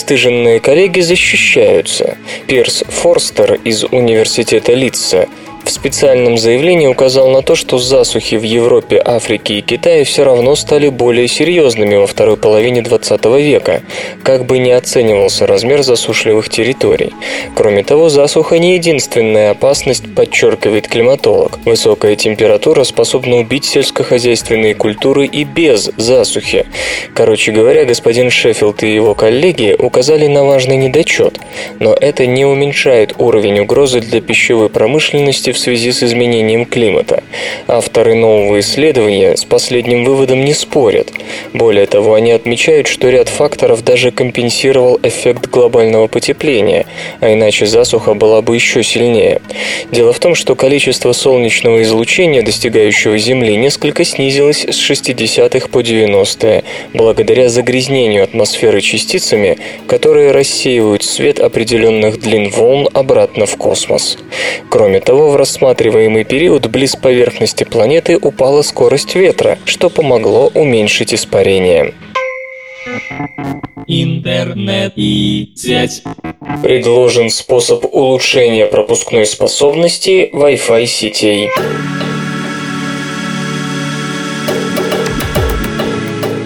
Престыженные 0.03 0.59
коллеги 0.59 0.99
защищаются. 0.99 2.17
Пирс 2.45 2.83
Форстер 2.89 3.53
из 3.63 3.85
университета 3.85 4.73
Литца 4.73 5.29
в 5.63 5.71
специальном 5.71 6.37
заявлении 6.37 6.87
указал 6.87 7.29
на 7.29 7.41
то, 7.41 7.55
что 7.55 7.77
засухи 7.77 8.35
в 8.35 8.43
Европе, 8.43 9.01
Африке 9.03 9.55
и 9.55 9.61
Китае 9.61 10.03
все 10.03 10.23
равно 10.23 10.55
стали 10.55 10.89
более 10.89 11.27
серьезными 11.27 11.95
во 11.95 12.05
второй 12.05 12.37
половине 12.37 12.81
20 12.81 13.25
века, 13.25 13.81
как 14.23 14.45
бы 14.45 14.59
не 14.59 14.71
оценивался 14.71 15.47
размер 15.47 15.81
засушливых 15.83 16.49
территорий. 16.49 17.13
Кроме 17.55 17.83
того, 17.83 18.09
засуха 18.09 18.59
не 18.59 18.75
единственная 18.75 19.51
опасность, 19.51 20.13
подчеркивает 20.13 20.87
климатолог. 20.87 21.59
Высокая 21.65 22.15
температура 22.15 22.83
способна 22.83 23.37
убить 23.37 23.65
сельскохозяйственные 23.65 24.75
культуры 24.75 25.25
и 25.25 25.43
без 25.45 25.91
засухи. 25.95 26.65
Короче 27.13 27.51
говоря, 27.51 27.85
господин 27.85 28.29
Шеффилд 28.29 28.83
и 28.83 28.93
его 28.93 29.15
коллеги 29.15 29.75
указали 29.77 30.27
на 30.27 30.43
важный 30.43 30.75
недочет, 30.75 31.39
но 31.79 31.93
это 31.93 32.25
не 32.25 32.45
уменьшает 32.45 33.15
уровень 33.17 33.59
угрозы 33.59 34.01
для 34.01 34.19
пищевой 34.19 34.69
промышленности 34.69 35.52
в 35.53 35.57
связи 35.59 35.91
с 35.91 36.03
изменением 36.03 36.65
климата. 36.65 37.23
Авторы 37.67 38.15
нового 38.15 38.59
исследования 38.59 39.37
с 39.37 39.45
последним 39.45 40.03
выводом 40.03 40.43
не 40.43 40.53
спорят. 40.53 41.11
Более 41.53 41.85
того, 41.85 42.15
они 42.15 42.31
отмечают, 42.31 42.87
что 42.87 43.09
ряд 43.09 43.29
факторов 43.29 43.83
даже 43.83 44.11
компенсировал 44.11 44.99
эффект 45.03 45.49
глобального 45.49 46.07
потепления, 46.07 46.85
а 47.19 47.33
иначе 47.33 47.65
засуха 47.65 48.13
была 48.13 48.41
бы 48.41 48.55
еще 48.55 48.83
сильнее. 48.83 49.41
Дело 49.91 50.13
в 50.13 50.19
том, 50.19 50.35
что 50.35 50.55
количество 50.55 51.13
солнечного 51.13 51.81
излучения, 51.83 52.41
достигающего 52.41 53.17
Земли, 53.17 53.55
несколько 53.55 54.03
снизилось 54.03 54.65
с 54.65 54.91
60-х 54.91 55.67
по 55.69 55.79
90-е, 55.79 56.63
благодаря 56.93 57.49
загрязнению 57.49 58.23
атмосферы 58.23 58.81
частицами, 58.81 59.57
которые 59.87 60.31
рассеивают 60.31 61.03
свет 61.03 61.39
определенных 61.39 62.19
длин 62.19 62.49
волн 62.49 62.89
обратно 62.93 63.45
в 63.45 63.55
космос. 63.57 64.17
Кроме 64.69 64.99
того, 64.99 65.29
в 65.29 65.35
рассматриваемый 65.43 66.23
период 66.23 66.67
близ 66.67 66.95
поверхности 66.95 67.65
планеты 67.65 68.17
упала 68.17 68.61
скорость 68.61 69.13
ветра, 69.15 69.59
что 69.65 69.89
помогло 69.89 70.49
уменьшить 70.53 71.13
испарение. 71.13 71.93
Интернет 73.85 74.93
и 74.95 75.51
сеть. 75.57 76.01
Предложен 76.61 77.29
способ 77.29 77.83
улучшения 77.93 78.67
пропускной 78.67 79.25
способности 79.25 80.29
Wi-Fi 80.31 80.85
сетей. 80.85 81.49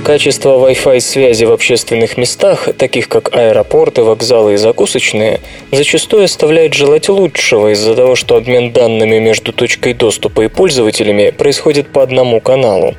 Качество 0.08 0.52
Wi-Fi 0.52 1.02
связи 1.02 1.44
в 1.44 1.52
общественных 1.52 2.16
местах, 2.16 2.70
таких 2.78 3.10
как 3.10 3.36
аэропорты, 3.36 4.04
вокзалы 4.04 4.54
и 4.54 4.56
закусочные, 4.56 5.42
зачастую 5.74 6.24
оставляет 6.24 6.74
желать 6.74 7.10
лучшего 7.10 7.74
из-за 7.74 7.94
того, 7.94 8.16
что 8.16 8.38
обмен 8.38 8.72
данными 8.72 9.20
между 9.20 9.52
точкой 9.52 9.94
доступа 9.94 10.44
и 10.44 10.48
пользователями 10.48 11.32
происходит 11.32 11.90
по 11.90 12.04
одному 12.04 12.40
каналу. 12.40 12.96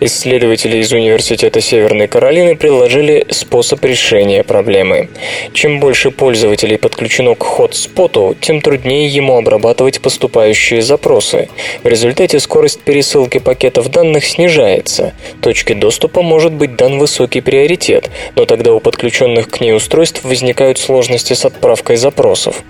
Исследователи 0.00 0.76
из 0.76 0.92
Университета 0.92 1.62
Северной 1.62 2.08
Каролины 2.08 2.54
предложили 2.56 3.24
способ 3.30 3.82
решения 3.82 4.44
проблемы. 4.44 5.08
Чем 5.54 5.80
больше 5.80 6.10
пользователей 6.10 6.76
подключено 6.76 7.36
к 7.36 7.42
хотспоту, 7.42 8.36
тем 8.38 8.60
труднее 8.60 9.08
ему 9.08 9.38
обрабатывать 9.38 10.02
поступающие 10.02 10.82
запросы. 10.82 11.48
В 11.82 11.88
результате 11.88 12.38
скорость 12.38 12.82
пересылки 12.82 13.38
пакетов 13.38 13.90
данных 13.90 14.26
снижается. 14.26 15.14
Точке 15.40 15.72
доступа 15.74 16.20
может 16.20 16.49
быть 16.52 16.76
дан 16.76 16.98
высокий 16.98 17.40
приоритет, 17.40 18.10
но 18.34 18.46
тогда 18.46 18.72
у 18.72 18.80
подключенных 18.80 19.48
к 19.48 19.60
ней 19.60 19.74
устройств 19.74 20.24
возникают 20.24 20.78
сложности 20.78 21.34
с 21.34 21.44
отправкой 21.44 21.96
запросов. 21.96 22.62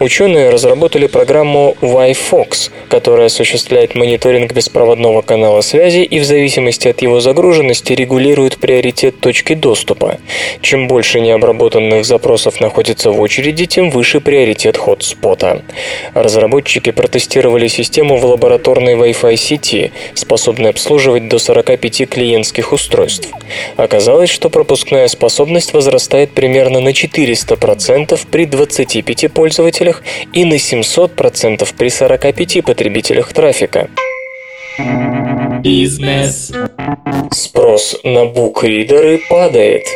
Ученые 0.00 0.50
разработали 0.50 1.06
программу 1.06 1.76
Wi-Fox, 1.80 2.70
которая 2.88 3.26
осуществляет 3.26 3.94
мониторинг 3.94 4.52
беспроводного 4.52 5.22
канала 5.22 5.60
связи 5.60 6.00
и 6.00 6.18
в 6.18 6.24
зависимости 6.24 6.88
от 6.88 7.02
его 7.02 7.20
загруженности 7.20 7.92
регулирует 7.92 8.58
приоритет 8.58 9.20
точки 9.20 9.54
доступа. 9.54 10.18
Чем 10.60 10.88
больше 10.88 11.20
необработанных 11.20 12.04
запросов 12.04 12.60
находится 12.60 13.10
в 13.10 13.20
очереди, 13.20 13.66
тем 13.66 13.90
выше 13.90 14.20
приоритет 14.20 14.76
хотспота. 14.76 15.62
Разработчики 16.14 16.90
протестировали 16.90 17.68
систему 17.68 18.16
в 18.16 18.24
лабораторной 18.24 18.94
Wi-Fi 18.94 19.36
сети, 19.36 19.92
способной 20.14 20.70
обслуживать 20.70 21.28
до 21.28 21.38
45 21.38 22.08
клиентских 22.08 22.72
устройств. 22.72 23.13
Оказалось, 23.76 24.30
что 24.30 24.50
пропускная 24.50 25.08
способность 25.08 25.72
возрастает 25.72 26.30
примерно 26.30 26.80
на 26.80 26.90
400% 26.90 28.20
при 28.30 28.46
25 28.46 29.32
пользователях 29.32 30.02
и 30.32 30.44
на 30.44 30.54
700% 30.54 31.74
при 31.76 31.88
45 31.88 32.64
потребителях 32.64 33.32
трафика. 33.32 33.88
Бизнес. 35.60 36.52
Спрос 37.30 37.96
на 38.04 38.26
букридеры 38.26 39.20
падает. 39.28 39.86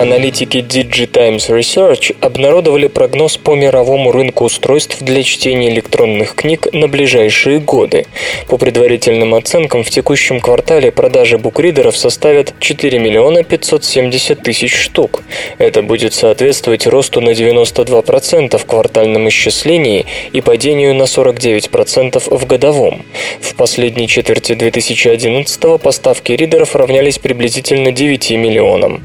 Аналитики 0.00 0.56
DigiTimes 0.56 1.50
Research 1.50 2.16
обнародовали 2.22 2.86
прогноз 2.86 3.36
по 3.36 3.54
мировому 3.54 4.12
рынку 4.12 4.46
устройств 4.46 5.02
для 5.02 5.22
чтения 5.22 5.68
электронных 5.68 6.34
книг 6.34 6.68
на 6.72 6.88
ближайшие 6.88 7.58
годы. 7.58 8.06
По 8.48 8.56
предварительным 8.56 9.34
оценкам, 9.34 9.84
в 9.84 9.90
текущем 9.90 10.40
квартале 10.40 10.90
продажи 10.90 11.36
букридеров 11.36 11.98
составят 11.98 12.54
4 12.60 12.98
миллиона 12.98 13.44
570 13.44 14.42
тысяч 14.42 14.74
штук. 14.74 15.22
Это 15.58 15.82
будет 15.82 16.14
соответствовать 16.14 16.86
росту 16.86 17.20
на 17.20 17.32
92% 17.32 18.56
в 18.56 18.64
квартальном 18.64 19.28
исчислении 19.28 20.06
и 20.32 20.40
падению 20.40 20.94
на 20.94 21.02
49% 21.02 22.38
в 22.38 22.46
годовом. 22.46 23.04
В 23.42 23.54
последней 23.54 24.08
четверти 24.08 24.54
2011 24.54 25.78
поставки 25.78 26.32
ридеров 26.32 26.74
равнялись 26.74 27.18
приблизительно 27.18 27.92
9 27.92 28.30
миллионам. 28.30 29.02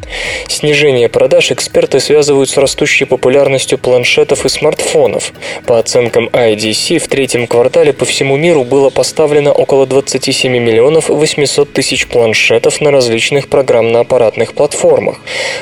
Снижение 0.48 0.85
Снижение 0.86 1.10
продаж 1.10 1.52
эксперты 1.52 2.00
связывают 2.00 2.48
с 2.48 2.58
растущей 2.58 3.06
популярностью 3.06 3.80
планшетов 3.80 4.46
и 4.46 4.50
смартфонов. 4.50 5.34
По 5.66 5.80
оценкам 5.80 6.28
IDC, 6.28 7.00
в 7.00 7.08
третьем 7.08 7.48
квартале 7.48 7.92
по 7.92 8.06
всему 8.06 8.38
миру 8.38 8.64
было 8.64 8.92
поставлено 8.92 9.52
около 9.52 9.88
27 9.88 10.52
миллионов 10.52 11.10
800 11.10 11.74
тысяч 11.74 12.06
планшетов 12.06 12.82
на 12.82 12.92
различных 12.92 13.48
программно-аппаратных 13.50 14.54
платформах. 14.54 15.18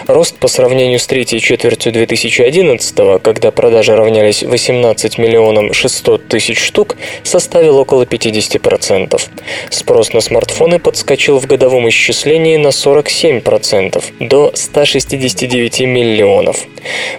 Рост 0.08 0.38
по 0.40 0.50
сравнению 0.50 1.00
с 1.00 1.08
третьей 1.08 1.40
четвертью 1.40 1.94
2011, 1.94 3.22
когда 3.22 3.52
продажи 3.52 3.96
равнялись 3.96 4.44
18 4.44 5.18
миллионам 5.20 5.72
600 5.72 6.28
тысяч 6.28 6.60
штук, 6.60 6.98
составил 7.24 7.78
около 7.78 8.04
50%. 8.04 9.22
Спрос 9.70 10.12
на 10.12 10.20
смартфоны 10.20 10.80
подскочил 10.80 11.40
в 11.40 11.48
годовом 11.48 11.88
исчислении 11.88 12.58
на 12.58 12.68
47%, 12.68 14.04
до 14.20 14.52
160 14.54 15.13
69 15.14 15.82
миллионов. 15.82 16.66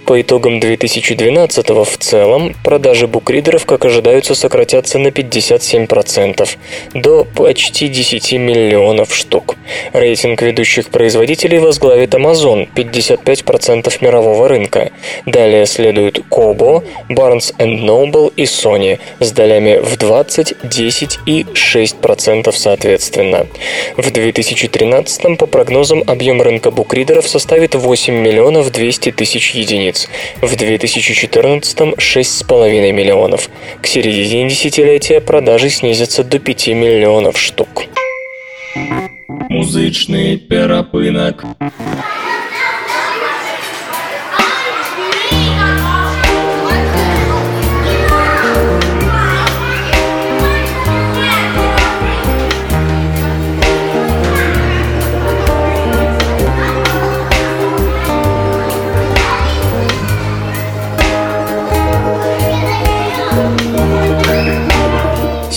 По 0.04 0.20
итогам 0.20 0.58
2012 0.58 1.68
в 1.70 1.96
целом 1.98 2.54
продажи 2.64 3.06
букридеров, 3.06 3.66
как 3.66 3.84
ожидаются, 3.84 4.34
сократятся 4.34 4.98
на 4.98 5.08
57%, 5.08 6.48
до 6.94 7.24
почти 7.24 7.88
10 7.88 8.32
миллионов 8.32 9.14
штук. 9.14 9.54
Рейтинг 9.92 10.42
ведущих 10.42 10.88
производителей 10.88 11.58
возглавит 11.58 12.14
Amazon 12.14 12.68
55% 12.74 13.96
мирового 14.00 14.48
рынка. 14.48 14.90
Далее 15.24 15.64
следуют 15.64 16.18
Kobo, 16.30 16.84
Barnes 17.08 17.54
Noble 17.58 18.32
и 18.34 18.42
Sony 18.42 18.98
с 19.20 19.30
долями 19.30 19.78
в 19.78 19.96
20, 19.96 20.54
10 20.64 21.18
и 21.26 21.46
6% 21.54 22.52
соответственно. 22.52 23.46
В 23.96 24.10
2013 24.10 25.38
по 25.38 25.46
прогнозам 25.46 26.02
объем 26.06 26.42
рынка 26.42 26.70
букридеров 26.70 27.28
составит 27.28 27.74
8 27.84 28.14
миллионов 28.14 28.72
200 28.72 29.12
тысяч 29.12 29.50
единиц, 29.50 30.08
в 30.40 30.56
2014– 30.56 31.78
6,5 31.78 32.92
миллионов. 32.92 33.50
К 33.82 33.86
середине 33.86 34.48
десятилетия 34.48 35.20
продажи 35.20 35.68
снизятся 35.68 36.24
до 36.24 36.38
5 36.38 36.68
миллионов 36.68 37.38
штук. 37.38 37.84
Музычный 39.50 40.38
перапынок. 40.38 41.44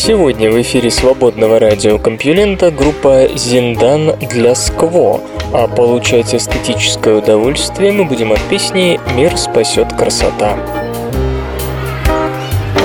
Сегодня 0.07 0.49
в 0.49 0.61
эфире 0.61 0.89
свободного 0.89 1.59
радиокомпьюлента 1.59 2.71
группа 2.71 3.27
«Зиндан 3.35 4.17
для 4.29 4.55
Скво», 4.55 5.19
а 5.53 5.67
получать 5.67 6.33
эстетическое 6.33 7.15
удовольствие 7.15 7.91
мы 7.91 8.05
будем 8.05 8.31
от 8.31 8.39
песни 8.43 9.01
«Мир 9.17 9.35
спасет 9.35 9.91
красота». 9.97 10.55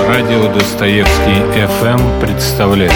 Радио 0.05 0.51
Достоевский 0.53 1.39
FM 1.55 2.19
представляет 2.19 2.91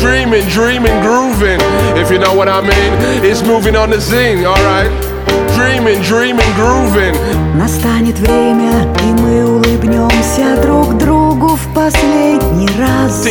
Dreaming, 0.00 0.46
dreaming, 0.54 1.02
grooving, 1.02 1.60
if 1.96 2.12
you 2.12 2.20
know 2.20 2.32
what 2.32 2.46
I 2.46 2.60
mean. 2.60 3.24
It's 3.24 3.42
moving 3.42 3.74
on 3.74 3.90
the 3.90 3.98
zing, 3.98 4.46
alright? 4.46 4.88
Dreaming, 5.56 6.00
dreaming, 6.02 6.54
grooving. 6.54 7.16
Настанет 7.56 8.16
время, 8.20 8.86
и 9.02 9.20
мы 9.20 9.56
улыбнемся 9.56 10.62
друг 10.62 10.96
другу 10.96 11.19
в 11.70 11.74
последний 11.74 12.68
раз. 12.78 13.24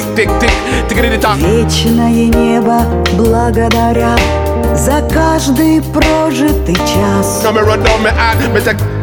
Вечное 1.38 2.25
небо 2.25 2.82
благодаря 3.13 4.15
за 4.75 5.02
каждый 5.13 5.82
прожитый 5.82 6.75
час. 6.75 7.43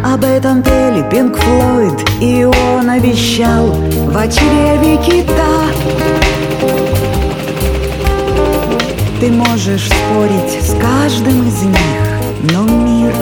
Об 0.04 0.24
этом 0.24 0.62
пели 0.62 1.04
Пинк 1.10 1.36
Флойд, 1.36 2.08
и 2.20 2.44
он 2.44 2.88
обещал 2.90 3.66
в 3.66 4.28
чреве 4.28 4.96
кита. 4.98 5.66
Ты 9.20 9.30
можешь 9.30 9.86
спорить 9.86 10.62
с 10.62 10.74
каждым 10.78 11.48
из 11.48 11.62
них, 11.62 12.52
но 12.52 12.62
мир 12.62 13.12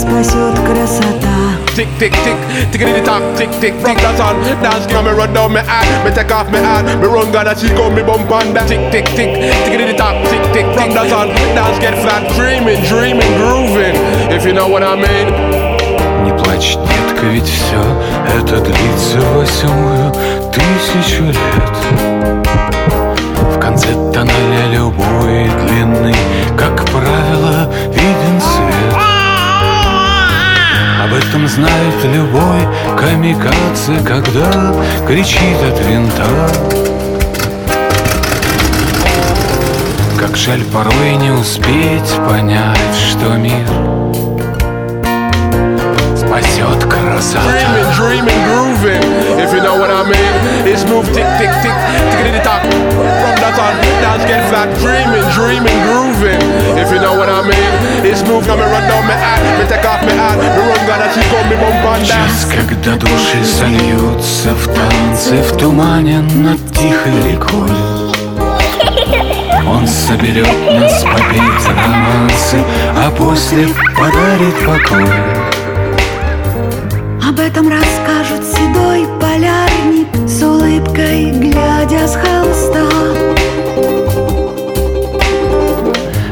спасет 0.00 0.56
красота. 0.64 1.60
tick, 1.76 1.88
tick, 1.98 2.12
tick, 2.24 2.38
tickety 2.72 3.04
tock, 3.04 3.22
tick, 3.36 3.50
tick, 3.60 3.74
tick. 3.84 3.98
That's 3.98 4.20
on 4.20 4.40
dance, 4.62 4.86
come 4.86 5.06
and 5.08 5.16
run 5.16 5.32
down 5.34 5.52
my 5.52 5.60
ad, 5.60 6.04
me 6.04 6.10
take 6.10 6.32
off 6.32 6.50
my 6.50 6.58
ad, 6.58 6.86
me 7.00 7.06
run 7.06 7.30
gonna 7.30 7.54
she 7.54 7.68
come 7.68 7.94
me 7.94 8.02
bump 8.02 8.30
on 8.30 8.54
that. 8.54 8.68
Tick, 8.68 8.80
tick, 8.90 9.04
tick, 9.16 9.30
tickety 9.64 9.96
tock, 9.96 10.16
tick, 10.30 10.42
tick, 10.54 10.66
tick. 10.76 10.90
That's 10.96 11.12
on 11.12 11.28
dance, 11.54 11.78
get 11.84 11.94
flat, 12.02 12.24
dreaming, 12.36 12.80
dreaming, 12.88 13.32
grooving, 13.36 13.96
if 14.32 14.46
you 14.46 14.54
know 14.54 14.68
what 14.68 14.82
I 14.82 14.96
mean. 14.96 15.28
Не 16.24 16.32
плачь, 16.32 16.76
детка, 16.76 17.26
ведь 17.26 17.48
все 17.48 17.82
это 18.38 18.60
длится 18.60 19.20
восьмую 19.34 20.12
тысячу 20.52 21.24
лет 21.24 21.76
В 23.54 23.58
конце 23.58 23.88
тоннеля 24.12 24.66
любой 24.72 25.48
длинный, 25.66 26.16
как 26.56 26.84
правило, 26.86 27.70
виден 27.92 28.40
свет 28.40 29.29
Об 31.10 31.16
этом 31.16 31.48
знает 31.48 32.04
любой 32.04 32.60
камикадзе, 32.96 33.98
когда 34.06 34.72
кричит 35.08 35.60
от 35.60 35.80
винта. 35.84 36.24
Как 40.16 40.36
жаль 40.36 40.62
порой 40.72 41.16
не 41.16 41.32
успеть 41.32 42.14
понять, 42.28 42.94
что 42.94 43.36
мир 43.36 43.66
спасет 46.16 46.84
красота. 46.84 47.42
Dreaming, 47.98 48.80
dreaming. 48.84 49.19
If 49.40 49.56
you 49.56 49.62
know 49.64 49.80
what 49.80 49.90
I 49.90 50.04
mean, 50.04 50.32
it's 50.68 50.84
move 50.84 51.06
tick, 51.16 51.24
tick, 51.40 51.48
tick, 51.64 51.72
tick 51.72 52.20
to 52.28 52.30
the 52.30 52.42
top. 52.44 52.60
From 52.60 53.34
that 53.40 53.56
on, 53.56 53.72
dance 54.04 54.24
get 54.28 54.44
flat. 54.52 54.68
Dreaming, 54.84 55.24
dreaming, 55.32 55.80
grooving. 55.88 56.40
If 56.76 56.92
you 56.92 57.00
know 57.00 57.16
what 57.16 57.32
I 57.32 57.40
mean, 57.40 57.70
it's 58.04 58.20
move. 58.28 58.44
Now 58.44 58.60
me 58.60 58.68
run 58.68 58.84
down 58.84 59.08
my 59.08 59.16
hat, 59.16 59.40
me 59.56 59.64
take 59.64 59.84
off 59.88 60.04
my 60.04 60.12
hat, 60.12 60.36
me 60.36 60.44
run 60.44 60.82
gonna 60.84 61.08
she 61.16 61.24
come 61.32 61.48
me 61.48 61.56
bump 61.56 61.84
and 61.88 62.04
Час, 62.04 62.46
когда 62.52 62.96
души 62.96 63.40
сольются 63.44 64.52
в 64.52 64.66
танце, 64.68 65.42
в 65.42 65.56
тумане 65.56 66.20
над 66.20 66.60
тихой 66.72 67.32
рекой. 67.32 67.70
Он 69.66 69.86
соберет 69.86 70.46
нас 70.70 71.02
попеть 71.02 71.66
романсы, 71.66 72.58
а 72.94 73.10
после 73.16 73.68
подарит 73.96 74.56
покой. 74.66 75.49
Улыбкой, 81.00 81.30
глядя 81.30 82.06
с 82.06 82.16
холста 82.16 82.88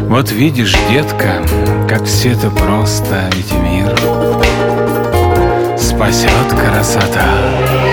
Вот 0.08 0.30
видишь, 0.32 0.74
детка, 0.90 1.42
как 1.88 2.04
все 2.04 2.32
это 2.32 2.50
просто, 2.50 3.28
ведь 3.34 3.52
мир 3.52 3.94
спасет 5.78 6.30
красота. 6.48 7.87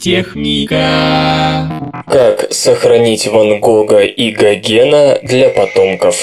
Наука 0.00 0.08
и 0.08 0.22
техника. 0.22 2.02
Как 2.06 2.52
сохранить 2.52 3.26
Ван 3.26 3.60
Гога 3.60 4.00
и 4.00 4.30
Гогена 4.30 5.18
для 5.22 5.50
потомков? 5.50 6.16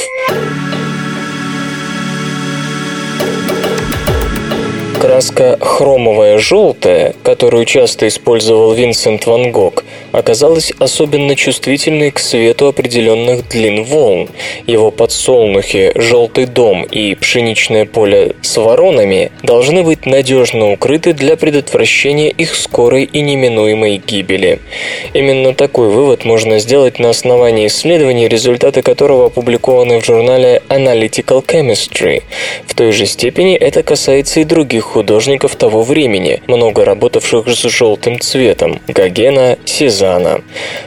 Краска 5.00 5.58
хромовая 5.62 6.40
желтая, 6.40 7.14
которую 7.24 7.66
часто 7.66 8.08
использовал 8.08 8.74
Винсент 8.74 9.26
Ван 9.28 9.52
Гог, 9.52 9.84
оказалась 10.18 10.74
особенно 10.80 11.36
чувствительной 11.36 12.12
к 12.12 12.20
свету 12.20 12.68
определенных 12.68 13.48
длин 13.48 13.84
волн. 13.84 14.30
Его 14.66 14.90
подсолнухи, 14.90 15.92
желтый 15.96 16.46
дом 16.46 16.84
и 16.84 17.14
пшеничное 17.16 17.86
поле 17.86 18.36
с 18.42 18.58
воронами 18.58 19.32
должны 19.44 19.84
быть 19.84 20.06
надежно 20.06 20.72
укрыты 20.72 21.14
для 21.14 21.38
предотвращения 21.38 22.30
их 22.30 22.56
скорой 22.56 23.04
и 23.04 23.22
неминуемой 23.22 23.98
гибели. 23.98 24.60
Именно 25.14 25.54
такой 25.54 25.90
вывод 25.90 26.26
можно 26.26 26.58
сделать 26.60 26.98
на 27.00 27.12
основании 27.12 27.68
исследований, 27.68 28.28
результаты 28.28 28.82
которого 28.82 29.28
опубликованы 29.28 30.02
в 30.02 30.06
журнале 30.06 30.64
Analytical 30.70 31.46
Chemistry. 31.46 32.24
В 32.66 32.74
той 32.74 32.92
же 32.92 33.06
степени 33.06 33.56
это 33.56 33.84
касается 33.84 34.40
и 34.40 34.44
других 34.44 34.84
художников 34.84 35.56
того 35.56 35.84
времени, 35.84 36.42
много 36.48 36.86
работавших 36.86 37.48
с 37.48 37.62
желтым 37.70 38.20
цветом– 38.20 38.82
Гогена, 38.88 39.58
Сезана. 40.08 40.42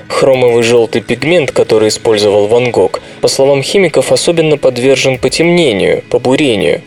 Хромовый 0.09 0.63
желтый 0.63 1.03
пигмент, 1.03 1.51
который 1.53 1.89
использовал 1.89 2.47
Ван 2.47 2.71
Гог, 2.71 3.01
по 3.21 3.29
словам 3.29 3.63
химиков, 3.63 4.13
особенно 4.13 4.57
подвержен 4.57 5.19
потемнению, 5.19 6.03
побурению. 6.11 6.81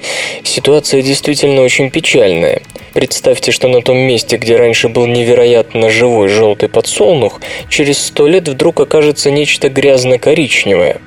Ситуация 0.44 1.02
действительно 1.02 1.62
очень 1.62 1.90
печальная. 1.92 2.62
Представьте, 2.94 3.52
что 3.52 3.68
на 3.68 3.82
том 3.82 3.98
месте, 3.98 4.38
где 4.38 4.56
раньше 4.56 4.88
был 4.88 5.08
невероятно 5.08 5.90
живой 5.90 6.28
желтый 6.28 6.70
подсолнух, 6.70 7.42
через 7.68 7.98
сто 7.98 8.28
лет 8.28 8.48
вдруг 8.48 8.80
окажется 8.80 9.32
нечто 9.32 9.70
грязно-коричневое. 9.70 10.98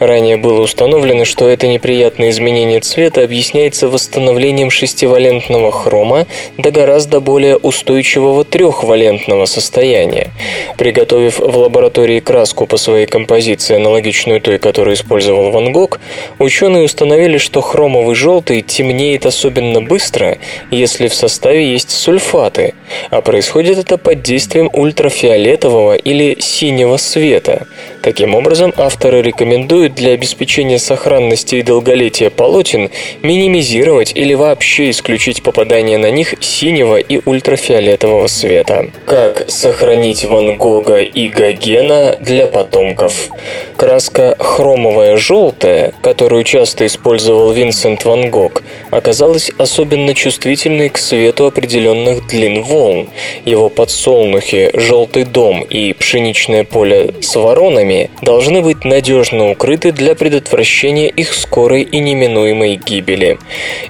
Ранее 0.00 0.38
было 0.38 0.60
установлено, 0.60 1.24
что 1.24 1.48
это 1.48 1.68
неприятное 1.68 2.30
изменение 2.30 2.80
цвета 2.80 3.22
объясняется 3.22 3.88
восстановлением 3.88 4.70
шестивалентного 4.70 5.70
хрома 5.70 6.26
до 6.58 6.72
гораздо 6.72 7.20
более 7.20 7.56
устойчивого 7.56 8.44
трехвалентного 8.44 9.44
состояния. 9.44 10.32
Приготовив 10.76 11.38
в 11.38 11.56
лаборатории 11.56 12.20
краску 12.20 12.66
по 12.66 12.76
своей 12.76 13.06
композиции, 13.06 13.76
аналогичную 13.76 14.40
той, 14.40 14.58
которую 14.58 14.94
использовал 14.94 15.50
Ван 15.50 15.72
Гог, 15.72 16.00
ученые 16.38 16.84
установили, 16.84 17.38
что 17.38 17.60
хромовый 17.60 18.14
желтый 18.14 18.62
темнеет 18.62 19.26
особенно 19.26 19.80
быстро, 19.80 20.38
если 20.70 21.08
в 21.08 21.14
составе 21.14 21.72
есть 21.72 21.90
сульфаты, 21.90 22.74
а 23.10 23.20
происходит 23.20 23.78
это 23.78 23.98
под 23.98 24.22
действием 24.22 24.70
ультрафиолетового 24.72 25.94
или 25.96 26.36
синего 26.40 26.96
света. 26.96 27.66
Таким 28.02 28.34
образом, 28.34 28.72
авторы 28.76 29.22
рекомендуют 29.22 29.94
для 29.94 30.12
обеспечения 30.12 30.78
сохранности 30.78 31.56
и 31.56 31.62
долголетия 31.62 32.30
полотен 32.30 32.90
минимизировать 33.22 34.12
или 34.14 34.34
вообще 34.34 34.90
исключить 34.90 35.42
попадание 35.42 35.98
на 35.98 36.10
них 36.10 36.34
синего 36.40 36.98
и 36.98 37.20
ультрафиолетового 37.24 38.28
света. 38.28 38.90
Как 39.06 39.50
сохранить 39.50 40.24
Ван 40.24 40.55
Гога 40.56 41.00
и 41.00 41.28
Гогена 41.28 42.16
для 42.20 42.46
потомков? 42.46 43.28
Краска 43.76 44.34
хромовая 44.38 45.16
желтая, 45.16 45.92
которую 46.00 46.44
часто 46.44 46.86
использовал 46.86 47.52
Винсент 47.52 48.04
Ван 48.04 48.30
Гог, 48.30 48.62
оказалась 48.90 49.50
особенно 49.58 50.14
чувствительной 50.14 50.88
к 50.88 50.98
свету 50.98 51.46
определенных 51.46 52.26
длин 52.26 52.62
волн. 52.62 53.10
Его 53.44 53.68
подсолнухи, 53.68 54.70
желтый 54.74 55.24
дом 55.24 55.62
и 55.62 55.92
пшеничное 55.92 56.64
поле 56.64 57.14
с 57.20 57.36
воронами 57.36 58.10
должны 58.22 58.62
быть 58.62 58.84
надежно 58.84 59.50
укрыты 59.50 59.92
для 59.92 60.14
предотвращения 60.14 61.08
их 61.08 61.34
скорой 61.34 61.82
и 61.82 61.98
неминуемой 62.00 62.76
гибели. 62.76 63.38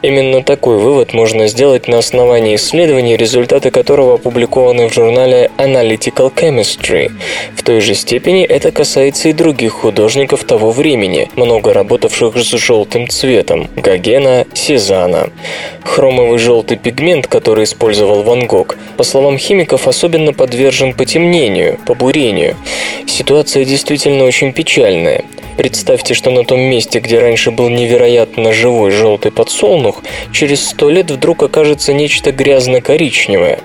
Именно 0.02 0.42
такой 0.42 0.78
вывод 0.78 1.12
можно 1.12 1.46
сделать 1.46 1.86
на 1.86 1.98
основании 1.98 2.56
исследований, 2.56 3.16
результаты 3.16 3.70
которого 3.70 4.14
опубликованы 4.14 4.88
в 4.88 4.94
журнале 4.94 5.50
Analytical 5.58 6.32
Chemistry. 6.34 6.55
В 6.64 7.62
той 7.62 7.80
же 7.80 7.94
степени 7.94 8.44
это 8.44 8.70
касается 8.70 9.28
и 9.28 9.32
других 9.32 9.72
художников 9.72 10.44
того 10.44 10.70
времени, 10.70 11.30
много 11.36 11.72
работавших 11.72 12.36
с 12.36 12.50
желтым 12.57 13.09
цветом– 13.09 13.68
Гогена, 13.76 14.46
Сезана. 14.54 15.30
Хромовый 15.84 16.38
желтый 16.38 16.76
пигмент, 16.76 17.26
который 17.26 17.64
использовал 17.64 18.22
Ван 18.22 18.46
Гог, 18.46 18.76
по 18.96 19.02
словам 19.02 19.38
химиков, 19.38 19.88
особенно 19.88 20.32
подвержен 20.32 20.94
потемнению, 20.94 21.78
побурению. 21.86 22.57
Ситуация 23.07 23.64
действительно 23.64 24.24
очень 24.24 24.52
печальная. 24.52 25.24
Представьте, 25.57 26.12
что 26.12 26.30
на 26.30 26.44
том 26.44 26.61
месте, 26.61 27.00
где 27.00 27.18
раньше 27.18 27.50
был 27.50 27.70
невероятно 27.70 28.52
живой 28.52 28.90
желтый 28.90 29.32
подсолнух, 29.32 30.02
через 30.30 30.66
сто 30.66 30.90
лет 30.90 31.11
вдруг 31.11 31.42
окажется 31.42 31.94
нечто 31.94 32.30
грязно-коричневое. 32.30 33.61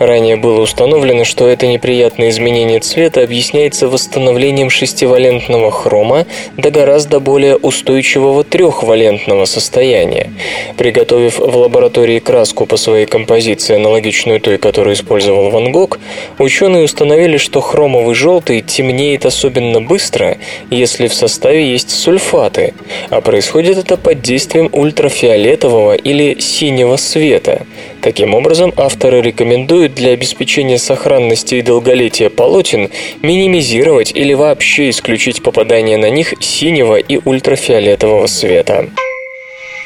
Ранее 0.00 0.36
было 0.36 0.60
установлено, 0.60 1.24
что 1.24 1.46
это 1.46 1.68
неприятное 1.68 2.30
изменение 2.36 2.80
цвета 2.80 3.22
объясняется 3.22 3.88
восстановлением 3.88 4.68
шестивалентного 4.68 5.70
хрома 5.70 6.26
до 6.58 6.70
гораздо 6.70 7.18
более 7.18 7.56
устойчивого 7.56 8.44
трехвалентного 8.44 9.46
состояния. 9.46 10.30
Приготовив 10.76 11.38
в 11.38 11.56
лаборатории 11.56 12.18
краску 12.18 12.66
по 12.66 12.76
своей 12.76 13.06
композиции, 13.06 13.76
аналогичную 13.76 14.40
той, 14.40 14.58
которую 14.58 14.94
использовал 14.94 15.50
Ван 15.50 15.72
Гог, 15.72 15.98
ученые 16.38 16.84
установили, 16.84 17.38
что 17.38 17.62
хромовый 17.62 18.14
желтый 18.14 18.60
темнеет 18.60 19.24
особенно 19.24 19.80
быстро, 19.80 20.36
если 20.70 21.08
в 21.08 21.14
составе 21.14 21.72
есть 21.72 21.90
сульфаты, 21.90 22.74
а 23.08 23.22
происходит 23.22 23.78
это 23.78 23.96
под 23.96 24.20
действием 24.20 24.68
ультрафиолетового 24.72 25.94
или 25.94 26.38
синего 26.38 26.96
света. 26.96 27.62
Таким 28.06 28.34
образом, 28.34 28.72
авторы 28.76 29.20
рекомендуют 29.20 29.94
для 29.94 30.12
обеспечения 30.12 30.78
сохранности 30.78 31.56
и 31.56 31.60
долголетия 31.60 32.30
полотен 32.30 32.88
минимизировать 33.20 34.12
или 34.14 34.32
вообще 34.32 34.90
исключить 34.90 35.42
попадание 35.42 35.96
на 35.96 36.08
них 36.08 36.34
синего 36.38 37.00
и 37.00 37.18
ультрафиолетового 37.24 38.28
света. 38.28 38.90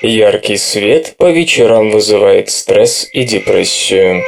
Яркий 0.03 0.59
свет 0.59 1.15
по 1.17 1.31
вечерам 1.31 1.93
вызывает 1.93 2.51
стресс 2.51 3.09
и 3.11 3.23
депрессию. 3.23 4.23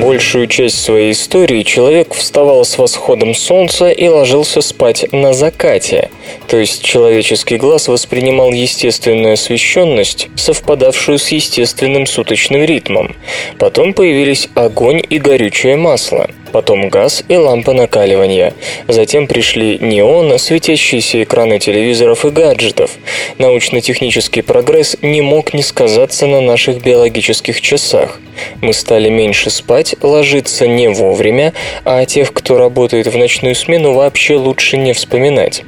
Большую 0.00 0.46
часть 0.46 0.82
своей 0.82 1.12
истории 1.12 1.62
человек 1.62 2.14
вставал 2.14 2.64
с 2.64 2.78
восходом 2.78 3.34
солнца 3.34 3.90
и 3.90 4.06
ложился 4.06 4.60
спать 4.60 5.06
на 5.12 5.34
закате, 5.34 6.10
то 6.46 6.56
есть 6.56 6.82
человеческий 6.82 7.56
глаз 7.56 7.88
воспринимал 7.88 8.50
естественную 8.50 9.34
освещенность, 9.34 10.28
совпадавшую 10.36 11.18
с 11.18 11.28
естественным 11.28 12.06
суточным 12.06 12.62
ритмом. 12.62 13.16
Потом 13.58 13.92
появились 13.92 14.48
огонь 14.54 15.02
и 15.08 15.18
горючее 15.18 15.76
масло 15.76 16.28
потом 16.50 16.88
газ 16.88 17.24
и 17.28 17.36
лампа 17.36 17.72
накаливания. 17.72 18.54
Затем 18.86 19.26
пришли 19.26 19.78
неоны, 19.78 20.38
светящиеся 20.38 21.22
экраны 21.22 21.58
телевизоров 21.58 22.24
и 22.24 22.30
гаджетов. 22.30 22.92
Научно-технический 23.38 24.42
прогресс 24.42 24.96
не 25.02 25.20
мог 25.20 25.54
не 25.54 25.62
сказаться 25.62 26.26
на 26.26 26.40
наших 26.40 26.82
биологических 26.82 27.60
часах. 27.60 28.20
Мы 28.60 28.72
стали 28.72 29.08
меньше 29.08 29.50
спать, 29.50 29.96
ложиться 30.02 30.66
не 30.66 30.88
вовремя, 30.88 31.52
а 31.84 31.98
о 31.98 32.06
тех, 32.06 32.32
кто 32.32 32.58
работает 32.58 33.06
в 33.06 33.16
ночную 33.16 33.54
смену, 33.54 33.94
вообще 33.94 34.36
лучше 34.36 34.76
не 34.76 34.92
вспоминать. 34.92 35.64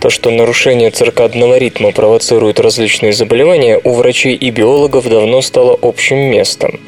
То, 0.00 0.10
что 0.10 0.30
нарушение 0.30 0.90
циркадного 0.90 1.58
ритма 1.58 1.92
провоцирует 1.92 2.60
различные 2.60 3.12
заболевания, 3.12 3.80
у 3.82 3.94
врачей 3.94 4.34
и 4.34 4.50
биологов 4.50 5.08
давно 5.08 5.42
стало 5.42 5.78
общим 5.80 6.18
местом. 6.18 6.80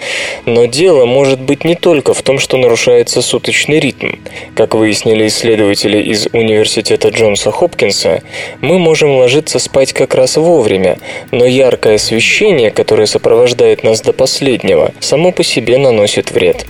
Но 0.47 0.67
дело 0.67 1.05
может 1.05 1.41
быть 1.41 1.65
не 1.65 1.75
только 1.75 2.15
в 2.15 2.23
том, 2.23 2.39
что 2.39 2.57
нарушается 2.57 3.23
суточный 3.35 3.81
ритм. 3.81 4.11
Как 4.55 4.77
выяснили 4.77 5.27
исследователи 5.27 6.01
из 6.01 6.29
Университета 6.33 7.09
Джонса 7.09 7.51
Хопкинса, 7.51 8.23
мы 8.61 8.79
можем 8.79 9.17
ложиться 9.17 9.59
спать 9.59 9.93
как 9.93 10.15
раз 10.15 10.37
вовремя, 10.37 10.99
но 11.33 11.45
яркое 11.45 11.97
освещение, 11.97 12.71
которое 12.71 13.07
сопровождает 13.07 13.83
нас 13.83 14.03
до 14.03 14.13
последнего, 14.13 14.93
само 15.01 15.33
по 15.33 15.43
себе 15.43 15.79
наносит 15.79 16.31
вред. 16.31 16.65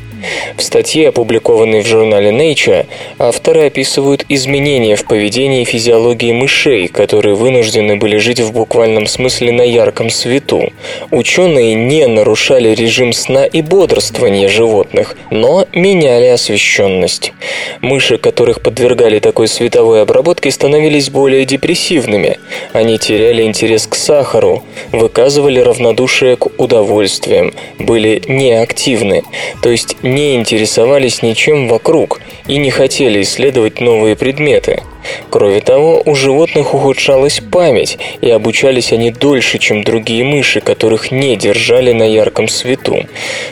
В 0.57 0.63
статье, 0.63 1.09
опубликованной 1.09 1.83
в 1.83 1.87
журнале 1.87 2.31
Nature, 2.31 2.87
авторы 3.19 3.67
описывают 3.67 4.25
изменения 4.29 4.97
в 4.97 5.05
поведении 5.05 5.63
и 5.63 5.65
физиологии 5.65 6.33
мышей, 6.33 6.89
которые 6.89 7.35
вынуждены 7.35 7.97
были 7.97 8.17
жить 8.19 8.41
в 8.41 8.53
буквальном 8.53 9.07
смысле 9.07 9.53
на 9.53 9.63
ярком 9.63 10.11
свету. 10.11 10.73
Ученые 11.11 11.75
не 11.75 12.07
нарушали 12.07 12.75
режим 12.75 13.13
сна 13.13 13.45
и 13.45 13.63
бодрствования 13.63 14.49
животных, 14.49 15.17
но 15.31 15.67
меняли 15.73 16.27
освещенность. 16.27 17.33
Мыши, 17.81 18.19
которых 18.19 18.61
подвергали 18.63 19.19
такой 19.19 19.49
световой 19.49 20.03
обработке, 20.03 20.51
становились 20.51 21.11
более 21.11 21.45
депрессивными. 21.45 22.39
Они 22.73 22.99
теряли 22.99 23.43
интерес 23.43 23.87
к 23.87 23.95
сахару, 23.95 24.63
выказывали 24.93 25.61
равнодушие 25.61 26.37
к 26.37 26.47
удовольствиям, 26.59 27.53
были 27.79 28.23
неактивны, 28.29 29.23
то 29.63 29.71
есть 29.71 29.97
не 30.15 30.37
интересовались 30.37 31.23
ничем 31.23 31.69
вокруг 31.69 32.21
и 32.47 32.57
не 32.57 32.71
хотели 32.71 33.23
исследовать 33.23 33.81
новые 33.81 34.15
предметы. 34.15 34.83
Кроме 35.31 35.61
того, 35.61 36.03
у 36.05 36.15
животных 36.15 36.75
ухудшалась 36.75 37.41
память, 37.41 37.99
и 38.21 38.31
обучались 38.31 38.93
они 38.93 39.11
дольше, 39.11 39.59
чем 39.59 39.83
другие 39.85 40.25
мыши, 40.25 40.61
которых 40.61 41.11
не 41.11 41.37
держали 41.37 41.93
на 41.93 42.05
ярком 42.05 42.49
свету. 42.49 43.07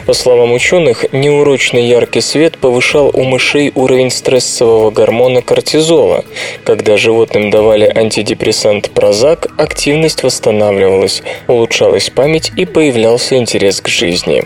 По 0.07 0.13
словам 0.13 0.53
ученых, 0.53 1.05
неурочный 1.13 1.87
яркий 1.87 2.21
свет 2.21 2.59
повышал 2.59 3.11
у 3.13 3.25
мышей 3.25 3.73
уровень 3.75 4.11
стрессового 4.11 4.91
гормона 4.91 5.43
кортизола. 5.43 6.25
Когда 6.65 6.97
животным 6.97 7.51
давали 7.51 7.91
антидепрессант 7.93 8.91
Прозак, 8.91 9.49
активность 9.57 10.23
восстанавливалась, 10.23 11.23
улучшалась 11.49 12.11
память 12.11 12.53
и 12.57 12.65
появлялся 12.65 13.37
интерес 13.37 13.81
к 13.81 13.89
жизни. 13.89 14.45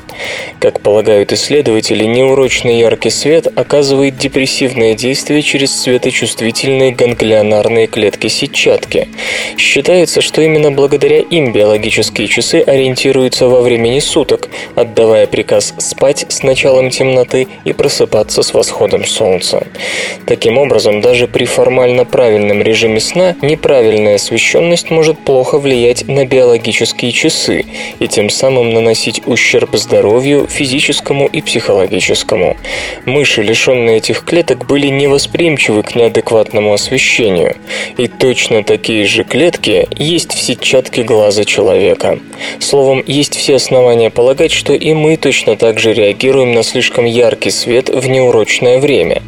Как 0.61 0.81
полагают 0.81 1.33
исследователи, 1.33 2.05
неурочный 2.05 2.79
яркий 2.79 3.11
свет 3.11 3.47
оказывает 3.55 4.17
депрессивное 4.17 4.95
действие 4.95 5.43
через 5.43 5.75
светочувствительные 5.81 6.93
ганглионарные 6.97 7.87
клетки 7.87 8.29
сетчатки. 8.29 9.09
Считается, 9.57 10.21
что 10.21 10.43
именно 10.43 10.73
благодаря 10.73 11.19
им 11.19 11.53
биологические 11.53 12.27
часы 12.27 12.63
ориентируются 12.67 13.47
во 13.47 13.61
времени 13.61 14.01
суток, 14.01 14.49
отдавая 14.75 15.27
приказ 15.27 15.75
спать 15.79 16.27
с 16.29 16.43
началом 16.43 16.91
темноты 16.91 17.47
и 17.65 17.73
просыпаться 17.73 18.43
с 18.43 18.55
восходом 18.55 19.07
солнца. 19.07 19.67
Таким 20.27 20.59
образом, 20.59 21.01
даже 21.01 21.29
при 21.29 21.45
формально 21.45 22.05
правильном 22.05 22.63
режиме 22.63 23.01
сна 23.01 23.37
неправильная 23.43 24.17
освещенность 24.17 24.91
может 24.91 25.19
плохо 25.19 25.59
влиять 25.59 26.09
на 26.09 26.25
биологические 26.25 27.13
часы 27.13 27.65
и 27.99 28.09
тем 28.09 28.31
самым 28.31 28.73
наносить 28.73 29.23
ущерб 29.27 29.77
здоровью 29.77 30.47
физическому 30.49 31.27
и 31.27 31.41
психологическому. 31.43 32.57
Мыши, 33.05 33.43
лишенные 33.43 33.99
этих 33.99 34.25
клеток, 34.25 34.67
были 34.67 34.89
невосприимчивы 34.89 35.83
к 35.83 35.95
неадекватному 35.95 36.73
освещению 36.73 36.86
освещению. 36.87 37.57
И 37.97 38.07
точно 38.07 38.63
такие 38.63 39.05
же 39.07 39.25
клетки 39.25 39.89
есть 39.97 40.33
в 40.33 40.41
сетчатке 40.41 41.03
глаза 41.03 41.45
человека. 41.45 42.19
Словом, 42.61 43.03
есть 43.07 43.35
все 43.35 43.57
основания 43.57 44.11
полагать, 44.11 44.53
что 44.53 44.73
и 44.73 44.95
мы 44.95 45.17
точно 45.17 45.57
так 45.57 45.79
же 45.79 45.93
реагируем 45.93 46.53
на 46.53 46.63
слишком 46.63 47.05
яркий 47.05 47.51
свет 47.51 47.89
в 47.89 48.07
неурочное 48.09 48.79
время. 48.79 49.23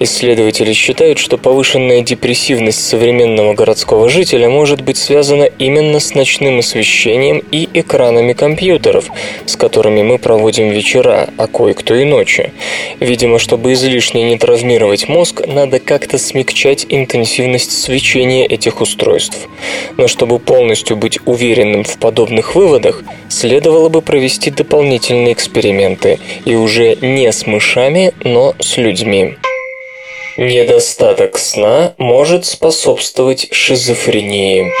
Исследователи 0.00 0.72
считают, 0.72 1.18
что 1.18 1.38
повышенная 1.38 2.02
депрессивность 2.02 2.86
современного 2.86 3.54
городского 3.54 4.08
жителя 4.08 4.48
может 4.48 4.80
быть 4.82 4.96
связана 4.96 5.44
именно 5.44 5.98
с 5.98 6.14
ночным 6.14 6.58
освещением 6.58 7.42
и 7.50 7.68
экранами 7.74 8.32
компьютеров, 8.32 9.10
с 9.46 9.56
которыми 9.56 10.02
мы 10.02 10.18
проводим 10.18 10.70
вечера, 10.70 11.28
а 11.36 11.46
кое-кто 11.46 11.94
и 11.94 12.04
ночи. 12.04 12.52
Видимо, 13.00 13.38
чтобы 13.38 13.72
излишне 13.72 14.22
не 14.24 14.38
травмировать 14.38 15.08
мозг, 15.08 15.42
надо 15.46 15.80
как-то 15.80 16.18
смягчать 16.18 16.86
интенсивность 16.92 17.72
свечения 17.72 18.46
этих 18.46 18.80
устройств. 18.80 19.48
Но 19.96 20.06
чтобы 20.06 20.38
полностью 20.38 20.96
быть 20.96 21.18
уверенным 21.24 21.84
в 21.84 21.98
подобных 21.98 22.54
выводах, 22.54 23.02
следовало 23.28 23.88
бы 23.88 24.02
провести 24.02 24.50
дополнительные 24.50 25.32
эксперименты, 25.32 26.20
и 26.44 26.54
уже 26.54 26.96
не 27.00 27.32
с 27.32 27.46
мышами, 27.46 28.12
но 28.22 28.54
с 28.60 28.76
людьми. 28.76 29.34
Недостаток 30.36 31.38
сна 31.38 31.94
может 31.98 32.44
способствовать 32.46 33.48
шизофрении. 33.52 34.72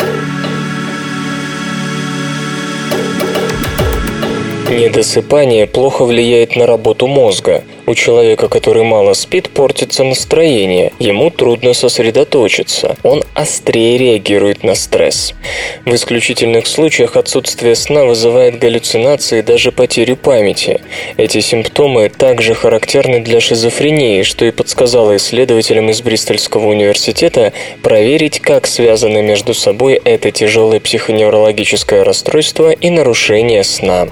Недосыпание 4.70 5.66
плохо 5.66 6.06
влияет 6.06 6.56
на 6.56 6.66
работу 6.66 7.06
мозга. 7.06 7.62
У 7.84 7.94
человека, 7.94 8.48
который 8.48 8.84
мало 8.84 9.12
спит, 9.12 9.50
портится 9.50 10.04
настроение, 10.04 10.92
ему 11.00 11.30
трудно 11.30 11.74
сосредоточиться, 11.74 12.96
он 13.02 13.24
острее 13.34 13.98
реагирует 13.98 14.62
на 14.62 14.76
стресс. 14.76 15.34
В 15.84 15.92
исключительных 15.92 16.68
случаях 16.68 17.16
отсутствие 17.16 17.74
сна 17.74 18.04
вызывает 18.04 18.60
галлюцинации 18.60 19.40
и 19.40 19.42
даже 19.42 19.72
потерю 19.72 20.14
памяти. 20.16 20.80
Эти 21.16 21.40
симптомы 21.40 22.08
также 22.08 22.54
характерны 22.54 23.18
для 23.18 23.40
шизофрении, 23.40 24.22
что 24.22 24.44
и 24.44 24.52
подсказало 24.52 25.16
исследователям 25.16 25.90
из 25.90 26.02
Бристольского 26.02 26.68
университета 26.68 27.52
проверить, 27.82 28.38
как 28.38 28.68
связаны 28.68 29.22
между 29.22 29.54
собой 29.54 30.00
это 30.04 30.30
тяжелое 30.30 30.78
психоневрологическое 30.78 32.04
расстройство 32.04 32.70
и 32.70 32.90
нарушение 32.90 33.64
сна. 33.64 34.06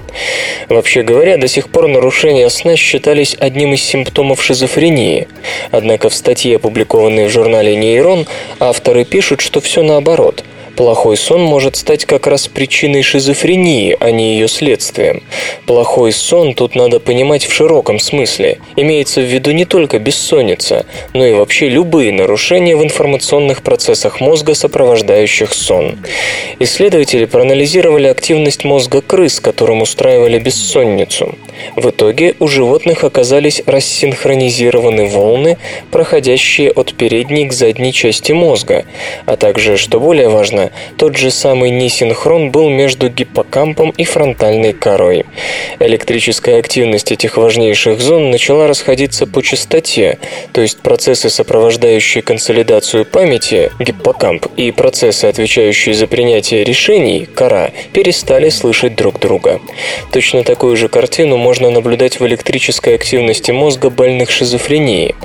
Вообще 0.67 1.03
говоря, 1.03 1.37
до 1.37 1.47
сих 1.47 1.69
пор 1.69 1.87
нарушения 1.87 2.49
сна 2.49 2.75
считались 2.75 3.37
одним 3.39 3.60
из 3.69 3.81
симптомов 3.81 4.43
шизофрении. 4.43 5.27
Однако 5.71 6.09
в 6.09 6.13
статье, 6.13 6.55
опубликованной 6.55 7.27
в 7.27 7.29
журнале 7.29 7.75
«Нейрон», 7.75 8.27
авторы 8.59 9.05
пишут, 9.05 9.41
что 9.41 9.61
все 9.61 9.83
наоборот– 9.83 10.43
Плохой 10.75 11.17
сон 11.17 11.41
может 11.43 11.75
стать 11.75 12.05
как 12.05 12.27
раз 12.27 12.47
причиной 12.47 13.03
шизофрении, 13.03 13.95
а 13.99 14.09
не 14.09 14.33
ее 14.33 14.47
следствием. 14.47 15.21
Плохой 15.65 16.11
сон 16.13 16.53
тут 16.53 16.75
надо 16.75 16.99
понимать 16.99 17.45
в 17.45 17.53
широком 17.53 17.99
смысле. 17.99 18.59
Имеется 18.75 19.21
в 19.21 19.25
виду 19.25 19.51
не 19.51 19.65
только 19.65 19.99
бессонница, 19.99 20.85
но 21.13 21.25
и 21.25 21.33
вообще 21.33 21.69
любые 21.69 22.11
нарушения 22.11 22.75
в 22.75 22.83
информационных 22.83 23.63
процессах 23.63 24.21
мозга, 24.21 24.55
сопровождающих 24.55 25.53
сон. 25.53 25.99
Исследователи 26.59 27.25
проанализировали 27.25 28.07
активность 28.07 28.63
мозга 28.63 29.01
крыс, 29.01 29.39
которым 29.39 29.81
устраивали 29.81 30.39
бессонницу. 30.39 31.35
В 31.75 31.89
итоге 31.89 32.35
у 32.39 32.47
животных 32.47 33.03
оказались 33.03 33.61
рассинхронизированы 33.65 35.05
волны, 35.05 35.57
проходящие 35.91 36.71
от 36.71 36.93
передней 36.93 37.47
к 37.47 37.53
задней 37.53 37.93
части 37.93 38.31
мозга, 38.31 38.85
а 39.25 39.37
также, 39.37 39.77
что 39.77 39.99
более 39.99 40.29
важно, 40.29 40.71
тот 40.97 41.15
же 41.15 41.31
самый 41.31 41.69
несинхрон 41.69 42.51
был 42.51 42.69
между 42.69 43.09
гиппокампом 43.09 43.91
и 43.91 44.03
фронтальной 44.03 44.73
корой. 44.73 45.25
Электрическая 45.79 46.59
активность 46.59 47.11
этих 47.11 47.37
важнейших 47.37 48.01
зон 48.01 48.31
начала 48.31 48.67
расходиться 48.67 49.27
по 49.27 49.41
частоте, 49.41 50.17
то 50.51 50.61
есть 50.61 50.79
процессы, 50.79 51.29
сопровождающие 51.29 52.21
консолидацию 52.21 53.05
памяти, 53.05 53.71
гиппокамп, 53.79 54.47
и 54.57 54.71
процессы, 54.71 55.25
отвечающие 55.25 55.95
за 55.95 56.07
принятие 56.07 56.63
решений, 56.63 57.27
кора, 57.33 57.71
перестали 57.93 58.49
слышать 58.49 58.95
друг 58.95 59.19
друга. 59.19 59.61
Точно 60.11 60.43
такую 60.43 60.75
же 60.75 60.87
картину 60.89 61.37
можно 61.37 61.50
наблюдать 61.59 62.19
в 62.19 62.25
электрической 62.25 62.95
активности 62.95 63.51
мозга 63.51 63.89
больных 63.89 64.31
шизофренией. 64.31 65.15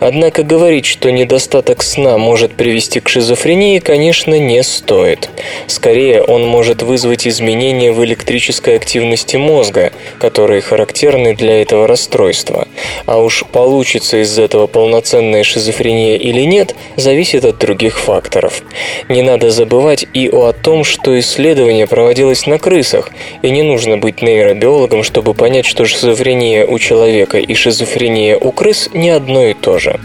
Однако 0.00 0.42
говорить, 0.42 0.86
что 0.86 1.10
недостаток 1.10 1.82
сна 1.82 2.18
может 2.18 2.52
привести 2.52 3.00
к 3.00 3.08
шизофрении, 3.08 3.78
конечно, 3.78 4.38
не 4.38 4.62
стоит. 4.62 5.30
Скорее, 5.66 6.22
он 6.22 6.46
может 6.46 6.82
вызвать 6.82 7.26
изменения 7.26 7.92
в 7.92 8.04
электрической 8.04 8.76
активности 8.76 9.36
мозга, 9.36 9.92
которые 10.18 10.60
характерны 10.60 11.34
для 11.34 11.62
этого 11.62 11.86
расстройства. 11.86 12.68
А 13.06 13.18
уж 13.18 13.44
получится 13.44 14.22
из 14.22 14.38
этого 14.38 14.66
полноценная 14.66 15.42
шизофрения 15.42 16.16
или 16.16 16.42
нет, 16.42 16.74
зависит 16.96 17.44
от 17.44 17.58
других 17.58 17.98
факторов. 17.98 18.62
Не 19.08 19.22
надо 19.22 19.50
забывать 19.50 20.06
и 20.12 20.28
о 20.28 20.52
том, 20.52 20.84
что 20.84 21.18
исследование 21.18 21.86
проводилось 21.86 22.46
на 22.46 22.58
крысах, 22.58 23.10
и 23.42 23.50
не 23.50 23.62
нужно 23.62 23.96
быть 23.96 24.22
нейробиологом, 24.22 25.02
чтобы 25.02 25.34
понять, 25.34 25.53
что 25.62 25.84
шизофрения 25.84 26.66
у 26.66 26.78
человека 26.78 27.38
и 27.38 27.54
шизофрения 27.54 28.36
у 28.36 28.50
крыс 28.50 28.90
не 28.92 29.10
одно 29.10 29.44
и 29.44 29.54
то 29.54 29.78
же. 29.78 30.00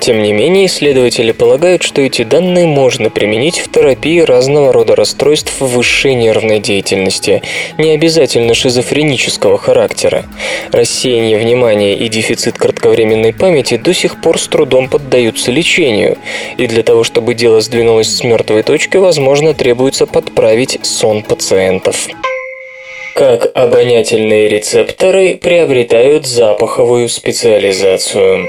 Тем 0.00 0.22
не 0.22 0.32
менее, 0.32 0.66
исследователи 0.66 1.32
полагают, 1.32 1.82
что 1.82 2.02
эти 2.02 2.22
данные 2.22 2.66
можно 2.66 3.08
применить 3.08 3.58
в 3.58 3.70
терапии 3.70 4.20
разного 4.20 4.72
рода 4.72 4.96
расстройств 4.96 5.60
высшей 5.60 6.14
нервной 6.14 6.58
деятельности, 6.58 7.42
не 7.78 7.90
обязательно 7.92 8.54
шизофренического 8.54 9.58
характера. 9.58 10.24
Рассеяние 10.72 11.38
внимания 11.38 11.94
и 11.94 12.08
дефицит 12.08 12.58
кратковременной 12.58 13.32
памяти 13.32 13.76
до 13.76 13.94
сих 13.94 14.20
пор 14.20 14.38
с 14.38 14.48
трудом 14.48 14.88
поддаются 14.88 15.50
лечению, 15.50 16.18
и 16.58 16.66
для 16.66 16.82
того, 16.82 17.04
чтобы 17.04 17.34
дело 17.34 17.60
сдвинулось 17.60 18.14
с 18.14 18.24
мертвой 18.24 18.62
точки, 18.62 18.96
возможно, 18.96 19.54
требуется 19.54 20.06
подправить 20.06 20.80
сон 20.82 21.22
пациентов. 21.22 22.08
Как 23.14 23.50
обонятельные 23.54 24.48
рецепторы 24.48 25.36
приобретают 25.36 26.26
запаховую 26.26 27.08
специализацию. 27.08 28.48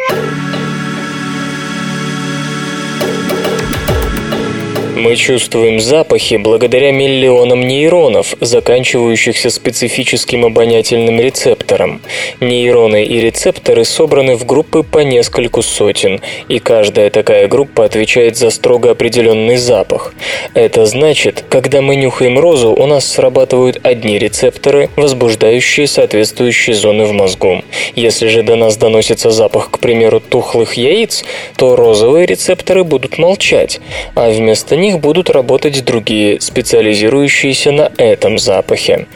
Мы 4.96 5.16
чувствуем 5.16 5.80
запахи 5.80 6.36
благодаря 6.36 6.92
миллионам 6.92 7.68
нейронов, 7.68 8.36
заканчивающихся 8.40 9.50
специфическим 9.50 10.46
обонятельным 10.46 11.20
рецептором. 11.20 12.00
Нейроны 12.40 13.04
и 13.04 13.20
рецепторы 13.20 13.86
собраны 13.86 14.36
в 14.36 14.46
группы 14.46 14.84
по 14.84 15.00
нескольку 15.00 15.64
сотен, 15.64 16.22
и 16.48 16.60
каждая 16.60 17.10
такая 17.10 17.48
группа 17.48 17.86
отвечает 17.86 18.38
за 18.38 18.52
строго 18.52 18.92
определенный 18.92 19.58
запах. 19.58 20.14
Это 20.54 20.86
значит, 20.86 21.44
когда 21.50 21.82
мы 21.82 21.96
нюхаем 21.96 22.38
розу, 22.38 22.72
у 22.72 22.86
нас 22.86 23.12
срабатывают 23.12 23.80
одни 23.82 24.20
рецепторы, 24.20 24.92
возбуждающие 24.96 25.88
соответствующие 25.88 26.76
зоны 26.76 27.06
в 27.06 27.14
мозгу. 27.14 27.64
Если 27.96 28.28
же 28.28 28.44
до 28.44 28.56
нас 28.56 28.78
доносится 28.78 29.32
запах, 29.32 29.72
к 29.72 29.80
примеру, 29.80 30.20
тухлых 30.20 30.76
яиц, 30.76 31.26
то 31.58 31.76
розовые 31.76 32.28
рецепторы 32.28 32.84
будут 32.84 33.18
молчать, 33.18 33.80
а 34.14 34.30
вместо 34.30 34.83
них 34.84 35.00
будут 35.00 35.30
работать 35.30 35.84
другие, 35.84 36.40
специализирующиеся 36.42 37.72
на 37.72 37.92
этом 37.98 38.38
запахе. 38.38 39.08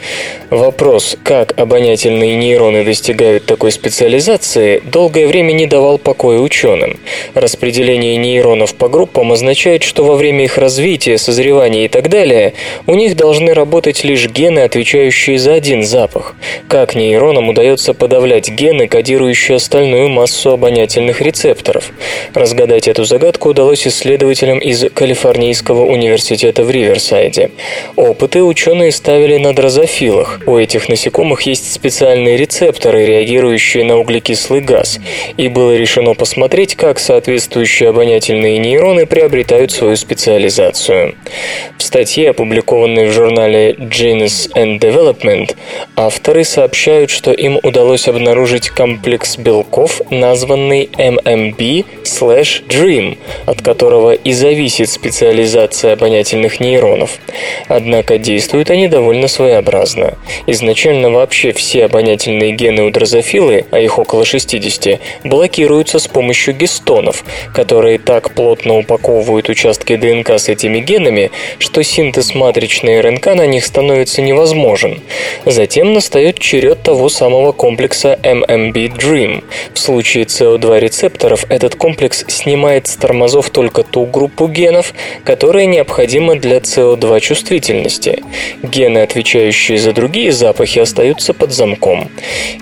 Вопрос, 0.50 1.16
как 1.22 1.52
обонятельные 1.60 2.34
нейроны 2.36 2.84
достигают 2.84 3.44
такой 3.44 3.70
специализации, 3.70 4.80
долгое 4.80 5.26
время 5.26 5.52
не 5.52 5.66
давал 5.66 5.98
покоя 5.98 6.38
ученым. 6.38 6.98
Распределение 7.34 8.16
нейронов 8.16 8.74
по 8.74 8.88
группам 8.88 9.32
означает, 9.32 9.82
что 9.82 10.04
во 10.04 10.16
время 10.16 10.44
их 10.44 10.56
развития, 10.56 11.18
созревания 11.18 11.84
и 11.84 11.88
так 11.88 12.08
далее, 12.08 12.54
у 12.86 12.94
них 12.94 13.14
должны 13.14 13.52
работать 13.52 14.04
лишь 14.04 14.26
гены, 14.26 14.60
отвечающие 14.60 15.38
за 15.38 15.52
один 15.54 15.82
запах. 15.82 16.34
Как 16.66 16.94
нейронам 16.94 17.50
удается 17.50 17.92
подавлять 17.92 18.48
гены, 18.48 18.88
кодирующие 18.88 19.56
остальную 19.56 20.08
массу 20.08 20.52
обонятельных 20.52 21.20
рецепторов? 21.20 21.92
Разгадать 22.32 22.88
эту 22.88 23.04
загадку 23.04 23.50
удалось 23.50 23.86
исследователям 23.86 24.58
из 24.58 24.86
Калифорнийского 24.94 25.57
Технического 25.58 25.86
университета 25.86 26.62
в 26.62 26.70
Риверсайде. 26.70 27.50
Опыты 27.96 28.44
ученые 28.44 28.92
ставили 28.92 29.38
на 29.38 29.52
дрозофилах. 29.52 30.38
У 30.46 30.56
этих 30.56 30.88
насекомых 30.88 31.42
есть 31.42 31.72
специальные 31.72 32.36
рецепторы, 32.36 33.04
реагирующие 33.04 33.82
на 33.84 33.98
углекислый 33.98 34.60
газ, 34.60 35.00
и 35.36 35.48
было 35.48 35.74
решено 35.76 36.14
посмотреть, 36.14 36.76
как 36.76 37.00
соответствующие 37.00 37.88
обонятельные 37.88 38.58
нейроны 38.58 39.04
приобретают 39.06 39.72
свою 39.72 39.96
специализацию. 39.96 41.16
В 41.76 41.82
статье, 41.82 42.30
опубликованной 42.30 43.08
в 43.08 43.12
журнале 43.12 43.72
Genus 43.72 44.48
and 44.54 44.78
Development, 44.78 45.56
авторы 45.96 46.44
сообщают, 46.44 47.10
что 47.10 47.32
им 47.32 47.58
удалось 47.64 48.06
обнаружить 48.06 48.70
комплекс 48.70 49.36
белков, 49.36 50.02
названный 50.10 50.88
MMB/Dream, 50.96 51.88
от 53.46 53.62
которого 53.62 54.12
и 54.12 54.32
зависит 54.32 54.88
специализация 54.88 55.47
специализация 55.48 55.94
обонятельных 55.94 56.60
нейронов. 56.60 57.18
Однако 57.68 58.18
действуют 58.18 58.70
они 58.70 58.86
довольно 58.86 59.28
своеобразно. 59.28 60.14
Изначально 60.46 61.10
вообще 61.10 61.52
все 61.52 61.86
обонятельные 61.86 62.52
гены 62.52 62.82
у 62.82 62.90
дрозофилы, 62.90 63.64
а 63.70 63.78
их 63.78 63.98
около 63.98 64.24
60, 64.26 65.00
блокируются 65.24 65.98
с 65.98 66.06
помощью 66.06 66.54
гистонов, 66.54 67.24
которые 67.54 67.98
так 67.98 68.34
плотно 68.34 68.76
упаковывают 68.76 69.48
участки 69.48 69.96
ДНК 69.96 70.38
с 70.38 70.48
этими 70.48 70.80
генами, 70.80 71.30
что 71.58 71.82
синтез 71.82 72.34
матричной 72.34 73.00
РНК 73.00 73.26
на 73.34 73.46
них 73.46 73.64
становится 73.64 74.20
невозможен. 74.20 75.00
Затем 75.46 75.94
настает 75.94 76.38
черед 76.38 76.82
того 76.82 77.08
самого 77.08 77.52
комплекса 77.52 78.18
MMB-DREAM. 78.22 79.44
В 79.72 79.78
случае 79.78 80.24
CO2 80.24 80.78
рецепторов 80.78 81.46
этот 81.48 81.74
комплекс 81.74 82.24
снимает 82.28 82.86
с 82.86 82.96
тормозов 82.96 83.48
только 83.50 83.82
ту 83.82 84.04
группу 84.04 84.46
генов, 84.46 84.92
которая 85.38 85.66
необходима 85.66 86.34
для 86.34 86.56
СО2 86.56 87.20
чувствительности. 87.20 88.24
Гены, 88.64 88.98
отвечающие 88.98 89.78
за 89.78 89.92
другие 89.92 90.32
запахи, 90.32 90.80
остаются 90.80 91.32
под 91.32 91.52
замком. 91.52 92.10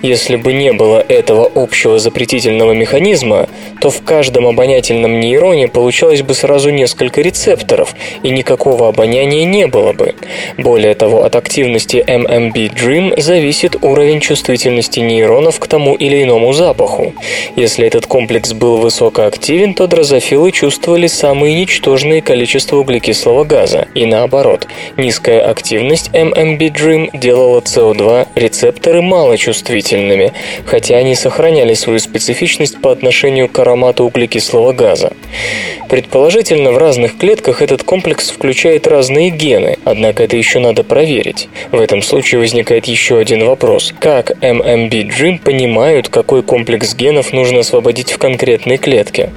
Если 0.03 0.35
бы 0.35 0.53
не 0.53 0.73
было 0.73 1.03
этого 1.09 1.51
общего 1.55 1.97
запретительного 1.97 2.73
механизма, 2.73 3.49
то 3.81 3.89
в 3.89 4.03
каждом 4.03 4.45
обонятельном 4.45 5.19
нейроне 5.19 5.67
получалось 5.67 6.21
бы 6.21 6.35
сразу 6.35 6.69
несколько 6.69 7.21
рецепторов, 7.21 7.95
и 8.21 8.29
никакого 8.29 8.89
обоняния 8.89 9.45
не 9.45 9.65
было 9.65 9.93
бы. 9.93 10.13
Более 10.59 10.93
того, 10.93 11.23
от 11.23 11.35
активности 11.35 12.05
MMB 12.07 12.75
Dream 12.75 13.19
зависит 13.19 13.83
уровень 13.83 14.19
чувствительности 14.19 14.99
нейронов 14.99 15.59
к 15.59 15.65
тому 15.65 15.95
или 15.95 16.21
иному 16.21 16.53
запаху. 16.53 17.15
Если 17.55 17.87
этот 17.87 18.05
комплекс 18.05 18.53
был 18.53 18.77
высокоактивен, 18.77 19.73
то 19.73 19.87
дрозофилы 19.87 20.51
чувствовали 20.51 21.07
самые 21.07 21.55
ничтожные 21.59 22.21
количества 22.21 22.66
углекислого 22.75 23.43
газа, 23.43 23.87
и 23.95 24.05
наоборот. 24.05 24.67
Низкая 24.97 25.41
активность 25.49 26.09
MMB 26.13 26.59
Dream 26.73 27.09
делала 27.17 27.61
CO2 27.61 28.27
рецепторы 28.35 29.01
малочувствительными, 29.01 30.33
хотя 30.65 30.97
они 30.97 31.15
сохраняли 31.15 31.73
свою 31.73 31.99
специфичность 31.99 32.81
по 32.81 32.91
отношению 32.91 33.47
к 33.47 33.57
аромату 33.59 34.03
углекислого 34.03 34.73
газа. 34.73 35.13
Предположительно, 35.89 36.71
в 36.71 36.77
разных 36.77 37.17
клетках 37.17 37.61
этот 37.61 37.83
комплекс 37.83 38.29
включает 38.29 38.87
разные 38.87 39.29
гены, 39.29 39.77
однако 39.85 40.23
это 40.23 40.35
еще 40.35 40.59
надо 40.59 40.83
проверить. 40.83 41.47
В 41.71 41.79
этом 41.79 42.01
случае 42.01 42.39
возникает 42.39 42.85
еще 42.85 43.17
один 43.17 43.45
вопрос. 43.45 43.93
Как 43.99 44.31
MMB 44.41 44.89
Dream 44.89 45.39
понимают, 45.39 46.09
какой 46.09 46.43
комплекс 46.43 46.93
генов 46.93 47.31
нужно 47.31 47.59
освободить 47.59 48.11
в 48.11 48.17
конкретной 48.17 48.77
клетке? 48.77 49.31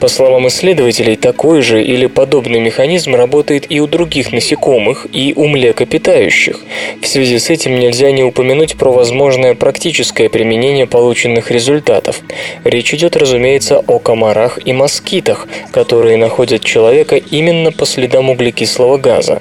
По 0.00 0.06
словам 0.06 0.46
исследователей, 0.46 1.16
такой 1.16 1.62
же 1.62 1.82
или 1.82 2.06
подобный 2.06 2.60
механизм 2.68 3.14
работает 3.14 3.64
и 3.70 3.80
у 3.80 3.86
других 3.86 4.30
насекомых, 4.30 5.06
и 5.10 5.32
у 5.34 5.46
млекопитающих. 5.46 6.60
В 7.00 7.06
связи 7.06 7.38
с 7.38 7.48
этим 7.48 7.78
нельзя 7.80 8.10
не 8.12 8.22
упомянуть 8.22 8.76
про 8.76 8.92
возможное 8.92 9.54
практическое 9.54 10.28
применение 10.28 10.86
полученных 10.86 11.50
результатов. 11.50 12.20
Речь 12.64 12.92
идет, 12.92 13.16
разумеется, 13.16 13.78
о 13.78 13.98
комарах 13.98 14.58
и 14.66 14.74
москитах, 14.74 15.48
которые 15.72 16.18
находят 16.18 16.62
человека 16.62 17.16
именно 17.16 17.72
по 17.72 17.86
следам 17.86 18.28
углекислого 18.28 18.98
газа. 18.98 19.40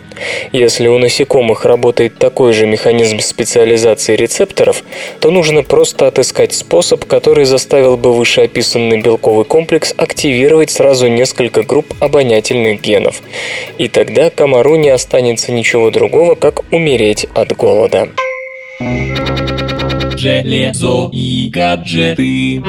Если 0.54 0.88
у 0.88 0.98
насекомых 0.98 1.66
работает 1.66 2.18
такой 2.18 2.54
же 2.54 2.66
механизм 2.66 3.20
специализации 3.20 4.16
рецепторов, 4.16 4.84
то 5.20 5.32
нужно 5.32 5.64
просто 5.64 6.08
отыскать 6.08 6.54
способ, 6.54 7.04
который 7.04 7.44
заставил 7.44 7.98
бы 7.98 8.14
вышеописанный 8.14 9.02
белковый 9.02 9.44
комплекс 9.44 9.94
активировать 9.98 10.72
сразу 10.72 11.08
несколько 11.08 11.64
групп 11.64 11.88
обонятельных 12.00 12.82
генов. 12.82 13.17
И 13.78 13.88
тогда 13.88 14.30
комару 14.30 14.76
не 14.76 14.90
останется 14.90 15.52
ничего 15.52 15.92
другого, 15.92 16.36
как 16.36 16.72
умереть 16.72 17.26
от 17.34 17.56
голода. 17.56 18.10
Железо 20.18 21.10
и 21.12 21.50
гаджеты. 21.50 22.64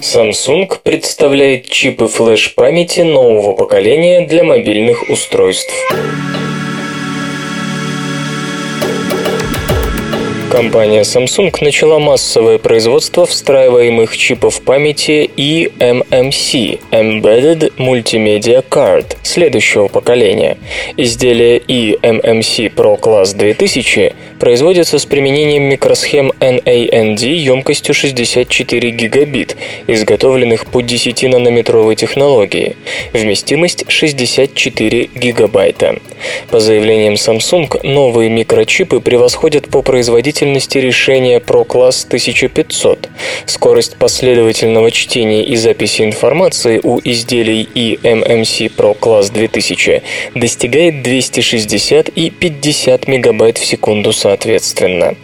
Samsung 0.00 0.70
представляет 0.82 1.68
чипы 1.68 2.08
флеш-памяти 2.08 3.00
нового 3.00 3.52
поколения 3.52 4.26
для 4.26 4.44
мобильных 4.44 5.08
устройств. 5.10 5.72
Компания 10.54 11.00
Samsung 11.00 11.52
начала 11.62 11.98
массовое 11.98 12.58
производство 12.58 13.26
встраиваемых 13.26 14.16
чипов 14.16 14.62
памяти 14.62 15.28
eMMC– 15.36 16.78
Embedded 16.92 17.72
Multimedia 17.76 18.64
Card 18.70 19.16
следующего 19.24 19.88
поколения. 19.88 20.58
Изделие 20.96 21.58
eMMC 21.58 22.72
Pro 22.72 22.96
Class 23.00 23.36
2000 23.36 24.12
производится 24.38 25.00
с 25.00 25.06
применением 25.06 25.64
микросхем 25.64 26.32
NAND 26.38 27.26
емкостью 27.26 27.92
64 27.92 28.90
гигабит, 28.90 29.56
изготовленных 29.88 30.66
по 30.66 30.82
10-нанометровой 30.82 31.96
технологии. 31.96 32.76
Вместимость 33.12 33.86
64 33.88 35.10
гигабайта. 35.16 35.96
По 36.50 36.60
заявлениям 36.60 37.14
Samsung, 37.14 37.80
новые 37.82 38.30
микрочипы 38.30 39.00
превосходят 39.00 39.68
по 39.68 39.82
производительности 39.82 40.43
решения 40.44 41.38
Pro 41.38 41.66
Class 41.66 42.06
1500. 42.06 43.08
Скорость 43.46 43.96
последовательного 43.96 44.90
чтения 44.90 45.44
и 45.44 45.56
записи 45.56 46.02
информации 46.02 46.80
у 46.82 47.00
изделий 47.02 47.68
eMMC 47.74 48.72
Pro 48.76 48.98
Class 48.98 49.32
2000 49.32 50.02
достигает 50.34 51.02
260 51.02 52.08
и 52.08 52.30
50 52.30 53.08
мегабайт 53.08 53.58
в 53.58 53.64
секунду 53.64 54.12
соответственно. 54.12 55.16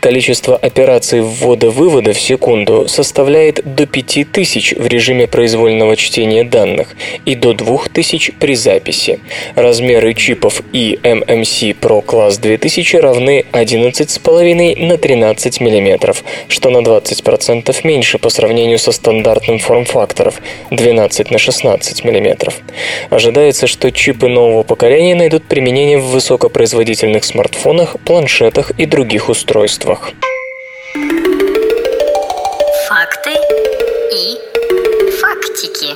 Количество 0.00 0.56
операций 0.56 1.20
ввода-вывода 1.20 2.12
в 2.12 2.20
секунду 2.20 2.88
составляет 2.88 3.60
до 3.74 3.86
5000 3.86 4.74
в 4.74 4.86
режиме 4.86 5.26
произвольного 5.26 5.96
чтения 5.96 6.44
данных 6.44 6.94
и 7.24 7.34
до 7.34 7.52
2000 7.52 8.34
при 8.38 8.54
записи. 8.54 9.20
Размеры 9.54 10.14
чипов 10.14 10.62
eMMC 10.72 11.76
Pro 11.80 12.04
Class 12.04 12.40
2000 12.40 12.96
равны 12.96 13.44
11,5 13.52 14.59
на 14.60 14.96
13 14.96 15.60
мм, 15.60 16.14
что 16.48 16.70
на 16.70 16.78
20% 16.78 17.80
меньше 17.84 18.18
по 18.18 18.30
сравнению 18.30 18.78
со 18.78 18.92
стандартным 18.92 19.58
форм-фактором 19.58 20.34
12 20.70 21.30
на 21.30 21.38
16 21.38 22.04
мм. 22.04 22.52
Ожидается, 23.10 23.66
что 23.66 23.90
чипы 23.90 24.28
нового 24.28 24.62
поколения 24.62 25.14
найдут 25.14 25.44
применение 25.44 25.98
в 25.98 26.10
высокопроизводительных 26.10 27.24
смартфонах, 27.24 27.96
планшетах 28.04 28.70
и 28.72 28.86
других 28.86 29.28
устройствах. 29.28 30.12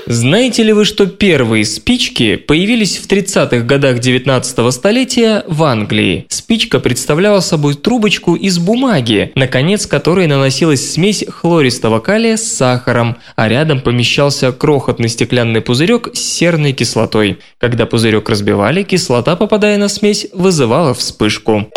Знаете 0.07 0.63
ли 0.63 0.75
вы, 0.75 0.85
что 0.85 1.07
первые 1.07 1.65
спички 1.65 2.37
появились 2.37 2.99
в 2.99 3.09
30-х 3.09 3.61
годах 3.61 4.01
19 4.01 4.75
столетия 4.75 5.45
в 5.49 5.65
Англии? 5.65 6.27
Спичка 6.29 6.79
представляла 6.79 7.41
собой 7.41 7.75
трубочку 7.75 8.35
из 8.35 8.59
бумаги, 8.59 9.33
на 9.35 9.47
конец 9.47 9.87
которой 9.87 10.27
наносилась 10.27 10.93
смесь 10.93 11.25
хлористого 11.27 12.01
калия 12.01 12.37
с 12.37 12.43
сахаром, 12.43 13.17
а 13.35 13.49
рядом 13.49 13.81
помещался 13.81 14.53
крохотный 14.53 15.09
стеклянный 15.09 15.63
пузырек 15.63 16.11
с 16.13 16.21
серной 16.21 16.73
кислотой. 16.73 17.39
Когда 17.59 17.87
пузырек 17.87 18.29
разбивали, 18.29 18.83
кислота, 18.83 19.37
попадая 19.37 19.79
на 19.79 19.89
смесь, 19.89 20.27
вызывала 20.35 20.93
вспышку. 20.93 21.71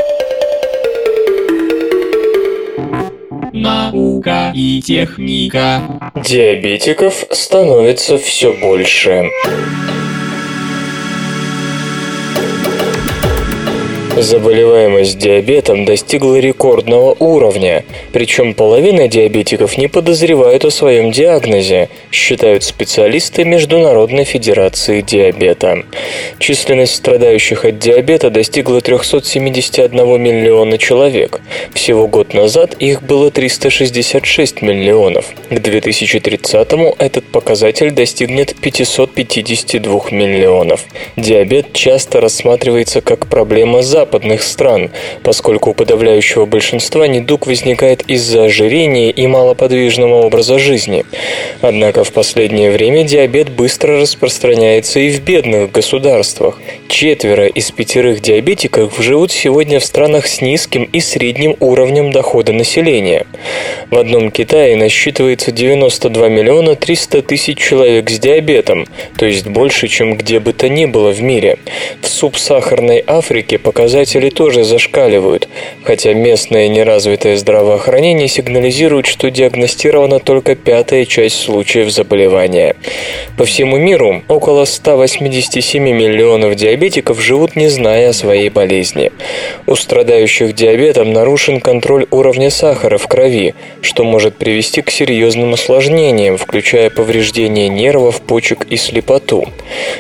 Наука 3.62 4.52
и 4.54 4.82
техника. 4.82 6.12
Диабетиков 6.16 7.26
становится 7.32 8.18
все 8.18 8.54
больше. 8.54 9.30
Заболеваемость 14.20 15.20
диабетом 15.20 15.86
достигла 15.86 16.40
рекордного 16.40 17.16
уровня, 17.20 17.86
причем 18.14 18.56
половина 18.56 19.08
диабетиков 19.08 19.78
не 19.78 19.88
подозревают 19.88 20.66
о 20.66 20.72
своем 20.72 21.12
диагнозе, 21.12 21.90
считают 22.12 22.64
специалисты 22.64 23.46
Международной 23.46 24.24
Федерации 24.24 25.02
диабета. 25.02 25.84
Численность 26.40 26.96
страдающих 26.96 27.64
от 27.64 27.78
диабета 27.78 28.32
достигла 28.32 28.82
371 28.82 30.20
миллиона 30.20 30.80
человек. 30.80 31.40
Всего 31.76 32.08
год 32.08 32.34
назад 32.34 32.74
их 32.80 33.04
было 33.04 33.30
366 33.30 34.64
миллионов. 34.64 35.28
К 35.52 35.54
2030-му 35.54 36.96
этот 36.98 37.26
показатель 37.26 37.92
достигнет 37.92 38.56
552 38.56 40.02
миллионов. 40.10 40.86
Диабет 41.18 41.74
часто 41.74 42.20
рассматривается 42.20 43.02
как 43.02 43.28
проблема 43.28 43.84
западных 44.08 44.42
стран, 44.42 44.90
поскольку 45.22 45.72
у 45.72 45.74
подавляющего 45.74 46.46
большинства 46.46 47.08
недуг 47.08 47.46
возникает 47.46 48.04
из-за 48.08 48.46
ожирения 48.46 49.12
и 49.12 49.28
малоподвижного 49.28 50.22
образа 50.26 50.60
жизни. 50.60 51.04
Однако 51.62 52.06
в 52.06 52.14
последнее 52.14 52.72
время 52.72 53.04
диабет 53.04 53.50
быстро 53.50 54.00
распространяется 54.00 55.02
и 55.02 55.10
в 55.10 55.22
бедных 55.22 55.74
государствах. 55.74 56.58
Четверо 56.88 57.48
из 57.48 57.70
пятерых 57.72 58.22
диабетиков 58.22 58.94
живут 58.98 59.32
сегодня 59.32 59.82
в 59.82 59.84
странах 59.84 60.26
с 60.28 60.40
низким 60.40 60.84
и 60.86 61.02
средним 61.02 61.58
уровнем 61.60 62.12
дохода 62.12 62.54
населения. 62.54 63.26
В 63.92 63.98
одном 63.98 64.32
Китае 64.32 64.78
насчитывается 64.78 65.52
92 65.52 66.30
миллиона 66.30 66.76
300 66.76 67.24
тысяч 67.24 67.58
человек 67.58 68.10
с 68.10 68.20
диабетом, 68.20 68.88
то 69.18 69.26
есть 69.26 69.48
больше, 69.48 69.90
чем 69.90 70.16
где 70.16 70.40
бы 70.40 70.54
то 70.54 70.70
ни 70.70 70.86
было 70.86 71.12
в 71.12 71.22
мире. 71.22 71.58
В 72.02 72.08
субсахарной 72.08 73.04
Африке 73.06 73.58
показатели 73.58 73.97
тоже 74.38 74.64
зашкаливают, 74.64 75.50
хотя 75.84 76.14
местное 76.14 76.68
неразвитое 76.68 77.38
здравоохранение 77.38 78.28
сигнализирует, 78.28 79.08
что 79.08 79.32
диагностирована 79.32 80.20
только 80.20 80.56
пятая 80.56 81.06
часть 81.06 81.42
случаев 81.42 81.90
заболевания. 81.90 82.76
По 83.38 83.46
всему 83.46 83.78
миру 83.78 84.24
около 84.28 84.66
187 84.66 85.82
миллионов 85.82 86.56
диабетиков 86.56 87.20
живут, 87.22 87.56
не 87.56 87.70
зная 87.70 88.10
о 88.10 88.14
своей 88.14 88.50
болезни. 88.50 89.12
У 89.66 89.76
страдающих 89.76 90.54
диабетом 90.54 91.12
нарушен 91.14 91.60
контроль 91.60 92.06
уровня 92.12 92.50
сахара 92.50 92.98
в 92.98 93.08
крови, 93.08 93.56
что 93.82 94.04
может 94.04 94.36
привести 94.36 94.82
к 94.82 94.92
серьезным 94.92 95.54
осложнениям, 95.54 96.38
включая 96.38 96.90
повреждение 96.90 97.70
нервов, 97.70 98.22
почек 98.22 98.68
и 98.70 98.78
слепоту. 98.78 99.46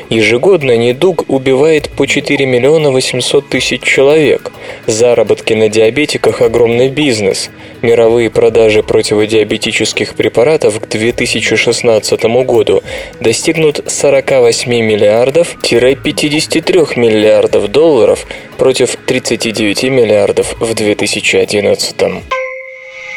Ежегодно 0.10 0.78
недуг 0.78 1.26
убивает 1.28 1.89
по 1.89 2.06
4 2.06 2.45
миллиона 2.45 2.91
800 2.91 3.50
тысяч 3.50 3.87
человек. 3.88 4.52
Заработки 4.86 5.54
на 5.54 5.70
диабетиках– 5.70 6.42
огромный 6.44 6.90
бизнес. 6.90 7.50
Мировые 7.82 8.30
продажи 8.30 8.84
противодиабетических 8.84 10.14
препаратов 10.16 10.80
к 10.80 10.88
2016 10.88 12.24
году 12.46 12.84
достигнут 13.20 13.84
48 13.88 14.72
миллиардов-53 14.72 17.00
миллиардов 17.00 17.72
долларов 17.72 18.28
против 18.58 18.96
39 19.08 19.84
миллиардов 19.84 20.56
в 20.60 20.74
2011. 20.74 21.96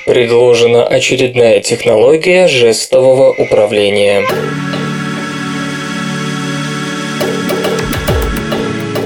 Предложена 0.06 0.86
очередная 0.86 1.60
технология 1.60 2.48
жестового 2.48 3.32
управления. 3.32 4.24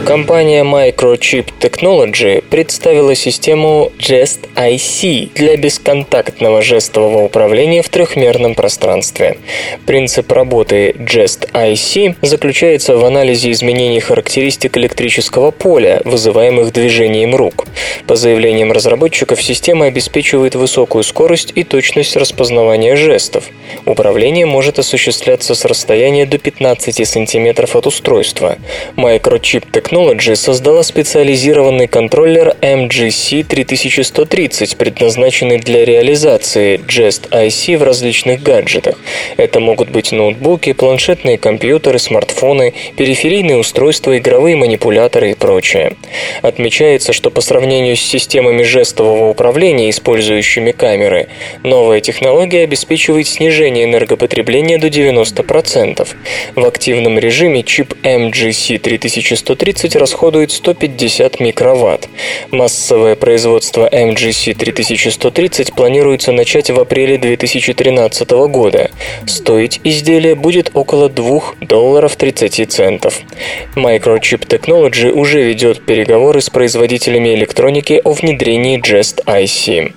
Компания 0.04 0.64
Microchip 0.64 1.46
Technology 1.60 2.42
представила 2.42 3.14
систему 3.14 3.90
Jest 3.98 4.40
IC 4.54 5.30
для 5.34 5.56
бесконтактного 5.56 6.60
жестового 6.60 7.22
управления 7.24 7.80
в 7.80 7.88
трехмерном 7.88 8.54
пространстве. 8.54 9.38
Принцип 9.86 10.30
работы 10.30 10.94
Jest 10.98 11.48
IC 11.54 12.16
заключается 12.20 12.96
в 12.96 13.04
анализе 13.06 13.50
изменений 13.52 14.00
характеристик 14.00 14.76
электрического 14.76 15.50
поля, 15.50 16.02
вызываемых 16.04 16.70
движением 16.72 17.34
рук. 17.34 17.64
По 18.06 18.14
заявлениям 18.14 18.72
разработчиков, 18.72 19.42
система 19.42 19.86
обеспечивает 19.86 20.54
высокую 20.54 21.02
скорость 21.02 21.52
и 21.54 21.64
точность 21.64 22.16
распознавания 22.16 22.96
жестов. 22.96 23.44
Управление 23.86 24.44
может 24.44 24.78
осуществляться 24.78 25.54
с 25.54 25.64
расстояния 25.64 26.26
до 26.26 26.36
15 26.36 27.08
см 27.08 27.68
от 27.72 27.86
устройства. 27.86 28.58
Microchip 28.96 29.64
Technology 29.72 29.93
Technology 29.94 30.34
создала 30.34 30.82
специализированный 30.82 31.86
контроллер 31.86 32.56
MGC3130, 32.60 34.76
предназначенный 34.76 35.58
для 35.58 35.84
реализации 35.84 36.80
Jest 36.88 37.30
IC 37.30 37.78
в 37.78 37.84
различных 37.84 38.42
гаджетах. 38.42 38.98
Это 39.36 39.60
могут 39.60 39.90
быть 39.90 40.10
ноутбуки, 40.10 40.72
планшетные 40.72 41.38
компьютеры, 41.38 42.00
смартфоны, 42.00 42.74
периферийные 42.96 43.56
устройства, 43.56 44.18
игровые 44.18 44.56
манипуляторы 44.56 45.30
и 45.30 45.34
прочее. 45.34 45.96
Отмечается, 46.42 47.12
что 47.12 47.30
по 47.30 47.40
сравнению 47.40 47.94
с 47.94 48.00
системами 48.00 48.64
жестового 48.64 49.30
управления, 49.30 49.90
использующими 49.90 50.72
камеры, 50.72 51.28
новая 51.62 52.00
технология 52.00 52.64
обеспечивает 52.64 53.28
снижение 53.28 53.84
энергопотребления 53.84 54.78
до 54.78 54.88
90%. 54.88 56.08
В 56.56 56.64
активном 56.64 57.20
режиме 57.20 57.62
чип 57.62 57.94
MGC3130 58.02 59.83
12 59.84 59.96
расходует 59.96 60.50
150 60.50 61.40
микроватт. 61.40 62.08
Массовое 62.50 63.16
производство 63.16 63.86
MGC 63.86 64.54
3130 64.54 65.74
планируется 65.74 66.32
начать 66.32 66.70
в 66.70 66.80
апреле 66.80 67.18
2013 67.18 68.30
года. 68.48 68.90
Стоить 69.26 69.80
изделие 69.84 70.36
будет 70.36 70.70
около 70.72 71.10
2 71.10 71.40
долларов 71.60 72.16
30 72.16 72.72
центов. 72.72 73.20
Microchip 73.76 74.46
Technology 74.48 75.10
уже 75.10 75.42
ведет 75.42 75.84
переговоры 75.84 76.40
с 76.40 76.48
производителями 76.48 77.34
электроники 77.34 78.00
о 78.02 78.12
внедрении 78.12 78.80
Jest 78.80 79.22
IC. 79.26 79.92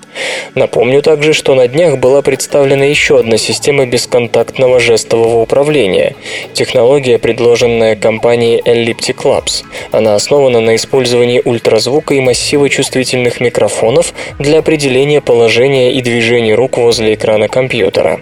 Напомню 0.56 1.02
также, 1.02 1.34
что 1.34 1.56
на 1.56 1.68
днях 1.68 1.98
была 1.98 2.22
представлена 2.22 2.86
еще 2.86 3.20
одна 3.20 3.38
система 3.38 3.86
бесконтактного 3.86 4.80
жестового 4.80 5.42
управления. 5.42 6.16
Технология, 6.54 7.20
предложенная 7.20 7.96
компанией 7.96 8.62
Elliptic 8.66 9.24
Labs. 9.24 9.64
Она 9.92 10.16
основана 10.16 10.62
на 10.62 10.76
использовании 10.76 11.42
ультразвука 11.44 12.14
и 12.16 12.20
массива 12.20 12.70
чувствительных 12.70 13.40
микрофонов 13.40 14.14
для 14.40 14.60
определения 14.60 15.22
положения 15.22 15.94
и 15.94 16.02
движения 16.02 16.56
рук 16.56 16.78
возле 16.78 17.14
экрана 17.14 17.48
компьютера. 17.48 18.20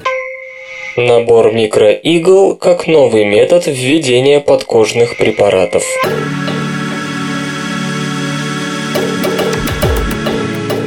Набор 0.98 1.52
микроигл 1.52 2.56
как 2.56 2.88
новый 2.88 3.26
метод 3.26 3.68
введения 3.68 4.40
подкожных 4.40 5.18
препаратов. 5.18 5.84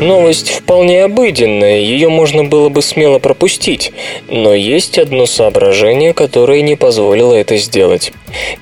Новость 0.00 0.50
вполне 0.50 1.02
обыденная, 1.02 1.80
ее 1.80 2.08
можно 2.08 2.44
было 2.44 2.68
бы 2.68 2.82
смело 2.82 3.18
пропустить, 3.18 3.92
но 4.28 4.54
есть 4.54 4.96
одно 4.96 5.26
соображение, 5.26 6.14
которое 6.14 6.62
не 6.62 6.76
позволило 6.76 7.34
это 7.34 7.56
сделать. 7.56 8.12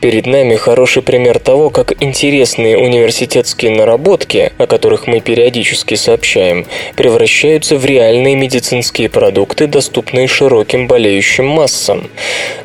Перед 0.01 0.26
нами 0.26 0.57
хороший 0.57 1.03
пример 1.03 1.39
того, 1.39 1.68
как 1.70 2.03
интересные 2.03 2.78
университетские 2.78 3.72
наработки, 3.72 4.53
о 4.57 4.66
которых 4.66 5.07
мы 5.07 5.20
периодически 5.20 5.95
сообщаем, 5.95 6.66
превращаются 6.97 7.76
в 7.76 7.84
реальные 7.84 8.37
медицинские 8.37 9.09
продукты, 9.09 9.66
доступные 9.66 10.28
широким 10.28 10.87
болеющим 10.87 11.47
массам. 11.47 12.09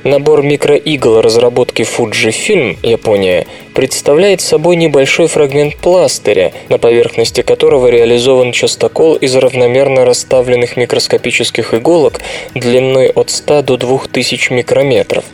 Набор 0.03 0.43
микроигл 0.43 1.21
разработки 1.21 1.81
Fujifilm, 1.81 2.77
Япония, 2.83 3.47
представляет 3.73 4.41
собой 4.41 4.75
небольшой 4.75 5.27
фрагмент 5.27 5.75
пластыря, 5.77 6.53
на 6.69 6.77
поверхности 6.77 7.41
которого 7.41 7.87
реализован 7.87 8.53
частокол 8.61 9.15
из 9.15 9.35
равномерно 9.35 10.05
расставленных 10.05 10.77
микроскопических 10.77 11.73
иголок 11.73 12.21
длиной 12.53 13.09
от 13.09 13.31
100 13.31 13.63
до 13.63 13.77
2000 13.77 14.53
микрометров. 14.53 15.25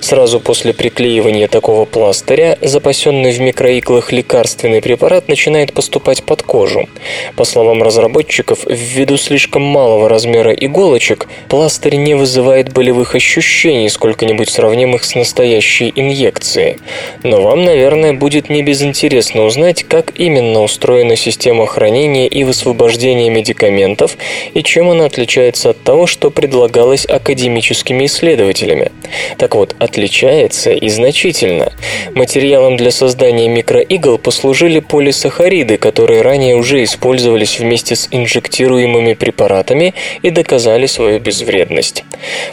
Сразу 0.00 0.40
после 0.40 0.72
приклеивания 0.72 1.48
такого 1.48 1.84
пластыря 1.84 2.58
запасенный 2.60 3.32
в 3.32 3.40
микроиглах 3.40 4.12
лекарственный 4.12 4.82
препарат 4.82 5.28
начинает 5.28 5.72
поступать 5.72 6.22
под 6.22 6.42
кожу. 6.42 6.88
По 7.36 7.44
словам 7.44 7.82
разработчиков, 7.82 8.60
ввиду 8.66 9.16
слишком 9.16 9.62
малого 9.62 10.08
размера 10.08 10.52
иголочек, 10.52 11.26
пластырь 11.48 11.96
не 11.96 12.14
вызывает 12.14 12.72
болевых 12.72 13.14
ощущений, 13.14 13.88
сколько-нибудь 13.88 14.50
сравнимых 14.50 15.04
с 15.04 15.14
настоящей 15.14 15.92
инъекцией. 15.94 16.78
Но 17.22 17.42
вам, 17.42 17.64
наверное, 17.64 18.12
будет 18.12 18.50
не 18.50 18.62
безинтересно 18.62 19.44
узнать, 19.44 19.84
как 19.84 20.12
именно 20.16 20.62
устроена 20.62 21.16
система 21.16 21.66
хранения 21.66 22.26
и 22.26 22.44
высвобождения 22.56 23.28
медикаментов 23.28 24.16
и 24.54 24.62
чем 24.62 24.88
она 24.88 25.04
отличается 25.04 25.70
от 25.70 25.82
того, 25.82 26.06
что 26.06 26.30
предлагалось 26.30 27.04
академическими 27.04 28.06
исследователями. 28.06 28.92
Так 29.36 29.54
вот, 29.54 29.76
отличается 29.78 30.72
и 30.72 30.88
значительно. 30.88 31.72
Материалом 32.14 32.76
для 32.76 32.90
создания 32.90 33.48
микроигл 33.48 34.16
послужили 34.16 34.80
полисахариды, 34.80 35.76
которые 35.76 36.22
ранее 36.22 36.56
уже 36.56 36.82
использовались 36.82 37.58
вместе 37.58 37.94
с 37.94 38.08
инжектируемыми 38.10 39.12
препаратами 39.12 39.92
и 40.22 40.30
доказали 40.30 40.86
свою 40.86 41.20
безвредность. 41.20 42.04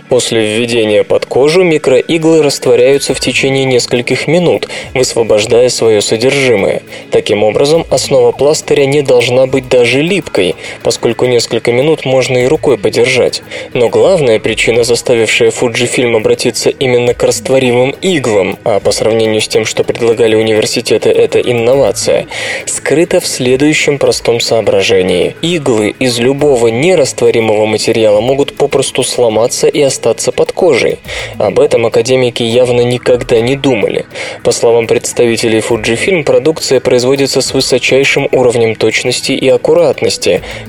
После 0.10 0.58
введения 0.58 1.04
под 1.04 1.26
кожу 1.26 1.64
микроиглы 1.64 2.44
растворяются 2.44 3.14
в 3.14 3.22
течение 3.22 3.64
нескольких 3.64 4.28
минут, 4.28 4.68
высвобождая 4.94 5.70
свое 5.70 6.02
содержимое. 6.02 6.82
Таким 7.12 7.44
образом, 7.44 7.86
основа 7.90 8.34
пластыря 8.34 8.86
не 8.86 9.02
должна 9.02 9.46
быть 9.46 9.70
даже 9.70 9.93
липкой, 10.02 10.56
поскольку 10.82 11.26
несколько 11.26 11.72
минут 11.72 12.06
можно 12.06 12.38
и 12.40 12.48
рукой 12.48 12.78
подержать. 12.78 13.42
Но 13.74 13.90
главная 13.90 14.40
причина, 14.40 14.84
заставившая 14.84 15.52
Fujifilm 15.52 16.16
обратиться 16.16 16.70
именно 16.70 17.14
к 17.14 17.24
растворимым 17.24 17.96
иглам, 18.02 18.58
а 18.64 18.80
по 18.80 18.92
сравнению 18.92 19.42
с 19.42 19.48
тем, 19.48 19.66
что 19.66 19.84
предлагали 19.84 20.36
университеты, 20.36 21.10
это 21.10 21.40
инновация, 21.40 22.28
скрыта 22.66 23.20
в 23.20 23.28
следующем 23.28 23.98
простом 23.98 24.40
соображении. 24.40 25.36
Иглы 25.42 25.94
из 26.00 26.20
любого 26.20 26.68
нерастворимого 26.68 27.66
материала 27.66 28.22
могут 28.22 28.56
попросту 28.56 29.04
сломаться 29.04 29.68
и 29.68 29.82
остаться 29.82 30.32
под 30.32 30.52
кожей. 30.52 31.00
Об 31.38 31.60
этом 31.60 31.86
академики 31.86 32.44
явно 32.44 32.82
никогда 32.82 33.40
не 33.42 33.56
думали. 33.56 34.06
По 34.44 34.52
словам 34.52 34.88
представителей 34.88 35.60
Fujifilm, 35.60 36.24
продукция 36.24 36.80
производится 36.80 37.42
с 37.42 37.54
высочайшим 37.54 38.28
уровнем 38.32 38.76
точности 38.76 39.32
и 39.32 39.48
аккуратности, 39.50 39.83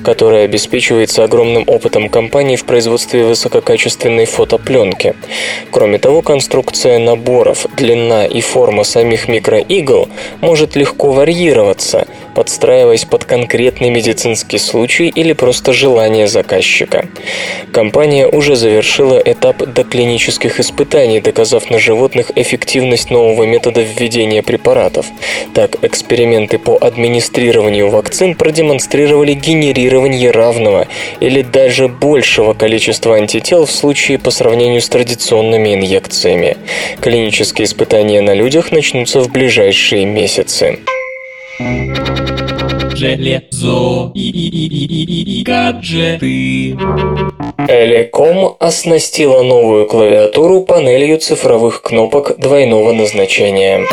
которая 0.03 0.45
обеспечивается 0.45 1.23
огромным 1.23 1.63
опытом 1.67 2.09
компании 2.09 2.55
в 2.55 2.65
производстве 2.65 3.25
высококачественной 3.25 4.25
фотопленки. 4.25 5.15
Кроме 5.71 5.97
того, 5.97 6.21
конструкция 6.21 6.99
наборов, 6.99 7.65
длина 7.77 8.25
и 8.25 8.41
форма 8.41 8.83
самих 8.83 9.27
микроигл 9.27 10.09
может 10.41 10.75
легко 10.75 11.11
варьироваться, 11.11 12.07
подстраиваясь 12.35 13.05
под 13.05 13.25
конкретный 13.25 13.89
медицинский 13.89 14.59
случай 14.59 15.07
или 15.07 15.33
просто 15.33 15.73
желание 15.73 16.27
заказчика. 16.27 17.07
Компания 17.71 18.27
уже 18.27 18.55
завершила 18.55 19.17
этап 19.17 19.57
доклинических 19.57 20.59
испытаний, 20.59 21.21
доказав 21.21 21.71
на 21.71 21.79
животных 21.79 22.31
эффективность 22.35 23.09
нового 23.09 23.45
метода 23.45 23.81
введения 23.81 24.43
препаратов. 24.43 25.07
Так, 25.53 25.83
эксперименты 25.83 26.59
по 26.59 26.77
администрированию 26.79 27.89
вакцин 27.89 28.35
продемонстрировали 28.35 29.33
генерирование 29.33 30.31
равного 30.31 30.87
или 31.21 31.41
даже 31.41 31.87
большего 31.87 32.53
количества 32.53 33.15
антител 33.15 33.65
в 33.65 33.71
случае 33.71 34.19
по 34.19 34.29
сравнению 34.31 34.81
с 34.81 34.89
традиционными 34.89 35.73
инъекциями. 35.73 36.57
Клинические 36.99 37.65
испытания 37.65 38.21
на 38.21 38.33
людях 38.33 38.71
начнутся 38.71 39.21
в 39.21 39.31
ближайшие 39.31 40.05
месяцы. 40.05 40.79
Железо 42.95 44.11
и, 44.13 45.43
гаджеты. 45.45 46.77
Элеком 47.67 48.57
оснастила 48.59 49.41
новую 49.41 49.85
клавиатуру 49.85 50.61
панелью 50.61 51.17
цифровых 51.17 51.81
кнопок 51.81 52.37
двойного 52.37 52.91
назначения. 52.91 53.85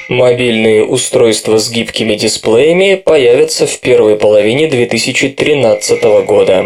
Мобильные 0.07 0.85
устройства 0.85 1.57
с 1.57 1.69
гибкими 1.71 2.15
дисплеями 2.15 2.95
появятся 2.95 3.65
в 3.65 3.79
первой 3.79 4.15
половине 4.17 4.67
2013 4.67 6.03
года. 6.25 6.65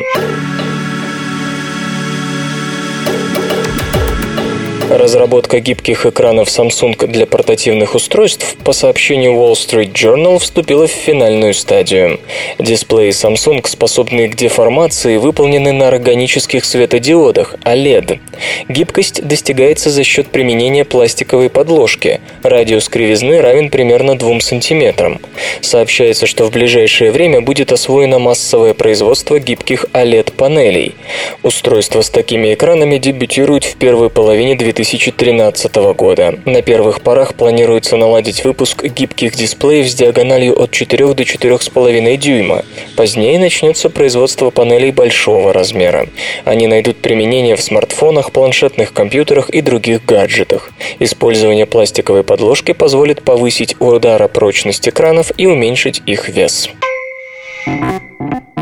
Разработка 4.94 5.62
гибких 5.62 6.06
экранов 6.06 6.50
Samsung 6.50 7.08
для 7.08 7.26
портативных 7.26 7.96
устройств, 7.96 8.58
по 8.66 8.74
сообщению 8.74 9.32
Wall 9.32 9.54
Street 9.54 9.94
Journal, 9.94 10.38
вступила 10.38 10.86
в 10.86 10.92
финальную 10.92 11.54
стадию. 11.54 12.20
Дисплеи 12.60 13.12
Samsung, 13.12 13.66
способные 13.66 14.28
к 14.28 14.36
деформации, 14.36 15.16
выполнены 15.16 15.72
на 15.72 15.88
органических 15.88 16.66
светодиодах 16.66 17.56
OLED. 17.64 18.20
Гибкость 18.68 19.26
достигается 19.26 19.90
за 19.90 20.04
счет 20.04 20.28
применения 20.28 20.84
пластиковой 20.84 21.50
подложки. 21.50 22.20
Радиус 22.44 22.90
кривизны 22.90 23.40
равен 23.40 23.70
примерно 23.70 24.18
2 24.18 24.42
см. 24.42 25.20
Сообщается, 25.62 26.28
что 26.28 26.48
в 26.48 26.52
ближайшее 26.52 27.14
время 27.14 27.40
будет 27.40 27.72
освоено 27.72 28.20
массовое 28.20 28.74
производство 28.74 29.40
гибких 29.40 29.86
OLED-панелей. 29.94 30.96
Устройства 31.44 32.02
с 32.02 32.10
такими 32.10 32.54
экранами 32.54 32.98
дебютируют 32.98 33.64
в 33.64 33.78
первой 33.78 34.10
половине 34.10 34.56
2000 34.56 34.81
2013 34.82 35.76
года. 35.96 36.40
На 36.46 36.64
первых 36.64 37.02
порах 37.02 37.36
планируется 37.36 37.98
наладить 37.98 38.44
выпуск 38.44 38.84
гибких 38.84 39.36
дисплеев 39.36 39.88
с 39.88 39.94
диагональю 39.94 40.60
от 40.60 40.72
4 40.72 41.14
до 41.14 41.24
4,5 41.24 42.18
дюйма. 42.18 42.66
Позднее 42.96 43.38
начнется 43.38 43.92
производство 43.92 44.50
панелей 44.50 44.92
большого 44.92 45.54
размера. 45.54 46.08
Они 46.46 46.66
найдут 46.66 46.98
применение 46.98 47.56
в 47.56 47.62
смартфонах, 47.62 48.32
планшетных 48.32 48.92
компьютерах 48.92 49.50
и 49.52 49.62
других 49.62 50.04
гаджетах. 50.06 50.72
Использование 51.00 51.68
пластиковой 51.68 52.24
подложки 52.24 52.74
позволит 52.74 53.22
повысить 53.22 53.76
ударопрочность 53.80 54.90
экранов 54.90 55.32
и 55.38 55.46
уменьшить 55.46 56.02
их 56.08 56.28
вес. 56.30 56.70